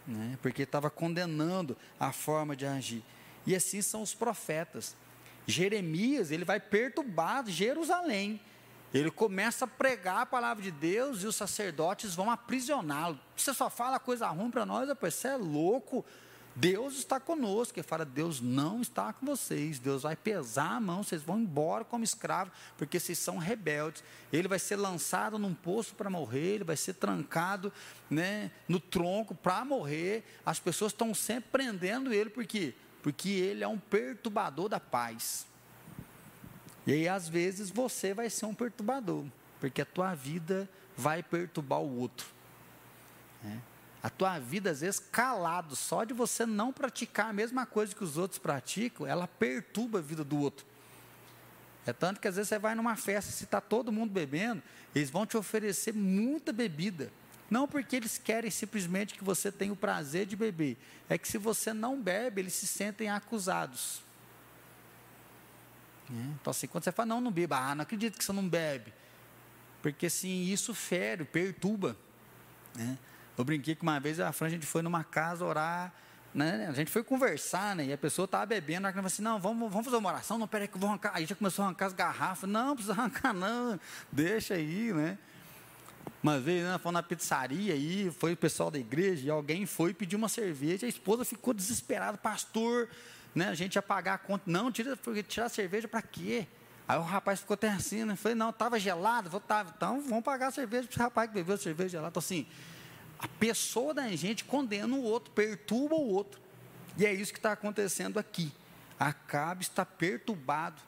né? 0.05 0.37
porque 0.41 0.63
estava 0.63 0.89
condenando 0.89 1.77
a 1.99 2.11
forma 2.11 2.55
de 2.55 2.65
agir. 2.65 3.03
E 3.45 3.55
assim 3.55 3.81
são 3.81 4.01
os 4.01 4.13
profetas. 4.13 4.95
Jeremias, 5.51 6.31
ele 6.31 6.45
vai 6.45 6.59
perturbar 6.59 7.45
Jerusalém. 7.47 8.39
Ele 8.93 9.09
começa 9.09 9.65
a 9.65 9.67
pregar 9.67 10.21
a 10.21 10.25
palavra 10.25 10.61
de 10.61 10.71
Deus 10.71 11.23
e 11.23 11.27
os 11.27 11.35
sacerdotes 11.35 12.13
vão 12.13 12.29
aprisioná-lo. 12.29 13.19
Você 13.35 13.53
só 13.53 13.69
fala 13.69 13.99
coisa 13.99 14.27
ruim 14.27 14.51
para 14.51 14.65
nós, 14.65 14.87
depois 14.87 15.13
você 15.13 15.29
é 15.29 15.37
louco. 15.37 16.03
Deus 16.53 16.97
está 16.97 17.19
conosco. 17.19 17.79
Ele 17.79 17.87
fala: 17.87 18.03
Deus 18.03 18.41
não 18.41 18.81
está 18.81 19.13
com 19.13 19.25
vocês. 19.25 19.79
Deus 19.79 20.03
vai 20.03 20.15
pesar 20.15 20.75
a 20.75 20.79
mão, 20.79 21.03
vocês 21.03 21.21
vão 21.21 21.39
embora 21.39 21.85
como 21.85 22.03
escravos, 22.03 22.53
porque 22.77 22.99
vocês 22.99 23.17
são 23.17 23.37
rebeldes. 23.37 24.03
Ele 24.31 24.47
vai 24.47 24.59
ser 24.59 24.75
lançado 24.75 25.39
num 25.39 25.53
poço 25.53 25.95
para 25.95 26.09
morrer, 26.09 26.55
ele 26.55 26.63
vai 26.63 26.75
ser 26.77 26.93
trancado 26.93 27.71
né, 28.09 28.51
no 28.67 28.79
tronco 28.79 29.33
para 29.33 29.63
morrer. 29.63 30.23
As 30.45 30.59
pessoas 30.59 30.91
estão 30.91 31.13
sempre 31.13 31.49
prendendo 31.51 32.13
ele, 32.13 32.29
por 32.29 32.45
quê? 32.45 32.73
Porque 33.01 33.29
ele 33.29 33.63
é 33.63 33.67
um 33.67 33.77
perturbador 33.77 34.69
da 34.69 34.79
paz. 34.79 35.45
E 36.85 36.93
aí, 36.93 37.07
às 37.07 37.27
vezes, 37.27 37.69
você 37.69 38.13
vai 38.13 38.29
ser 38.29 38.45
um 38.45 38.53
perturbador, 38.53 39.25
porque 39.59 39.81
a 39.81 39.85
tua 39.85 40.13
vida 40.13 40.69
vai 40.97 41.21
perturbar 41.21 41.79
o 41.79 41.99
outro. 41.99 42.27
É. 43.45 43.57
A 44.03 44.09
tua 44.09 44.39
vida, 44.39 44.71
às 44.71 44.81
vezes, 44.81 44.99
calado, 44.99 45.75
só 45.75 46.03
de 46.03 46.13
você 46.13 46.45
não 46.45 46.73
praticar 46.73 47.29
a 47.29 47.33
mesma 47.33 47.65
coisa 47.65 47.95
que 47.95 48.03
os 48.03 48.17
outros 48.17 48.39
praticam, 48.39 49.05
ela 49.05 49.27
perturba 49.27 49.99
a 49.99 50.01
vida 50.01 50.23
do 50.23 50.39
outro. 50.39 50.65
É 51.85 51.93
tanto 51.93 52.19
que 52.19 52.27
às 52.27 52.35
vezes 52.35 52.49
você 52.49 52.59
vai 52.59 52.75
numa 52.75 52.95
festa, 52.95 53.31
se 53.31 53.43
está 53.43 53.59
todo 53.59 53.91
mundo 53.91 54.11
bebendo, 54.11 54.61
eles 54.93 55.09
vão 55.09 55.25
te 55.25 55.37
oferecer 55.37 55.93
muita 55.93 56.51
bebida. 56.51 57.11
Não 57.51 57.67
porque 57.67 57.97
eles 57.97 58.17
querem 58.17 58.49
simplesmente 58.49 59.13
que 59.13 59.25
você 59.25 59.51
tenha 59.51 59.73
o 59.73 59.75
prazer 59.75 60.25
de 60.25 60.37
beber. 60.37 60.77
É 61.09 61.17
que 61.17 61.27
se 61.27 61.37
você 61.37 61.73
não 61.73 62.01
bebe, 62.01 62.39
eles 62.39 62.53
se 62.53 62.65
sentem 62.65 63.09
acusados. 63.09 64.01
É. 66.09 66.13
Então, 66.39 66.49
assim, 66.49 66.65
quando 66.65 66.85
você 66.85 66.93
fala, 66.93 67.07
não, 67.07 67.19
não 67.19 67.29
beba, 67.29 67.57
ah, 67.57 67.75
não 67.75 67.81
acredito 67.81 68.17
que 68.17 68.23
você 68.23 68.31
não 68.31 68.47
bebe. 68.47 68.93
Porque, 69.81 70.05
assim, 70.05 70.45
isso 70.45 70.73
fere, 70.73 71.25
perturba. 71.25 71.97
Né? 72.73 72.97
Eu 73.37 73.43
brinquei 73.43 73.75
que 73.75 73.81
uma 73.81 73.99
vez 73.99 74.21
a 74.21 74.31
Fran, 74.31 74.47
a 74.47 74.51
gente 74.51 74.65
foi 74.65 74.81
numa 74.81 75.03
casa 75.03 75.43
orar, 75.43 75.93
né? 76.33 76.67
A 76.69 76.73
gente 76.73 76.89
foi 76.89 77.03
conversar, 77.03 77.75
né? 77.75 77.87
E 77.87 77.91
a 77.91 77.97
pessoa 77.97 78.23
estava 78.23 78.45
bebendo, 78.45 78.87
ela 78.87 78.93
falou 78.93 79.07
assim, 79.07 79.21
não, 79.21 79.37
vamos, 79.41 79.69
vamos 79.69 79.83
fazer 79.83 79.97
uma 79.97 80.09
oração, 80.09 80.37
não, 80.37 80.47
peraí 80.47 80.69
que 80.69 80.75
eu 80.75 80.79
vou 80.79 80.89
arrancar. 80.89 81.11
Aí 81.13 81.25
já 81.25 81.35
começou 81.35 81.63
a 81.63 81.65
arrancar 81.65 81.87
as 81.87 81.93
garrafas, 81.93 82.49
não, 82.49 82.67
não 82.67 82.75
precisa 82.75 82.93
arrancar 82.93 83.33
não, 83.33 83.77
deixa 84.09 84.53
aí, 84.53 84.93
né? 84.93 85.17
Uma 86.21 86.39
vez, 86.39 86.63
né, 86.63 86.77
foi 86.77 86.91
na 86.91 87.01
pizzaria 87.01 87.73
aí, 87.73 88.11
foi 88.11 88.33
o 88.33 88.37
pessoal 88.37 88.69
da 88.69 88.77
igreja, 88.77 89.25
e 89.25 89.29
alguém 89.29 89.65
foi 89.65 89.93
pedir 89.93 90.15
uma 90.15 90.29
cerveja, 90.29 90.85
a 90.85 90.89
esposa 90.89 91.25
ficou 91.25 91.53
desesperada, 91.53 92.17
pastor, 92.17 92.89
né? 93.33 93.47
A 93.47 93.55
gente 93.55 93.75
ia 93.75 93.81
pagar 93.81 94.15
a 94.15 94.17
conta. 94.17 94.43
Não, 94.45 94.71
tira, 94.71 94.97
tirar 95.27 95.45
a 95.45 95.49
cerveja 95.49 95.87
para 95.87 96.01
quê? 96.01 96.47
Aí 96.87 96.97
o 96.97 97.01
rapaz 97.01 97.39
ficou 97.39 97.53
até 97.55 97.69
assim, 97.69 98.03
né? 98.03 98.15
Falei, 98.15 98.35
não, 98.35 98.49
estava 98.49 98.79
gelado, 98.79 99.29
vou, 99.29 99.39
tava, 99.39 99.73
então 99.75 100.01
vamos 100.01 100.23
pagar 100.23 100.47
a 100.47 100.51
cerveja 100.51 100.83
para 100.83 100.93
esse 100.93 100.99
rapaz 100.99 101.29
que 101.29 101.33
bebeu 101.33 101.55
a 101.55 101.57
cerveja 101.57 101.89
gelada. 101.89 102.09
Então, 102.09 102.19
assim, 102.19 102.45
a 103.17 103.27
pessoa 103.27 103.93
da 103.93 104.07
gente 104.09 104.43
condena 104.43 104.93
o 104.93 105.01
outro, 105.01 105.31
perturba 105.31 105.95
o 105.95 106.07
outro. 106.07 106.41
E 106.97 107.05
é 107.05 107.13
isso 107.13 107.31
que 107.31 107.39
está 107.39 107.53
acontecendo 107.53 108.19
aqui. 108.19 108.51
Acabe 108.99 109.63
está 109.63 109.85
perturbado 109.85 110.81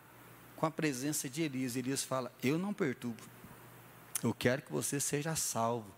com 0.58 0.66
a 0.66 0.72
presença 0.72 1.30
de 1.30 1.42
Elias. 1.42 1.76
Elias 1.76 2.04
fala: 2.04 2.32
Eu 2.44 2.58
não 2.58 2.74
perturbo. 2.74 3.33
Eu 4.24 4.34
quero 4.34 4.62
que 4.62 4.72
você 4.72 5.00
seja 5.02 5.36
salvo. 5.36 5.92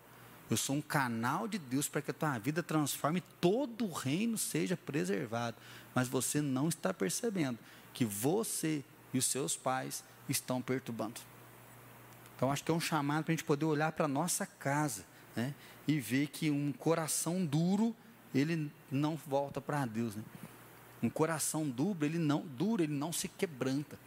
Eu 0.49 0.57
sou 0.57 0.75
um 0.75 0.81
canal 0.81 1.47
de 1.47 1.59
Deus 1.59 1.87
para 1.87 2.01
que 2.01 2.11
a 2.11 2.13
tua 2.13 2.37
vida 2.39 2.63
transforme 2.63 3.21
todo 3.39 3.85
o 3.85 3.91
reino 3.91 4.37
seja 4.37 4.75
preservado. 4.75 5.57
Mas 5.93 6.07
você 6.07 6.41
não 6.41 6.67
está 6.67 6.93
percebendo 6.93 7.59
que 7.93 8.03
você 8.03 8.83
e 9.13 9.17
os 9.17 9.25
seus 9.25 9.55
pais 9.55 10.03
estão 10.27 10.61
perturbando. 10.61 11.21
Então, 12.35 12.51
acho 12.51 12.63
que 12.63 12.71
é 12.71 12.73
um 12.73 12.79
chamado 12.79 13.23
para 13.23 13.31
a 13.31 13.35
gente 13.35 13.45
poder 13.45 13.65
olhar 13.65 13.91
para 13.91 14.05
a 14.05 14.09
nossa 14.09 14.45
casa 14.45 15.05
né? 15.35 15.53
e 15.87 15.99
ver 15.99 16.27
que 16.27 16.51
um 16.51 16.73
coração 16.73 17.45
duro, 17.45 17.95
ele 18.33 18.71
não 18.91 19.15
volta 19.15 19.61
para 19.61 19.85
Deus. 19.85 20.15
Né? 20.15 20.23
Um 21.01 21.09
coração 21.09 21.69
duro, 21.69 22.03
ele 22.03 22.19
não 22.19 22.41
duro, 22.41 22.83
ele 22.83 22.93
não 22.93 23.13
se 23.13 23.27
quebranta. 23.27 23.97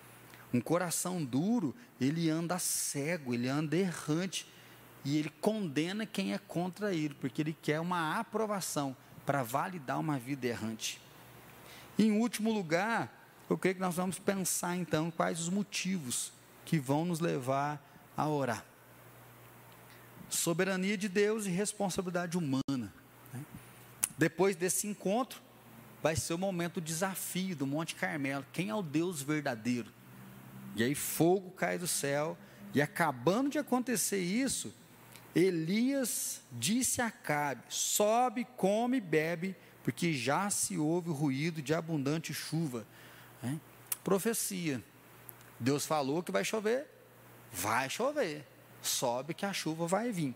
Um 0.52 0.60
coração 0.60 1.24
duro, 1.24 1.74
ele 2.00 2.30
anda 2.30 2.58
cego, 2.58 3.34
ele 3.34 3.48
anda 3.48 3.76
errante. 3.76 4.46
E 5.04 5.16
ele 5.16 5.30
condena 5.40 6.04
quem 6.04 6.34
é 6.34 6.38
contra 6.38 6.92
ele, 6.92 7.14
porque 7.14 7.40
ele 7.40 7.56
quer 7.62 7.80
uma 7.80 8.18
aprovação 8.18 8.96
para 9.24 9.42
validar 9.42 9.98
uma 9.98 10.18
vida 10.18 10.46
errante. 10.46 11.00
Em 11.98 12.10
último 12.12 12.52
lugar, 12.52 13.12
eu 13.48 13.56
creio 13.56 13.76
que 13.76 13.80
nós 13.80 13.94
vamos 13.94 14.18
pensar 14.18 14.76
então 14.76 15.10
quais 15.10 15.40
os 15.40 15.48
motivos 15.48 16.32
que 16.64 16.78
vão 16.78 17.04
nos 17.04 17.20
levar 17.20 17.82
a 18.16 18.28
orar 18.28 18.64
soberania 20.30 20.96
de 20.96 21.08
Deus 21.08 21.46
e 21.46 21.50
responsabilidade 21.50 22.36
humana. 22.36 22.92
Né? 23.32 23.44
Depois 24.16 24.56
desse 24.56 24.86
encontro, 24.86 25.40
vai 26.02 26.16
ser 26.16 26.34
o 26.34 26.38
momento 26.38 26.74
do 26.74 26.80
desafio 26.80 27.56
do 27.56 27.66
Monte 27.66 27.94
Carmelo. 27.94 28.44
Quem 28.52 28.68
é 28.68 28.74
o 28.74 28.82
Deus 28.82 29.22
verdadeiro? 29.22 29.92
E 30.78 30.84
aí 30.84 30.94
fogo 30.94 31.50
cai 31.50 31.76
do 31.76 31.88
céu, 31.88 32.38
e 32.72 32.80
acabando 32.80 33.50
de 33.50 33.58
acontecer 33.58 34.20
isso, 34.20 34.72
Elias 35.34 36.40
disse 36.52 37.02
a 37.02 37.06
Acabe: 37.06 37.62
sobe, 37.68 38.46
come 38.56 39.00
bebe, 39.00 39.56
porque 39.82 40.12
já 40.12 40.48
se 40.50 40.78
ouve 40.78 41.10
o 41.10 41.12
ruído 41.12 41.60
de 41.60 41.74
abundante 41.74 42.32
chuva. 42.32 42.86
Né? 43.42 43.58
Profecia. 44.04 44.82
Deus 45.58 45.84
falou 45.84 46.22
que 46.22 46.30
vai 46.30 46.44
chover, 46.44 46.86
vai 47.52 47.90
chover. 47.90 48.46
Sobe 48.80 49.34
que 49.34 49.44
a 49.44 49.52
chuva 49.52 49.88
vai 49.88 50.12
vir. 50.12 50.32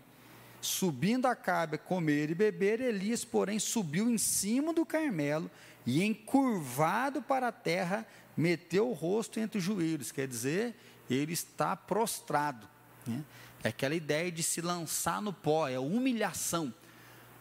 Subindo 0.59 1.25
a 1.25 1.35
Cabe 1.35 1.77
comer 1.77 2.29
e 2.29 2.35
beber, 2.35 2.81
Elias, 2.81 3.23
porém, 3.23 3.59
subiu 3.59 4.09
em 4.09 4.17
cima 4.17 4.73
do 4.73 4.85
Carmelo 4.85 5.49
e, 5.85 6.03
encurvado 6.03 7.21
para 7.21 7.47
a 7.47 7.51
terra, 7.51 8.05
meteu 8.35 8.89
o 8.89 8.93
rosto 8.93 9.39
entre 9.39 9.57
os 9.57 9.63
joelhos. 9.63 10.11
Quer 10.11 10.27
dizer, 10.27 10.75
ele 11.09 11.33
está 11.33 11.75
prostrado. 11.75 12.67
Né? 13.05 13.23
É 13.63 13.69
aquela 13.69 13.95
ideia 13.95 14.31
de 14.31 14.43
se 14.43 14.61
lançar 14.61 15.21
no 15.21 15.31
pó, 15.31 15.67
é 15.67 15.79
humilhação. 15.79 16.73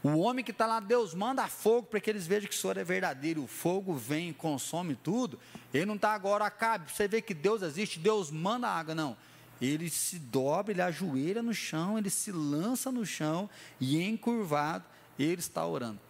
O 0.03 0.19
homem 0.19 0.45
que 0.45 0.51
está 0.51 0.67
lá, 0.67 0.81
Deus 0.81 1.15
manda 1.15 1.47
fogo 1.47 1.87
para 1.87 2.01
que 2.01 2.11
eles 2.11 2.27
vejam 2.27 2.49
que 2.49 2.57
o 2.57 2.59
Senhor 2.59 2.77
é 2.77 2.83
verdadeiro. 2.83 3.45
O 3.45 3.47
fogo 3.47 3.95
vem 3.95 4.31
e 4.31 4.35
consome 4.35 4.97
tudo. 4.97 5.39
Ele 5.73 5.87
não 5.87 5.95
está 5.95 6.13
agora, 6.13 6.45
acabe. 6.45 6.91
Você 6.91 7.07
vê 7.07 7.23
que 7.23 7.33
Deus 7.33 7.63
existe, 7.63 8.01
Deus 8.01 8.29
manda 8.29 8.67
água. 8.67 8.97
Não. 8.97 9.17
Ele 9.61 9.89
se 9.89 10.19
dobra, 10.19 10.73
ele 10.73 10.83
ajoelha 10.83 11.41
no 11.41 11.55
chão, 11.55 11.97
ele 11.97 12.11
se 12.11 12.33
lança 12.33 12.91
no 12.91 13.07
chão 13.07 13.49
e 13.81 14.03
encurvado, 14.03 14.85
ele 15.17 15.39
está 15.39 15.65
orando. 15.65 16.01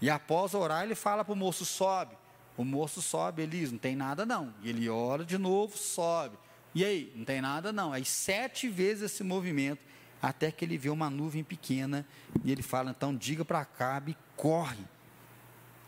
E 0.00 0.08
após 0.08 0.54
orar, 0.54 0.84
ele 0.84 0.94
fala 0.94 1.24
para 1.24 1.32
o 1.32 1.36
moço: 1.36 1.64
sobe. 1.64 2.16
O 2.60 2.64
moço 2.64 3.00
sobe, 3.00 3.46
diz: 3.46 3.72
não 3.72 3.78
tem 3.78 3.96
nada 3.96 4.26
não. 4.26 4.52
E 4.62 4.68
ele 4.68 4.86
ora 4.86 5.24
de 5.24 5.38
novo, 5.38 5.78
sobe. 5.78 6.36
E 6.74 6.84
aí, 6.84 7.10
não 7.16 7.24
tem 7.24 7.40
nada 7.40 7.72
não. 7.72 7.90
Aí 7.90 8.04
sete 8.04 8.68
vezes 8.68 9.04
esse 9.04 9.24
movimento 9.24 9.80
até 10.20 10.52
que 10.52 10.62
ele 10.62 10.76
vê 10.76 10.90
uma 10.90 11.08
nuvem 11.08 11.42
pequena 11.42 12.06
e 12.44 12.52
ele 12.52 12.60
fala: 12.60 12.90
então 12.90 13.16
diga 13.16 13.46
para 13.46 13.60
Acabe, 13.60 14.14
corre, 14.36 14.84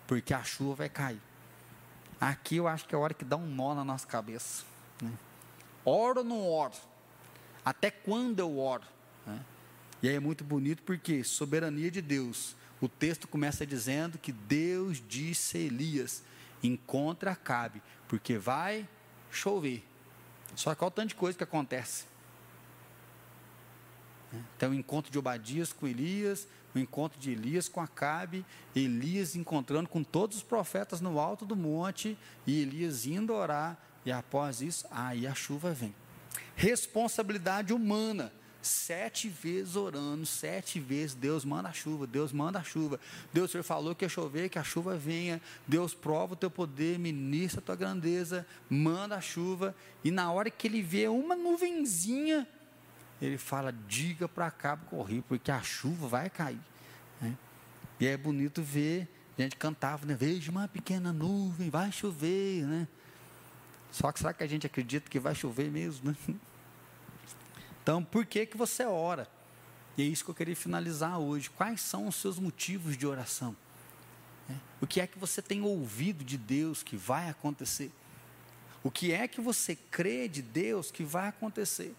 porque 0.07 0.33
a 0.33 0.43
chuva 0.43 0.77
vai 0.77 0.89
cair. 0.89 1.21
Aqui 2.19 2.57
eu 2.57 2.67
acho 2.67 2.89
que 2.89 2.95
é 2.95 2.97
a 2.97 3.01
hora 3.03 3.13
que 3.13 3.27
dá 3.27 3.37
um 3.37 3.47
nó 3.47 3.75
na 3.75 3.85
nossa 3.85 4.07
cabeça. 4.07 4.65
Né? 5.03 5.13
Oro 5.85 6.21
ou 6.21 6.25
não 6.25 6.49
oro? 6.49 6.73
Até 7.63 7.91
quando 7.91 8.39
eu 8.39 8.59
oro? 8.59 8.85
Né? 9.27 9.45
E 10.03 10.09
aí 10.09 10.15
é 10.15 10.21
muito 10.21 10.43
bonito 10.43 10.83
porque 10.85 11.23
soberania 11.23 11.91
de 11.91 12.01
Deus. 12.01 12.57
O 12.81 12.89
texto 12.89 13.29
começa 13.29 13.67
dizendo 13.67 14.17
que 14.17 14.33
Deus 14.33 15.05
disse 15.07 15.59
a 15.59 15.61
Elias: 15.61 16.25
encontra 16.63 17.33
Acabe, 17.33 17.83
porque 18.09 18.39
vai 18.39 18.89
chover. 19.31 19.85
Só 20.55 20.75
que 20.75 20.85
olha 20.85 20.89
o 20.89 20.91
tanto 20.91 21.09
de 21.09 21.15
coisa 21.15 21.37
que 21.37 21.45
acontece. 21.45 22.05
Então, 24.57 24.71
o 24.71 24.75
encontro 24.75 25.11
de 25.11 25.19
Obadias 25.19 25.73
com 25.73 25.87
Elias, 25.87 26.47
o 26.75 26.79
encontro 26.79 27.19
de 27.19 27.31
Elias 27.31 27.69
com 27.69 27.81
Acabe, 27.81 28.45
Elias 28.75 29.37
encontrando 29.37 29.89
com 29.89 30.03
todos 30.03 30.39
os 30.39 30.43
profetas 30.43 31.01
no 31.01 31.19
alto 31.19 31.45
do 31.45 31.55
monte, 31.55 32.17
e 32.47 32.63
Elias 32.63 33.07
indo 33.07 33.35
orar, 33.35 33.77
e 34.05 34.13
após 34.13 34.63
isso, 34.63 34.87
aí 34.91 35.27
a 35.27 35.35
chuva 35.35 35.73
vem. 35.73 35.95
Responsabilidade 36.57 37.73
humana. 37.73 38.33
Sete 38.63 39.29
vezes 39.29 39.75
orando, 39.75 40.25
sete 40.25 40.79
vezes 40.79 41.15
Deus 41.15 41.45
manda 41.45 41.69
a 41.69 41.73
chuva, 41.73 42.07
Deus 42.07 42.33
manda 42.33 42.61
a 42.61 42.63
chuva. 42.63 43.01
Deus, 43.33 43.51
o 43.51 43.53
Senhor 43.53 43.65
falou 43.65 43.93
que 43.93 44.05
ia 44.05 44.09
chover, 44.09 44.49
que 44.49 44.59
a 44.59 44.63
chuva 44.63 44.97
venha. 44.97 45.43
Deus 45.67 45.95
prova 45.95 46.35
o 46.35 46.37
teu 46.37 46.49
poder, 46.49 46.97
ministra 46.97 47.61
a 47.61 47.63
tua 47.63 47.75
grandeza, 47.75 48.47
manda 48.71 49.17
a 49.17 49.21
chuva. 49.21 49.75
E 50.05 50.13
na 50.13 50.31
hora 50.31 50.49
que 50.49 50.69
ele 50.69 50.81
vê 50.81 51.09
uma 51.09 51.35
nuvenzinha, 51.35 52.47
ele 53.21 53.37
fala: 53.37 53.75
diga 53.89 54.29
para 54.29 54.49
cá 54.51 54.77
correr, 54.77 55.23
porque 55.29 55.51
a 55.51 55.61
chuva 55.61 56.07
vai 56.07 56.31
cair. 56.31 56.61
Né? 57.21 57.37
E 57.99 58.07
é 58.07 58.17
bonito 58.17 58.63
ver, 58.63 59.09
a 59.37 59.43
gente 59.43 59.57
cantava, 59.57 60.07
né? 60.07 60.15
Veja 60.15 60.53
uma 60.53 60.69
pequena 60.69 61.13
nuvem, 61.13 61.69
vai 61.69 61.91
chover, 61.91 62.65
né? 62.65 62.87
Só 63.91 64.13
que 64.13 64.21
será 64.21 64.33
que 64.33 64.45
a 64.45 64.47
gente 64.47 64.67
acredita 64.67 65.11
que 65.11 65.19
vai 65.19 65.35
chover 65.35 65.71
mesmo, 65.71 66.11
né? 66.11 66.17
Então, 67.83 68.03
por 68.03 68.25
que 68.25 68.47
que 68.47 68.57
você 68.57 68.85
ora? 68.85 69.29
E 69.97 70.03
é 70.03 70.05
isso 70.07 70.25
que 70.25 70.31
eu 70.31 70.35
queria 70.35 70.57
finalizar 70.57 71.19
hoje. 71.19 71.51
Quais 71.51 71.81
são 71.81 72.07
os 72.07 72.17
seus 72.17 72.39
motivos 72.39 72.97
de 72.97 73.07
oração? 73.07 73.57
É. 74.49 74.55
O 74.81 74.87
que 74.87 75.01
é 75.01 75.07
que 75.07 75.19
você 75.19 75.43
tem 75.43 75.63
ouvido 75.63 76.25
de 76.25 76.39
Deus 76.39 76.83
que 76.83 76.97
vai 76.97 77.29
acontecer? 77.29 77.91
O 78.83 78.91
que 78.91 79.13
é 79.13 79.29
que 79.29 79.41
você 79.41 79.77
crê 79.77 80.29
de 80.29 80.43
Deus 80.43 80.91
que 80.91 81.05
vai 81.05 81.29
acontecer? 81.29 81.95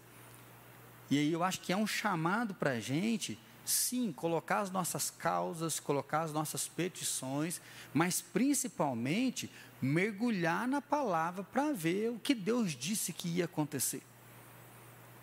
E 1.10 1.18
aí 1.18 1.32
eu 1.32 1.42
acho 1.42 1.60
que 1.60 1.72
é 1.72 1.76
um 1.76 1.86
chamado 1.86 2.54
para 2.54 2.70
a 2.70 2.80
gente, 2.80 3.38
sim, 3.64 4.12
colocar 4.12 4.60
as 4.60 4.70
nossas 4.70 5.10
causas, 5.10 5.78
colocar 5.78 6.22
as 6.22 6.32
nossas 6.32 6.66
petições, 6.66 7.60
mas 7.92 8.20
principalmente 8.20 9.50
mergulhar 9.80 10.66
na 10.66 10.80
palavra 10.80 11.44
para 11.44 11.72
ver 11.72 12.10
o 12.10 12.18
que 12.18 12.34
Deus 12.34 12.72
disse 12.72 13.12
que 13.12 13.28
ia 13.28 13.44
acontecer. 13.44 14.02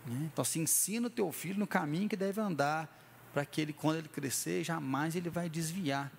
Né? 0.06 0.30
Então, 0.32 0.42
assim, 0.42 0.62
ensina 0.62 1.08
o 1.08 1.10
teu 1.10 1.32
filho 1.32 1.60
no 1.60 1.68
caminho 1.68 2.10
que 2.10 2.16
deve 2.16 2.40
andar, 2.42 2.90
para 3.34 3.46
que 3.46 3.62
ele, 3.62 3.74
quando 3.74 3.98
ele 3.98 4.10
crescer, 4.10 4.64
jamais 4.64 5.16
ele 5.16 5.30
vai 5.30 5.50
desviar. 5.50 6.12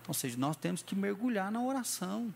Então, 0.00 0.08
ou 0.08 0.14
seja, 0.14 0.36
nós 0.36 0.56
temos 0.56 0.82
que 0.82 0.94
mergulhar 0.94 1.50
na 1.50 1.62
oração 1.62 2.34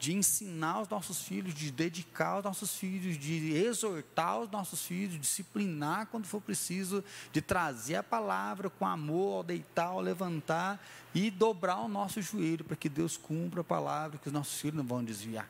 de 0.00 0.14
ensinar 0.14 0.80
os 0.80 0.88
nossos 0.88 1.20
filhos, 1.20 1.52
de 1.52 1.70
dedicar 1.70 2.38
os 2.38 2.44
nossos 2.44 2.74
filhos, 2.74 3.18
de 3.18 3.52
exortar 3.52 4.40
os 4.40 4.50
nossos 4.50 4.82
filhos, 4.86 5.20
disciplinar 5.20 6.06
quando 6.06 6.24
for 6.24 6.40
preciso, 6.40 7.04
de 7.30 7.42
trazer 7.42 7.96
a 7.96 8.02
palavra 8.02 8.70
com 8.70 8.86
amor 8.86 9.36
ao 9.36 9.42
deitar, 9.42 9.88
ao 9.88 10.00
levantar 10.00 10.82
e 11.14 11.30
dobrar 11.30 11.80
o 11.80 11.88
nosso 11.88 12.22
joelho 12.22 12.64
para 12.64 12.76
que 12.76 12.88
Deus 12.88 13.18
cumpra 13.18 13.60
a 13.60 13.64
palavra, 13.64 14.16
que 14.16 14.28
os 14.28 14.32
nossos 14.32 14.58
filhos 14.58 14.78
não 14.78 14.84
vão 14.84 15.04
desviar. 15.04 15.46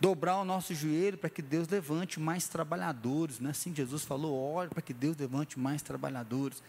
Dobrar 0.00 0.38
o 0.38 0.44
nosso 0.44 0.74
joelho 0.74 1.18
para 1.18 1.30
que 1.30 1.42
Deus 1.42 1.68
levante 1.68 2.18
mais 2.18 2.48
trabalhadores, 2.48 3.38
não 3.38 3.48
é 3.48 3.50
assim 3.50 3.74
Jesus 3.74 4.04
falou? 4.04 4.34
Ore 4.34 4.70
para 4.70 4.82
que 4.82 4.94
Deus 4.94 5.16
levante 5.16 5.58
mais 5.58 5.82
trabalhadores. 5.82 6.62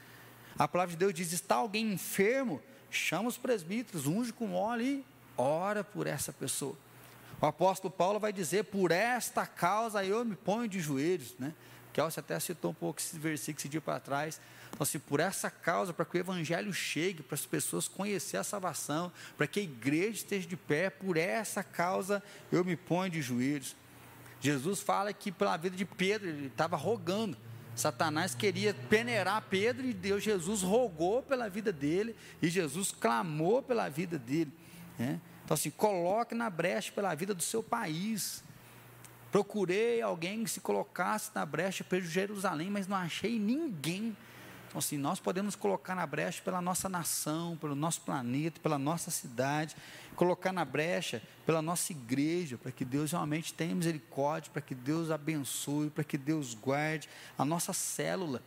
A 0.58 0.68
palavra 0.68 0.92
de 0.92 0.98
Deus 0.98 1.14
diz: 1.14 1.32
está 1.32 1.56
alguém 1.56 1.94
enfermo? 1.94 2.62
Chama 2.90 3.28
os 3.28 3.38
presbíteros, 3.38 4.08
unge 4.08 4.32
com 4.32 4.54
óleo 4.54 4.86
e 4.86 5.06
ora 5.38 5.84
por 5.84 6.08
essa 6.08 6.32
pessoa. 6.32 6.76
O 7.42 7.46
apóstolo 7.46 7.92
Paulo 7.92 8.20
vai 8.20 8.32
dizer: 8.32 8.66
por 8.66 8.92
esta 8.92 9.46
causa 9.46 10.04
eu 10.04 10.24
me 10.24 10.36
ponho 10.36 10.68
de 10.68 10.80
joelhos, 10.80 11.36
né? 11.38 11.54
Kelsen 11.96 12.20
até 12.20 12.38
citou 12.42 12.72
um 12.72 12.74
pouco 12.74 13.00
esse 13.00 13.18
versículo 13.18 13.62
esse 13.62 13.70
dia 13.70 13.80
para 13.80 14.02
trás. 14.02 14.42
Então, 14.68 14.84
assim, 14.84 15.00
por 15.00 15.22
essa 15.22 15.50
causa, 15.50 15.94
para 15.94 16.04
que 16.04 16.18
o 16.18 16.20
evangelho 16.20 16.74
chegue, 16.74 17.24
para 17.24 17.36
as 17.36 17.46
pessoas 17.46 17.88
conhecer 17.88 18.36
a 18.36 18.44
salvação, 18.44 19.10
para 19.38 19.48
que 19.48 19.62
a 19.62 19.64
igreja 19.64 20.18
esteja 20.18 20.46
de 20.46 20.58
pé, 20.58 20.90
por 20.90 21.16
essa 21.16 21.64
causa 21.64 22.22
eu 22.52 22.66
me 22.66 22.76
ponho 22.76 23.10
de 23.10 23.22
joelhos. 23.22 23.78
Jesus 24.42 24.82
fala 24.82 25.14
que 25.14 25.32
pela 25.32 25.56
vida 25.56 25.78
de 25.78 25.86
Pedro, 25.86 26.28
ele 26.28 26.48
estava 26.48 26.76
rogando. 26.76 27.38
Satanás 27.78 28.36
queria 28.36 28.74
peneirar 28.90 29.42
Pedro 29.50 29.86
e 29.86 29.94
Deus, 29.94 30.22
Jesus 30.22 30.62
rogou 30.62 31.24
pela 31.24 31.50
vida 31.50 31.72
dele 31.72 32.14
e 32.42 32.50
Jesus 32.50 32.92
clamou 32.92 33.62
pela 33.62 33.88
vida 33.88 34.20
dele. 34.20 34.52
Né? 35.00 35.22
Então, 35.46 35.56
assim, 35.56 35.70
coloque 35.70 36.36
na 36.36 36.50
brecha 36.50 36.92
pela 36.92 37.16
vida 37.16 37.34
do 37.34 37.44
seu 37.44 37.64
país. 37.64 38.44
Procurei 39.36 40.02
alguém 40.02 40.46
que 40.46 40.50
se 40.50 40.62
colocasse 40.62 41.30
na 41.36 41.46
brecha 41.46 41.84
para 41.84 42.00
Jerusalém, 42.00 42.70
mas 42.70 42.88
não 42.88 42.96
achei 42.96 43.38
ninguém. 43.38 44.16
Então, 44.66 44.80
assim, 44.80 44.98
nós 44.98 45.20
podemos 45.20 45.58
colocar 45.58 45.94
na 45.94 46.08
brecha 46.08 46.42
pela 46.42 46.62
nossa 46.62 46.88
nação, 46.88 47.58
pelo 47.58 47.76
nosso 47.76 48.00
planeta, 48.00 48.62
pela 48.62 48.80
nossa 48.80 49.12
cidade, 49.12 49.76
colocar 50.16 50.54
na 50.54 50.64
brecha 50.64 51.22
pela 51.46 51.62
nossa 51.62 51.92
igreja, 51.92 52.58
para 52.58 52.72
que 52.72 52.86
Deus 52.86 53.12
realmente 53.12 53.54
tenha 53.54 53.76
misericórdia, 53.76 54.50
para 54.54 54.62
que 54.62 54.74
Deus 54.74 55.12
abençoe, 55.12 55.90
para 55.90 56.06
que 56.06 56.18
Deus 56.18 56.54
guarde 56.54 57.10
a 57.38 57.44
nossa 57.44 57.74
célula 57.74 58.42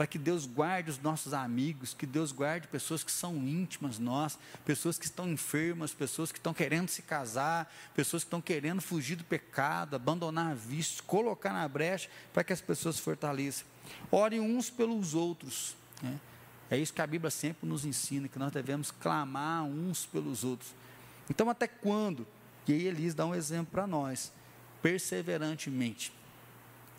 para 0.00 0.06
que 0.06 0.16
Deus 0.16 0.46
guarde 0.46 0.88
os 0.88 0.98
nossos 0.98 1.34
amigos, 1.34 1.92
que 1.92 2.06
Deus 2.06 2.32
guarde 2.32 2.66
pessoas 2.68 3.04
que 3.04 3.12
são 3.12 3.36
íntimas 3.36 3.98
nós, 3.98 4.38
pessoas 4.64 4.96
que 4.96 5.04
estão 5.04 5.28
enfermas, 5.28 5.92
pessoas 5.92 6.32
que 6.32 6.38
estão 6.38 6.54
querendo 6.54 6.88
se 6.88 7.02
casar, 7.02 7.70
pessoas 7.94 8.22
que 8.22 8.28
estão 8.28 8.40
querendo 8.40 8.80
fugir 8.80 9.16
do 9.16 9.24
pecado, 9.24 9.94
abandonar 9.94 10.56
vícios, 10.56 11.02
colocar 11.02 11.52
na 11.52 11.68
brecha 11.68 12.08
para 12.32 12.42
que 12.42 12.50
as 12.50 12.62
pessoas 12.62 12.96
se 12.96 13.02
fortaleçam. 13.02 13.66
Ore 14.10 14.40
uns 14.40 14.70
pelos 14.70 15.12
outros. 15.12 15.76
Né? 16.02 16.18
É 16.70 16.78
isso 16.78 16.94
que 16.94 17.02
a 17.02 17.06
Bíblia 17.06 17.30
sempre 17.30 17.68
nos 17.68 17.84
ensina, 17.84 18.26
que 18.26 18.38
nós 18.38 18.52
devemos 18.52 18.90
clamar 18.90 19.64
uns 19.64 20.06
pelos 20.06 20.44
outros. 20.44 20.74
Então, 21.28 21.50
até 21.50 21.68
quando? 21.68 22.26
E 22.66 22.72
aí 22.72 22.86
Elias 22.86 23.14
dá 23.14 23.26
um 23.26 23.34
exemplo 23.34 23.72
para 23.72 23.86
nós. 23.86 24.32
Perseverantemente. 24.80 26.10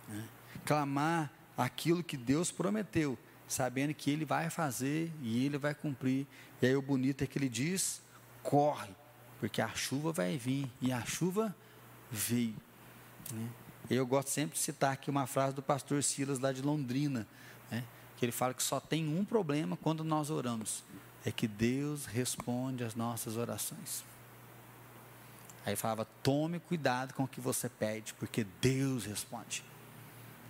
Né? 0.08 0.24
Clamar 0.64 1.32
aquilo 1.58 2.04
que 2.04 2.18
Deus 2.18 2.52
prometeu, 2.52 3.18
sabendo 3.48 3.94
que 3.94 4.10
Ele 4.10 4.26
vai 4.26 4.50
fazer 4.50 5.12
e 5.22 5.46
Ele 5.46 5.58
vai 5.58 5.74
cumprir. 5.74 6.26
E 6.62 6.66
aí 6.66 6.76
o 6.76 6.82
bonito 6.82 7.24
é 7.24 7.28
que 7.28 7.38
Ele 7.38 7.50
diz: 7.50 8.02
corre, 8.44 8.90
porque 9.40 9.62
a 9.62 9.70
chuva 9.70 10.12
vai 10.12 10.38
vir, 10.38 10.70
e 10.82 10.92
a 10.92 11.04
chuva 11.06 11.56
veio. 12.10 12.56
Né? 13.32 13.50
Eu 13.90 14.06
gosto 14.06 14.30
sempre 14.30 14.58
de 14.58 14.64
citar 14.64 14.94
aqui 14.94 15.10
uma 15.10 15.28
frase 15.28 15.56
do 15.56 15.62
pastor 15.62 16.04
Silas 16.04 16.40
lá 16.40 16.52
de 16.52 16.62
Londrina, 16.62 17.28
né? 17.70 17.84
que 18.18 18.26
ele 18.26 18.32
fala 18.32 18.54
que 18.54 18.64
só 18.64 18.80
tem 18.80 19.08
um 19.08 19.26
problema 19.26 19.76
quando 19.76 20.04
nós 20.04 20.30
oramos: 20.30 20.84
é 21.26 21.32
que 21.32 21.48
Deus 21.48 22.06
responde 22.06 22.84
às 22.84 22.96
nossas 22.96 23.38
orações. 23.38 24.04
Aí 25.66 25.76
falava: 25.76 26.06
tome 26.24 26.60
cuidado 26.60 27.14
com 27.14 27.24
o 27.24 27.28
que 27.28 27.42
você 27.42 27.68
pede, 27.68 28.14
porque 28.16 28.46
Deus 28.62 29.06
responde. 29.06 29.64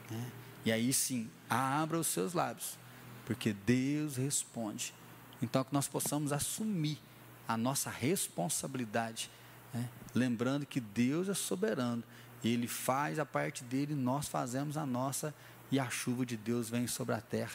Né? 0.09 0.31
E 0.65 0.71
aí 0.71 0.93
sim, 0.93 1.29
abra 1.49 1.97
os 1.97 2.07
seus 2.07 2.33
lábios, 2.33 2.77
porque 3.25 3.53
Deus 3.53 4.15
responde. 4.17 4.93
Então, 5.41 5.63
que 5.63 5.73
nós 5.73 5.87
possamos 5.87 6.31
assumir 6.31 6.99
a 7.47 7.57
nossa 7.57 7.89
responsabilidade, 7.89 9.29
né? 9.73 9.89
lembrando 10.13 10.65
que 10.65 10.79
Deus 10.79 11.27
é 11.29 11.33
soberano, 11.33 12.03
Ele 12.43 12.67
faz 12.67 13.19
a 13.19 13.25
parte 13.25 13.63
dele, 13.63 13.95
nós 13.95 14.27
fazemos 14.27 14.77
a 14.77 14.85
nossa, 14.85 15.33
e 15.71 15.79
a 15.79 15.89
chuva 15.89 16.25
de 16.25 16.37
Deus 16.37 16.69
vem 16.69 16.85
sobre 16.85 17.15
a 17.15 17.21
terra. 17.21 17.51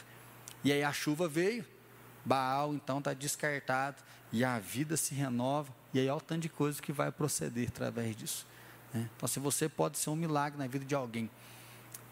E 0.63 0.71
aí 0.71 0.83
a 0.83 0.91
chuva 0.91 1.27
veio, 1.27 1.65
Baal 2.25 2.73
então 2.73 2.99
está 2.99 3.13
descartado, 3.13 4.03
e 4.31 4.43
a 4.43 4.59
vida 4.59 4.97
se 4.97 5.13
renova, 5.13 5.73
e 5.93 5.99
aí 5.99 6.09
olha 6.09 6.17
o 6.17 6.21
tanto 6.21 6.41
de 6.41 6.49
coisa 6.49 6.81
que 6.81 6.91
vai 6.91 7.11
proceder 7.11 7.69
através 7.69 8.15
disso. 8.15 8.45
Né? 8.93 9.09
Então, 9.15 9.27
se 9.27 9.39
você 9.39 9.69
pode 9.69 9.97
ser 9.97 10.09
um 10.09 10.15
milagre 10.15 10.57
na 10.59 10.67
vida 10.67 10.83
de 10.83 10.95
alguém. 10.95 11.29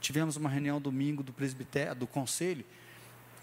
Tivemos 0.05 0.35
uma 0.35 0.47
reunião 0.47 0.79
domingo 0.79 1.23
do 1.23 1.33
presbitério, 1.33 1.95
do 1.95 2.05
conselho, 2.05 2.63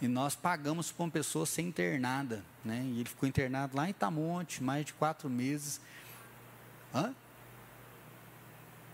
e 0.00 0.06
nós 0.06 0.36
pagamos 0.36 0.92
para 0.92 1.02
uma 1.02 1.10
pessoa 1.10 1.44
ser 1.44 1.62
internada. 1.62 2.44
Né? 2.64 2.84
E 2.86 3.00
ele 3.00 3.08
ficou 3.08 3.28
internado 3.28 3.76
lá 3.76 3.88
em 3.88 3.90
Itamonte, 3.90 4.62
mais 4.62 4.86
de 4.86 4.92
quatro 4.92 5.28
meses. 5.28 5.80
Hã? 6.94 7.12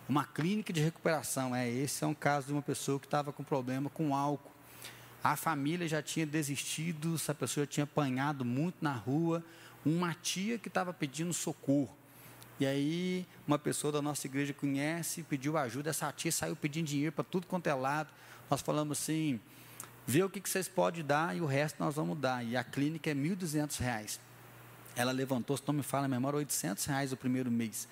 Uma 0.08 0.24
clínica 0.24 0.72
de 0.72 0.80
recuperação. 0.80 1.54
É, 1.54 1.68
esse 1.68 2.02
é 2.02 2.06
um 2.06 2.14
caso 2.14 2.46
de 2.46 2.54
uma 2.54 2.62
pessoa 2.62 2.98
que 2.98 3.04
estava 3.04 3.34
com 3.34 3.44
problema 3.44 3.90
com 3.90 4.16
álcool. 4.16 4.50
A 5.22 5.36
família 5.36 5.86
já 5.86 6.00
tinha 6.00 6.24
desistido, 6.24 7.16
essa 7.16 7.34
pessoa 7.34 7.66
tinha 7.66 7.84
apanhado 7.84 8.46
muito 8.46 8.76
na 8.80 8.94
rua. 8.94 9.44
Uma 9.84 10.14
tia 10.14 10.58
que 10.58 10.68
estava 10.68 10.94
pedindo 10.94 11.34
socorro. 11.34 11.94
E 12.61 12.66
aí, 12.66 13.26
uma 13.46 13.59
pessoa 13.59 13.92
da 13.92 14.02
nossa 14.02 14.26
igreja 14.26 14.52
conhece, 14.52 15.22
pediu 15.22 15.56
ajuda. 15.56 15.90
Essa 15.90 16.11
tia 16.12 16.32
saiu 16.32 16.56
pedindo 16.56 16.86
dinheiro 16.86 17.12
para 17.12 17.22
tudo 17.22 17.46
quanto 17.46 17.68
é 17.68 17.74
lado. 17.74 18.11
Nós 18.50 18.61
falamos 18.61 18.98
assim: 18.98 19.40
vê 20.06 20.24
o 20.24 20.30
que, 20.30 20.40
que 20.40 20.50
vocês 20.50 20.66
podem 20.66 21.04
dar 21.04 21.36
e 21.36 21.40
o 21.40 21.46
resto 21.46 21.76
nós 21.78 21.94
vamos 21.94 22.18
dar. 22.18 22.44
E 22.44 22.56
a 22.56 22.64
clínica 22.64 23.11
é 23.11 23.12
R$ 23.12 23.36
1.200. 23.36 24.18
Ela 24.96 25.12
levantou, 25.12 25.56
se 25.56 25.62
não 25.66 25.74
me 25.74 25.84
fala 25.84 26.06
a 26.06 26.09
memória, 26.09 26.38
800 26.38 26.84
reais 26.86 27.12
o 27.12 27.16
primeiro 27.16 27.50
mês. 27.50 27.86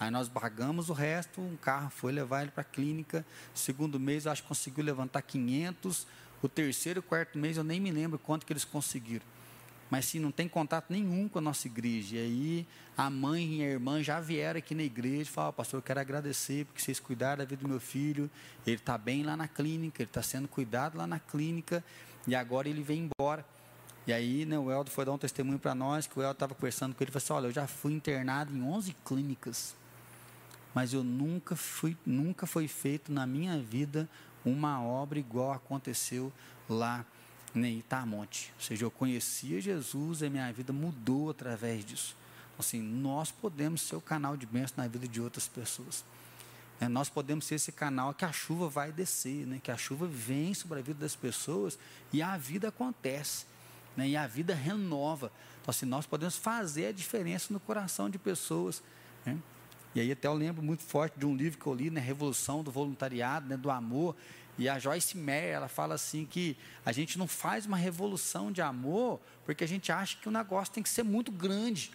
Aí 0.00 0.10
nós 0.10 0.28
pagamos 0.28 0.90
o 0.90 0.92
resto, 0.92 1.40
um 1.40 1.56
carro 1.56 1.88
foi 1.88 2.10
levar 2.12 2.42
ele 2.42 2.50
para 2.50 2.62
a 2.62 2.64
clínica. 2.64 3.24
Segundo 3.54 4.00
mês, 4.00 4.26
acho 4.26 4.42
que 4.42 4.48
conseguiu 4.48 4.84
levantar 4.84 5.22
500. 5.22 6.06
O 6.42 6.48
terceiro 6.48 6.98
e 6.98 7.02
quarto 7.02 7.38
mês, 7.38 7.56
eu 7.56 7.64
nem 7.64 7.80
me 7.80 7.92
lembro 7.92 8.18
quanto 8.18 8.44
que 8.44 8.52
eles 8.52 8.64
conseguiram. 8.64 9.24
Mas 9.90 10.04
sim, 10.04 10.18
não 10.18 10.30
tem 10.30 10.48
contato 10.48 10.90
nenhum 10.90 11.28
com 11.28 11.38
a 11.38 11.42
nossa 11.42 11.66
igreja. 11.66 12.16
E 12.16 12.18
aí, 12.18 12.66
a 12.96 13.08
mãe 13.08 13.60
e 13.60 13.62
a 13.62 13.66
irmã 13.66 14.02
já 14.02 14.20
vieram 14.20 14.58
aqui 14.58 14.74
na 14.74 14.82
igreja 14.82 15.22
e 15.22 15.32
falaram: 15.32 15.54
Pastor, 15.54 15.78
eu 15.78 15.82
quero 15.82 16.00
agradecer 16.00 16.66
porque 16.66 16.82
vocês 16.82 17.00
cuidaram 17.00 17.38
da 17.38 17.44
vida 17.44 17.62
do 17.62 17.68
meu 17.68 17.80
filho. 17.80 18.30
Ele 18.66 18.76
está 18.76 18.98
bem 18.98 19.22
lá 19.22 19.36
na 19.36 19.48
clínica, 19.48 20.02
ele 20.02 20.10
está 20.10 20.22
sendo 20.22 20.46
cuidado 20.46 20.98
lá 20.98 21.06
na 21.06 21.18
clínica. 21.18 21.82
E 22.26 22.34
agora 22.34 22.68
ele 22.68 22.82
vem 22.82 23.08
embora. 23.08 23.44
E 24.06 24.12
aí, 24.12 24.44
né, 24.44 24.58
o 24.58 24.70
Eldo 24.70 24.90
foi 24.90 25.04
dar 25.04 25.12
um 25.12 25.18
testemunho 25.18 25.58
para 25.58 25.74
nós, 25.74 26.06
que 26.06 26.18
o 26.18 26.22
Eldo 26.22 26.32
estava 26.32 26.54
conversando 26.54 26.94
com 26.94 27.02
ele 27.02 27.10
e 27.10 27.12
falou 27.12 27.24
assim: 27.24 27.32
Olha, 27.32 27.46
eu 27.46 27.52
já 27.52 27.66
fui 27.66 27.92
internado 27.92 28.54
em 28.54 28.62
11 28.62 28.94
clínicas, 29.04 29.74
mas 30.74 30.92
eu 30.92 31.02
nunca 31.02 31.56
fui, 31.56 31.96
nunca 32.04 32.46
foi 32.46 32.68
feito 32.68 33.10
na 33.10 33.26
minha 33.26 33.58
vida 33.58 34.08
uma 34.44 34.82
obra 34.82 35.18
igual 35.18 35.52
aconteceu 35.52 36.32
lá 36.68 37.04
em 37.54 37.78
Itamonte. 37.78 38.52
Ou 38.56 38.62
seja, 38.62 38.84
eu 38.84 38.90
conhecia 38.90 39.60
Jesus 39.60 40.22
e 40.22 40.30
minha 40.30 40.52
vida 40.52 40.72
mudou 40.72 41.30
através 41.30 41.84
disso. 41.84 42.16
Assim, 42.58 42.80
nós 42.80 43.30
podemos 43.30 43.82
ser 43.82 43.96
o 43.96 44.00
canal 44.00 44.36
de 44.36 44.44
bênção 44.44 44.82
na 44.82 44.88
vida 44.88 45.06
de 45.06 45.20
outras 45.20 45.46
pessoas. 45.46 46.04
É, 46.80 46.88
nós 46.88 47.08
podemos 47.08 47.44
ser 47.44 47.56
esse 47.56 47.72
canal 47.72 48.14
que 48.14 48.24
a 48.24 48.32
chuva 48.32 48.68
vai 48.68 48.92
descer, 48.92 49.46
né? 49.46 49.60
que 49.62 49.70
a 49.70 49.76
chuva 49.76 50.06
vem 50.06 50.54
sobre 50.54 50.78
a 50.78 50.82
vida 50.82 51.00
das 51.00 51.16
pessoas 51.16 51.78
e 52.12 52.22
a 52.22 52.36
vida 52.36 52.68
acontece. 52.68 53.46
Né? 53.96 54.10
E 54.10 54.16
a 54.16 54.26
vida 54.26 54.54
renova. 54.54 55.32
Então, 55.60 55.70
assim, 55.70 55.86
nós 55.86 56.06
podemos 56.06 56.36
fazer 56.36 56.86
a 56.86 56.92
diferença 56.92 57.52
no 57.52 57.58
coração 57.58 58.08
de 58.08 58.18
pessoas. 58.18 58.82
Né? 59.26 59.38
E 59.94 60.00
aí 60.00 60.12
até 60.12 60.28
eu 60.28 60.34
lembro 60.34 60.62
muito 60.62 60.82
forte 60.82 61.18
de 61.18 61.26
um 61.26 61.34
livro 61.34 61.58
que 61.58 61.66
eu 61.66 61.74
li, 61.74 61.90
né? 61.90 62.00
Revolução 62.00 62.62
do 62.62 62.70
Voluntariado, 62.70 63.48
né? 63.48 63.56
do 63.56 63.70
Amor. 63.70 64.14
E 64.58 64.68
a 64.68 64.78
Joyce 64.78 65.16
Meyer, 65.16 65.54
ela 65.54 65.68
fala 65.68 65.94
assim 65.94 66.26
que 66.26 66.56
a 66.84 66.90
gente 66.90 67.16
não 67.16 67.28
faz 67.28 67.64
uma 67.64 67.76
revolução 67.76 68.50
de 68.50 68.60
amor 68.60 69.20
porque 69.44 69.62
a 69.62 69.68
gente 69.68 69.92
acha 69.92 70.16
que 70.16 70.28
o 70.28 70.32
negócio 70.32 70.74
tem 70.74 70.82
que 70.82 70.88
ser 70.88 71.04
muito 71.04 71.30
grande. 71.30 71.92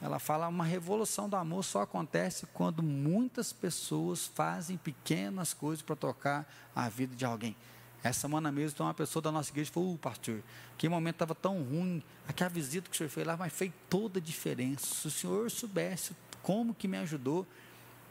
Ela 0.00 0.18
fala 0.18 0.48
uma 0.48 0.64
revolução 0.64 1.28
do 1.28 1.36
amor 1.36 1.64
só 1.64 1.82
acontece 1.82 2.46
quando 2.52 2.82
muitas 2.82 3.52
pessoas 3.52 4.26
fazem 4.26 4.76
pequenas 4.76 5.54
coisas 5.54 5.82
para 5.82 5.96
tocar 5.96 6.46
a 6.74 6.88
vida 6.88 7.16
de 7.16 7.24
alguém. 7.24 7.56
Essa 8.02 8.22
semana 8.22 8.50
mesmo, 8.50 8.74
então, 8.74 8.86
uma 8.86 8.94
pessoa 8.94 9.22
da 9.22 9.30
nossa 9.30 9.50
igreja 9.50 9.70
falou: 9.70 9.96
pastor, 9.96 10.42
que 10.76 10.88
momento 10.88 11.14
estava 11.14 11.36
tão 11.36 11.62
ruim, 11.62 12.02
aquela 12.26 12.50
visita 12.50 12.90
que 12.90 12.96
o 12.96 12.98
senhor 12.98 13.08
fez 13.08 13.24
lá, 13.24 13.36
mas 13.36 13.52
fez 13.52 13.72
toda 13.88 14.18
a 14.18 14.22
diferença. 14.22 14.86
Se 14.86 15.06
o 15.06 15.10
senhor 15.10 15.50
soubesse 15.50 16.16
como 16.42 16.74
que 16.74 16.88
me 16.88 16.98
ajudou, 16.98 17.46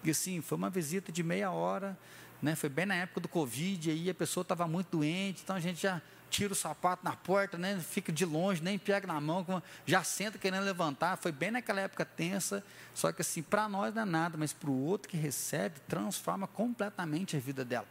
e 0.02 0.10
assim, 0.10 0.40
foi 0.40 0.58
uma 0.58 0.70
visita 0.70 1.12
de 1.12 1.22
meia 1.22 1.52
hora, 1.52 1.98
né? 2.42 2.56
Foi 2.56 2.70
bem 2.70 2.86
na 2.86 2.96
época 2.96 3.22
do 3.22 3.28
Covid, 3.28 3.92
aí 3.92 4.10
a 4.10 4.14
pessoa 4.14 4.42
estava 4.42 4.68
muito 4.68 4.98
doente, 4.98 5.42
então 5.44 5.56
a 5.56 5.60
gente 5.60 5.82
já 5.82 6.02
tira 6.30 6.54
o 6.54 6.56
sapato 6.56 7.04
na 7.04 7.16
porta, 7.16 7.58
né? 7.58 7.78
Fica 7.80 8.12
de 8.12 8.26
longe, 8.26 8.64
nem 8.64 8.80
pega 8.80 9.06
na 9.06 9.20
mão, 9.20 9.46
já 9.86 10.04
senta 10.04 10.38
querendo 10.38 10.64
levantar. 10.64 11.18
Foi 11.18 11.32
bem 11.32 11.52
naquela 11.52 11.82
época 11.82 12.06
tensa, 12.06 12.64
só 12.96 13.12
que 13.12 13.22
assim, 13.22 13.44
para 13.44 13.68
nós 13.68 13.94
não 13.94 14.02
é 14.02 14.06
nada, 14.06 14.38
mas 14.38 14.54
para 14.54 14.70
o 14.70 14.86
outro 14.86 15.10
que 15.10 15.18
recebe, 15.18 15.80
transforma 15.88 16.48
completamente 16.48 17.36
a 17.36 17.40
vida 17.40 17.66
dela. 17.66 17.88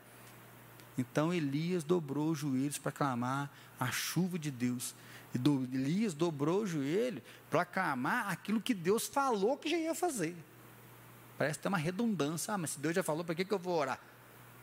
Então 0.96 1.32
Elias 1.32 1.84
dobrou 1.84 2.30
os 2.30 2.38
joelhos 2.38 2.78
para 2.78 2.90
clamar 2.90 3.50
a 3.78 3.90
chuva 3.90 4.38
de 4.38 4.50
Deus. 4.50 4.94
E 5.32 5.38
do, 5.38 5.62
Elias 5.72 6.12
dobrou 6.12 6.62
o 6.62 6.66
joelho 6.66 7.22
para 7.48 7.64
clamar 7.64 8.28
aquilo 8.28 8.60
que 8.60 8.74
Deus 8.74 9.06
falou 9.06 9.56
que 9.56 9.68
já 9.68 9.76
ia 9.76 9.94
fazer. 9.94 10.34
Parece 11.38 11.58
ter 11.58 11.68
uma 11.68 11.78
redundância. 11.78 12.52
Ah, 12.52 12.58
mas 12.58 12.70
se 12.70 12.80
Deus 12.80 12.94
já 12.94 13.02
falou, 13.02 13.24
para 13.24 13.34
que, 13.34 13.44
que 13.44 13.54
eu 13.54 13.58
vou 13.58 13.78
orar? 13.78 13.98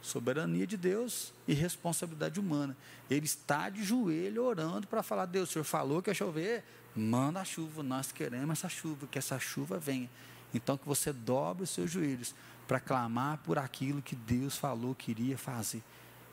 Soberania 0.08 0.66
de 0.66 0.78
Deus 0.78 1.34
e 1.48 1.54
responsabilidade 1.54 2.40
humana. 2.40 2.76
Ele 3.10 3.26
está 3.26 3.70
de 3.70 3.84
joelho 3.84 4.44
orando 4.44 4.88
para 4.88 5.04
falar: 5.04 5.26
Deus, 5.26 5.50
o 5.50 5.54
Senhor 5.54 5.66
falou 5.66 6.02
que 6.02 6.10
ia 6.10 6.14
chover, 6.14 6.64
manda 6.96 7.42
a 7.42 7.46
chuva, 7.46 7.84
nós 7.84 8.12
queremos 8.12 8.60
essa 8.60 8.70
chuva, 8.70 9.08
que 9.08 9.18
essa 9.18 9.38
chuva 9.40 9.78
venha. 9.78 10.10
Então, 10.54 10.78
que 10.78 10.88
você 10.88 11.12
dobre 11.12 11.64
os 11.64 11.70
seus 11.70 11.92
joelhos 11.92 12.34
para 12.68 12.80
clamar 12.80 13.38
por 13.40 13.58
aquilo 13.58 14.02
que 14.02 14.16
Deus 14.16 14.58
falou 14.58 14.96
que 14.96 15.12
iria 15.12 15.38
fazer. 15.38 15.84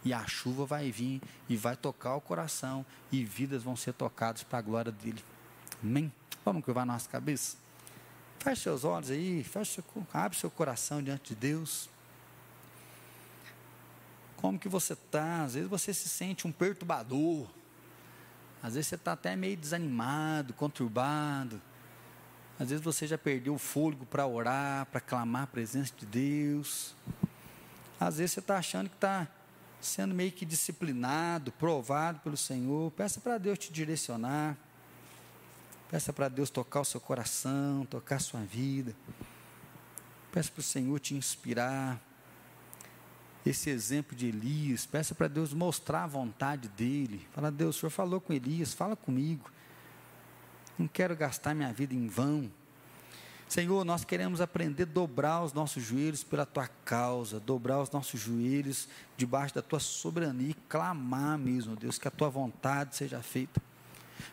E 0.05 0.13
a 0.13 0.27
chuva 0.27 0.67
vai 0.67 0.91
vir 0.91 1.21
e 1.49 1.57
vai 1.57 1.77
tocar 1.77 2.15
o 2.15 2.21
coração, 2.21 2.85
e 3.11 3.25
vidas 3.25 3.63
vão 3.63 3.77
ser 3.77 3.93
tocadas 3.95 4.43
para 4.43 4.59
a 4.59 4.63
glória 4.63 4.93
dele. 4.93 5.23
Amém? 5.83 6.13
Vamos 6.45 6.65
curvar 6.65 6.87
nossa 6.87 7.09
cabeça? 7.09 7.57
Feche 8.39 8.63
seus 8.63 8.85
olhos 8.85 9.11
aí, 9.11 9.43
feche 9.43 9.83
abre 10.13 10.37
seu 10.37 10.51
coração 10.51 11.03
diante 11.03 11.35
de 11.35 11.41
Deus. 11.41 11.89
Como 14.45 14.59
que 14.59 14.69
você 14.69 14.93
está? 14.93 15.45
Às 15.45 15.55
vezes 15.55 15.71
você 15.71 15.95
se 15.95 16.07
sente 16.07 16.47
um 16.47 16.53
perturbador. 16.53 17.47
Às 18.63 18.75
vezes 18.75 18.89
você 18.89 18.95
está 18.95 19.13
até 19.13 19.35
meio 19.35 19.57
desanimado, 19.57 20.53
conturbado. 20.53 21.63
Às 22.61 22.69
vezes 22.69 22.85
você 22.85 23.07
já 23.07 23.17
perdeu 23.17 23.55
o 23.55 23.59
fôlego 23.59 24.05
para 24.05 24.27
orar, 24.27 24.85
para 24.85 25.01
clamar 25.01 25.45
a 25.45 25.47
presença 25.47 25.95
de 25.97 26.05
Deus. 26.05 26.95
Às 27.99 28.19
vezes 28.19 28.33
você 28.33 28.41
está 28.41 28.59
achando 28.59 28.91
que 28.91 28.97
está 28.97 29.27
sendo 29.81 30.15
meio 30.15 30.31
que 30.31 30.45
disciplinado, 30.45 31.51
provado 31.51 32.21
pelo 32.21 32.37
Senhor. 32.37 32.91
Peça 32.91 33.23
para 33.23 33.39
Deus 33.39 33.59
te 33.59 33.73
direcionar. 33.73 34.59
Peça 35.91 36.13
para 36.13 36.29
Deus 36.29 36.51
tocar 36.51 36.83
o 36.83 36.85
seu 36.85 37.01
coração, 37.01 37.87
tocar 37.87 38.17
a 38.17 38.21
sua 38.21 38.41
vida. 38.41 38.95
Peça 40.31 40.51
para 40.53 40.61
o 40.61 40.63
Senhor 40.63 41.01
te 41.01 41.15
inspirar 41.15 41.99
esse 43.45 43.69
exemplo 43.69 44.17
de 44.17 44.27
Elias, 44.27 44.87
peça 44.87 45.15
para 45.15 45.29
Deus 45.29 45.53
mostrar 45.53 46.05
a 46.05 46.07
vontade 46.07 46.69
dele. 46.69 47.27
Fala, 47.33 47.51
Deus, 47.51 47.77
o 47.77 47.81
Senhor 47.81 47.91
falou 47.91 48.21
com 48.21 48.33
Elias, 48.33 48.73
fala 48.73 48.97
comigo. 48.97 49.51
Não 50.79 50.89
quero 50.89 51.15
gastar 51.15 51.55
minha 51.55 51.73
vida 51.73 51.95
em 51.95 52.07
vão. 52.09 52.51
Senhor, 53.47 53.85
nós 53.85 54.05
queremos 54.05 54.41
aprender 54.41 54.85
a 54.85 54.87
dobrar 54.87 55.45
os 55.45 55.53
nossos 55.53 55.83
joelhos 55.83 56.25
pela 56.25 56.47
tua 56.47 56.67
causa, 56.85 57.39
dobrar 57.39 57.81
os 57.81 57.91
nossos 57.91 58.19
joelhos 58.19 58.89
debaixo 59.17 59.55
da 59.55 59.63
tua 59.63 59.79
soberania 59.79 60.51
e 60.51 60.55
clamar 60.69 61.39
mesmo, 61.39 61.77
Deus, 61.77 61.99
que 61.99 62.09
a 62.09 62.11
tua 62.11 62.31
vontade 62.31 62.97
seja 62.97 63.23
feita. 63.23 63.61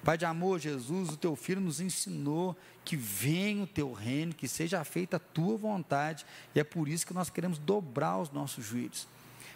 Pai 0.03 0.17
de 0.17 0.25
amor, 0.25 0.59
Jesus, 0.59 1.09
o 1.09 1.17
teu 1.17 1.35
filho 1.35 1.61
nos 1.61 1.79
ensinou 1.79 2.55
que 2.83 2.95
venha 2.95 3.63
o 3.63 3.67
teu 3.67 3.93
reino, 3.93 4.33
que 4.33 4.47
seja 4.47 4.83
feita 4.83 5.17
a 5.17 5.19
tua 5.19 5.57
vontade, 5.57 6.25
e 6.55 6.59
é 6.59 6.63
por 6.63 6.87
isso 6.87 7.05
que 7.05 7.13
nós 7.13 7.29
queremos 7.29 7.57
dobrar 7.57 8.17
os 8.17 8.31
nossos 8.31 8.65
joelhos. 8.65 9.07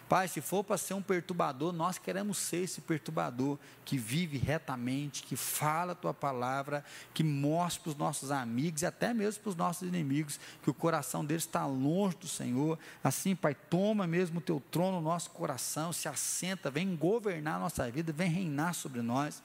Pai, 0.08 0.28
se 0.28 0.40
for 0.40 0.62
para 0.62 0.78
ser 0.78 0.94
um 0.94 1.02
perturbador, 1.02 1.72
nós 1.72 1.98
queremos 1.98 2.38
ser 2.38 2.58
esse 2.58 2.80
perturbador 2.80 3.58
que 3.84 3.98
vive 3.98 4.38
retamente, 4.38 5.24
que 5.24 5.34
fala 5.34 5.92
a 5.92 5.96
tua 5.96 6.14
palavra, 6.14 6.84
que 7.12 7.24
mostra 7.24 7.82
para 7.82 7.90
os 7.90 7.96
nossos 7.96 8.30
amigos 8.30 8.82
e 8.82 8.86
até 8.86 9.12
mesmo 9.12 9.42
para 9.42 9.50
os 9.50 9.56
nossos 9.56 9.88
inimigos 9.88 10.38
que 10.62 10.70
o 10.70 10.74
coração 10.74 11.24
deles 11.24 11.42
está 11.42 11.66
longe 11.66 12.16
do 12.18 12.28
Senhor. 12.28 12.78
Assim, 13.02 13.34
Pai, 13.34 13.56
toma 13.68 14.06
mesmo 14.06 14.38
o 14.38 14.40
teu 14.40 14.62
trono 14.70 14.98
no 14.98 15.02
nosso 15.02 15.30
coração, 15.30 15.92
se 15.92 16.08
assenta, 16.08 16.70
vem 16.70 16.94
governar 16.94 17.56
a 17.56 17.60
nossa 17.60 17.90
vida, 17.90 18.12
vem 18.12 18.30
reinar 18.30 18.74
sobre 18.74 19.02
nós. 19.02 19.42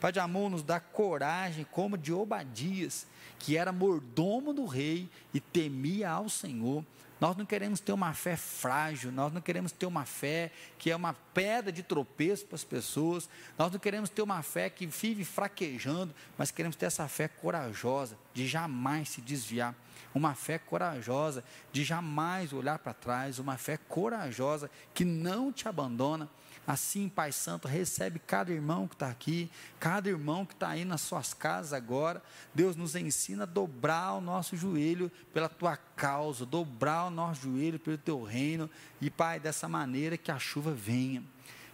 Pai 0.00 0.12
de 0.12 0.20
amor, 0.20 0.50
nos 0.50 0.62
dá 0.62 0.80
coragem, 0.80 1.66
como 1.70 1.96
de 1.98 2.12
Obadias, 2.12 3.06
que 3.38 3.56
era 3.56 3.72
mordomo 3.72 4.52
do 4.52 4.66
rei 4.66 5.08
e 5.32 5.40
temia 5.40 6.10
ao 6.10 6.28
Senhor. 6.28 6.84
Nós 7.18 7.34
não 7.34 7.46
queremos 7.46 7.80
ter 7.80 7.92
uma 7.92 8.12
fé 8.12 8.36
frágil, 8.36 9.10
nós 9.10 9.32
não 9.32 9.40
queremos 9.40 9.72
ter 9.72 9.86
uma 9.86 10.04
fé 10.04 10.52
que 10.78 10.90
é 10.90 10.96
uma 10.96 11.14
pedra 11.32 11.72
de 11.72 11.82
tropeço 11.82 12.44
para 12.44 12.56
as 12.56 12.64
pessoas, 12.64 13.26
nós 13.58 13.72
não 13.72 13.78
queremos 13.78 14.10
ter 14.10 14.20
uma 14.20 14.42
fé 14.42 14.68
que 14.68 14.86
vive 14.86 15.24
fraquejando, 15.24 16.14
mas 16.36 16.50
queremos 16.50 16.76
ter 16.76 16.86
essa 16.86 17.08
fé 17.08 17.26
corajosa, 17.26 18.18
de 18.34 18.46
jamais 18.46 19.08
se 19.08 19.22
desviar, 19.22 19.74
uma 20.14 20.34
fé 20.34 20.58
corajosa, 20.58 21.42
de 21.72 21.84
jamais 21.84 22.52
olhar 22.52 22.78
para 22.78 22.92
trás, 22.92 23.38
uma 23.38 23.56
fé 23.56 23.78
corajosa 23.78 24.70
que 24.92 25.04
não 25.04 25.50
te 25.50 25.66
abandona. 25.68 26.28
Assim, 26.66 27.08
Pai 27.08 27.30
Santo, 27.30 27.68
recebe 27.68 28.18
cada 28.18 28.52
irmão 28.52 28.88
que 28.88 28.94
está 28.94 29.08
aqui, 29.08 29.50
cada 29.78 30.08
irmão 30.08 30.44
que 30.44 30.52
está 30.52 30.70
aí 30.70 30.84
nas 30.84 31.00
suas 31.00 31.32
casas 31.32 31.72
agora. 31.72 32.22
Deus 32.54 32.74
nos 32.74 32.96
ensina 32.96 33.44
a 33.44 33.46
dobrar 33.46 34.14
o 34.14 34.20
nosso 34.20 34.56
joelho 34.56 35.10
pela 35.32 35.48
tua 35.48 35.76
causa, 35.76 36.44
dobrar 36.44 37.06
o 37.06 37.10
nosso 37.10 37.42
joelho 37.42 37.78
pelo 37.78 37.98
teu 37.98 38.22
reino. 38.22 38.68
E, 39.00 39.08
Pai, 39.10 39.38
dessa 39.38 39.68
maneira 39.68 40.16
que 40.16 40.30
a 40.30 40.38
chuva 40.38 40.72
venha 40.72 41.22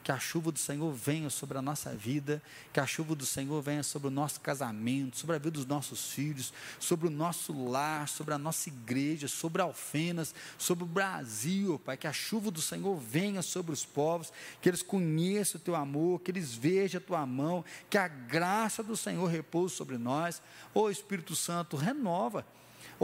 que 0.02 0.10
a 0.10 0.18
chuva 0.18 0.50
do 0.50 0.58
Senhor 0.58 0.92
venha 0.92 1.30
sobre 1.30 1.58
a 1.58 1.62
nossa 1.62 1.94
vida, 1.94 2.42
que 2.72 2.80
a 2.80 2.86
chuva 2.86 3.14
do 3.14 3.24
Senhor 3.24 3.62
venha 3.62 3.82
sobre 3.82 4.08
o 4.08 4.10
nosso 4.10 4.40
casamento, 4.40 5.16
sobre 5.16 5.36
a 5.36 5.38
vida 5.38 5.52
dos 5.52 5.66
nossos 5.66 6.10
filhos, 6.10 6.52
sobre 6.80 7.06
o 7.06 7.10
nosso 7.10 7.52
lar, 7.68 8.08
sobre 8.08 8.34
a 8.34 8.38
nossa 8.38 8.68
igreja, 8.68 9.28
sobre 9.28 9.62
Alfenas, 9.62 10.34
sobre 10.58 10.84
o 10.84 10.86
Brasil, 10.86 11.80
Pai, 11.84 11.96
que 11.96 12.06
a 12.06 12.12
chuva 12.12 12.50
do 12.50 12.60
Senhor 12.60 12.96
venha 12.96 13.42
sobre 13.42 13.72
os 13.72 13.84
povos, 13.84 14.32
que 14.60 14.68
eles 14.68 14.82
conheçam 14.82 15.60
o 15.60 15.64
teu 15.64 15.76
amor, 15.76 16.20
que 16.20 16.30
eles 16.30 16.54
vejam 16.54 16.98
a 16.98 17.04
tua 17.04 17.26
mão, 17.26 17.64
que 17.88 17.98
a 17.98 18.08
graça 18.08 18.82
do 18.82 18.96
Senhor 18.96 19.26
repouse 19.26 19.74
sobre 19.74 19.98
nós. 19.98 20.42
Ô 20.74 20.90
Espírito 20.90 21.36
Santo, 21.36 21.76
renova 21.76 22.44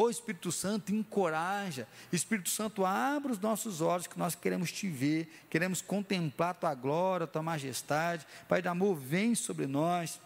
Ô 0.01 0.09
Espírito 0.09 0.53
Santo, 0.53 0.94
encoraja. 0.94 1.88
Espírito 2.12 2.49
Santo, 2.49 2.86
abre 2.86 3.32
os 3.32 3.40
nossos 3.40 3.80
olhos 3.80 4.07
que 4.07 4.16
nós 4.16 4.32
queremos 4.36 4.70
te 4.70 4.88
ver, 4.88 5.28
queremos 5.51 5.82
contemplar 5.82 6.55
tua 6.55 6.72
glória, 6.72 7.26
tua 7.26 7.42
majestade. 7.42 8.24
Pai 8.49 8.62
de 8.62 8.68
amor, 8.68 8.94
vem 8.94 9.34
sobre 9.34 9.66
nós. 9.66 10.20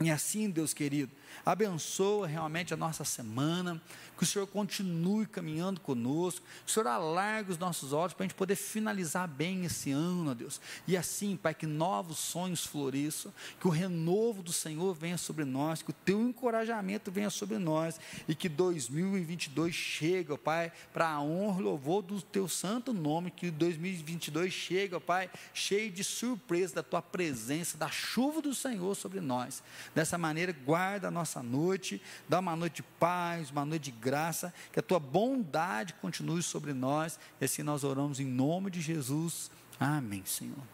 E 0.00 0.10
assim, 0.10 0.50
Deus 0.50 0.74
querido, 0.74 1.12
abençoa 1.44 2.26
realmente 2.26 2.74
a 2.74 2.76
nossa 2.76 3.04
semana, 3.04 3.80
que 4.16 4.22
o 4.22 4.26
Senhor 4.26 4.46
continue 4.46 5.26
caminhando 5.26 5.80
conosco, 5.80 6.46
que 6.64 6.70
o 6.70 6.72
Senhor 6.72 6.86
alargue 6.86 7.50
os 7.50 7.58
nossos 7.58 7.92
olhos 7.92 8.12
para 8.12 8.24
a 8.24 8.28
gente 8.28 8.36
poder 8.36 8.56
finalizar 8.56 9.26
bem 9.26 9.64
esse 9.64 9.90
ano, 9.90 10.30
ó 10.30 10.34
Deus. 10.34 10.60
E 10.86 10.96
assim, 10.96 11.36
Pai, 11.36 11.54
que 11.54 11.66
novos 11.66 12.18
sonhos 12.18 12.64
floresçam, 12.64 13.32
que 13.60 13.66
o 13.66 13.70
renovo 13.70 14.42
do 14.42 14.52
Senhor 14.52 14.94
venha 14.94 15.18
sobre 15.18 15.44
nós, 15.44 15.82
que 15.82 15.90
o 15.90 15.94
teu 16.04 16.20
encorajamento 16.20 17.10
venha 17.10 17.30
sobre 17.30 17.58
nós 17.58 17.98
e 18.28 18.34
que 18.34 18.48
2022 18.48 19.74
chegue, 19.74 20.32
ó 20.32 20.36
Pai, 20.36 20.72
para 20.92 21.08
a 21.08 21.20
honra 21.20 21.60
e 21.60 21.64
louvor 21.64 22.02
do 22.02 22.20
teu 22.22 22.48
santo 22.48 22.92
nome, 22.92 23.30
que 23.30 23.50
2022 23.50 24.52
chegue, 24.52 24.94
ó 24.94 25.00
Pai, 25.00 25.30
cheio 25.52 25.90
de 25.90 26.04
surpresa 26.04 26.76
da 26.76 26.82
tua 26.82 27.02
presença, 27.02 27.76
da 27.76 27.88
chuva 27.88 28.40
do 28.40 28.54
Senhor 28.54 28.94
sobre 28.94 29.20
nós. 29.20 29.62
Dessa 29.94 30.16
maneira, 30.16 30.52
guarda 30.52 31.08
a 31.08 31.10
nossa 31.24 31.42
noite, 31.42 32.02
dá 32.28 32.38
uma 32.38 32.54
noite 32.54 32.76
de 32.76 32.82
paz, 32.82 33.50
uma 33.50 33.64
noite 33.64 33.84
de 33.84 33.90
graça, 33.90 34.52
que 34.70 34.78
a 34.78 34.82
tua 34.82 35.00
bondade 35.00 35.94
continue 35.94 36.42
sobre 36.42 36.74
nós. 36.74 37.18
E 37.40 37.46
assim 37.46 37.62
nós 37.62 37.82
oramos 37.82 38.20
em 38.20 38.26
nome 38.26 38.70
de 38.70 38.82
Jesus. 38.82 39.50
Amém, 39.80 40.22
Senhor. 40.26 40.73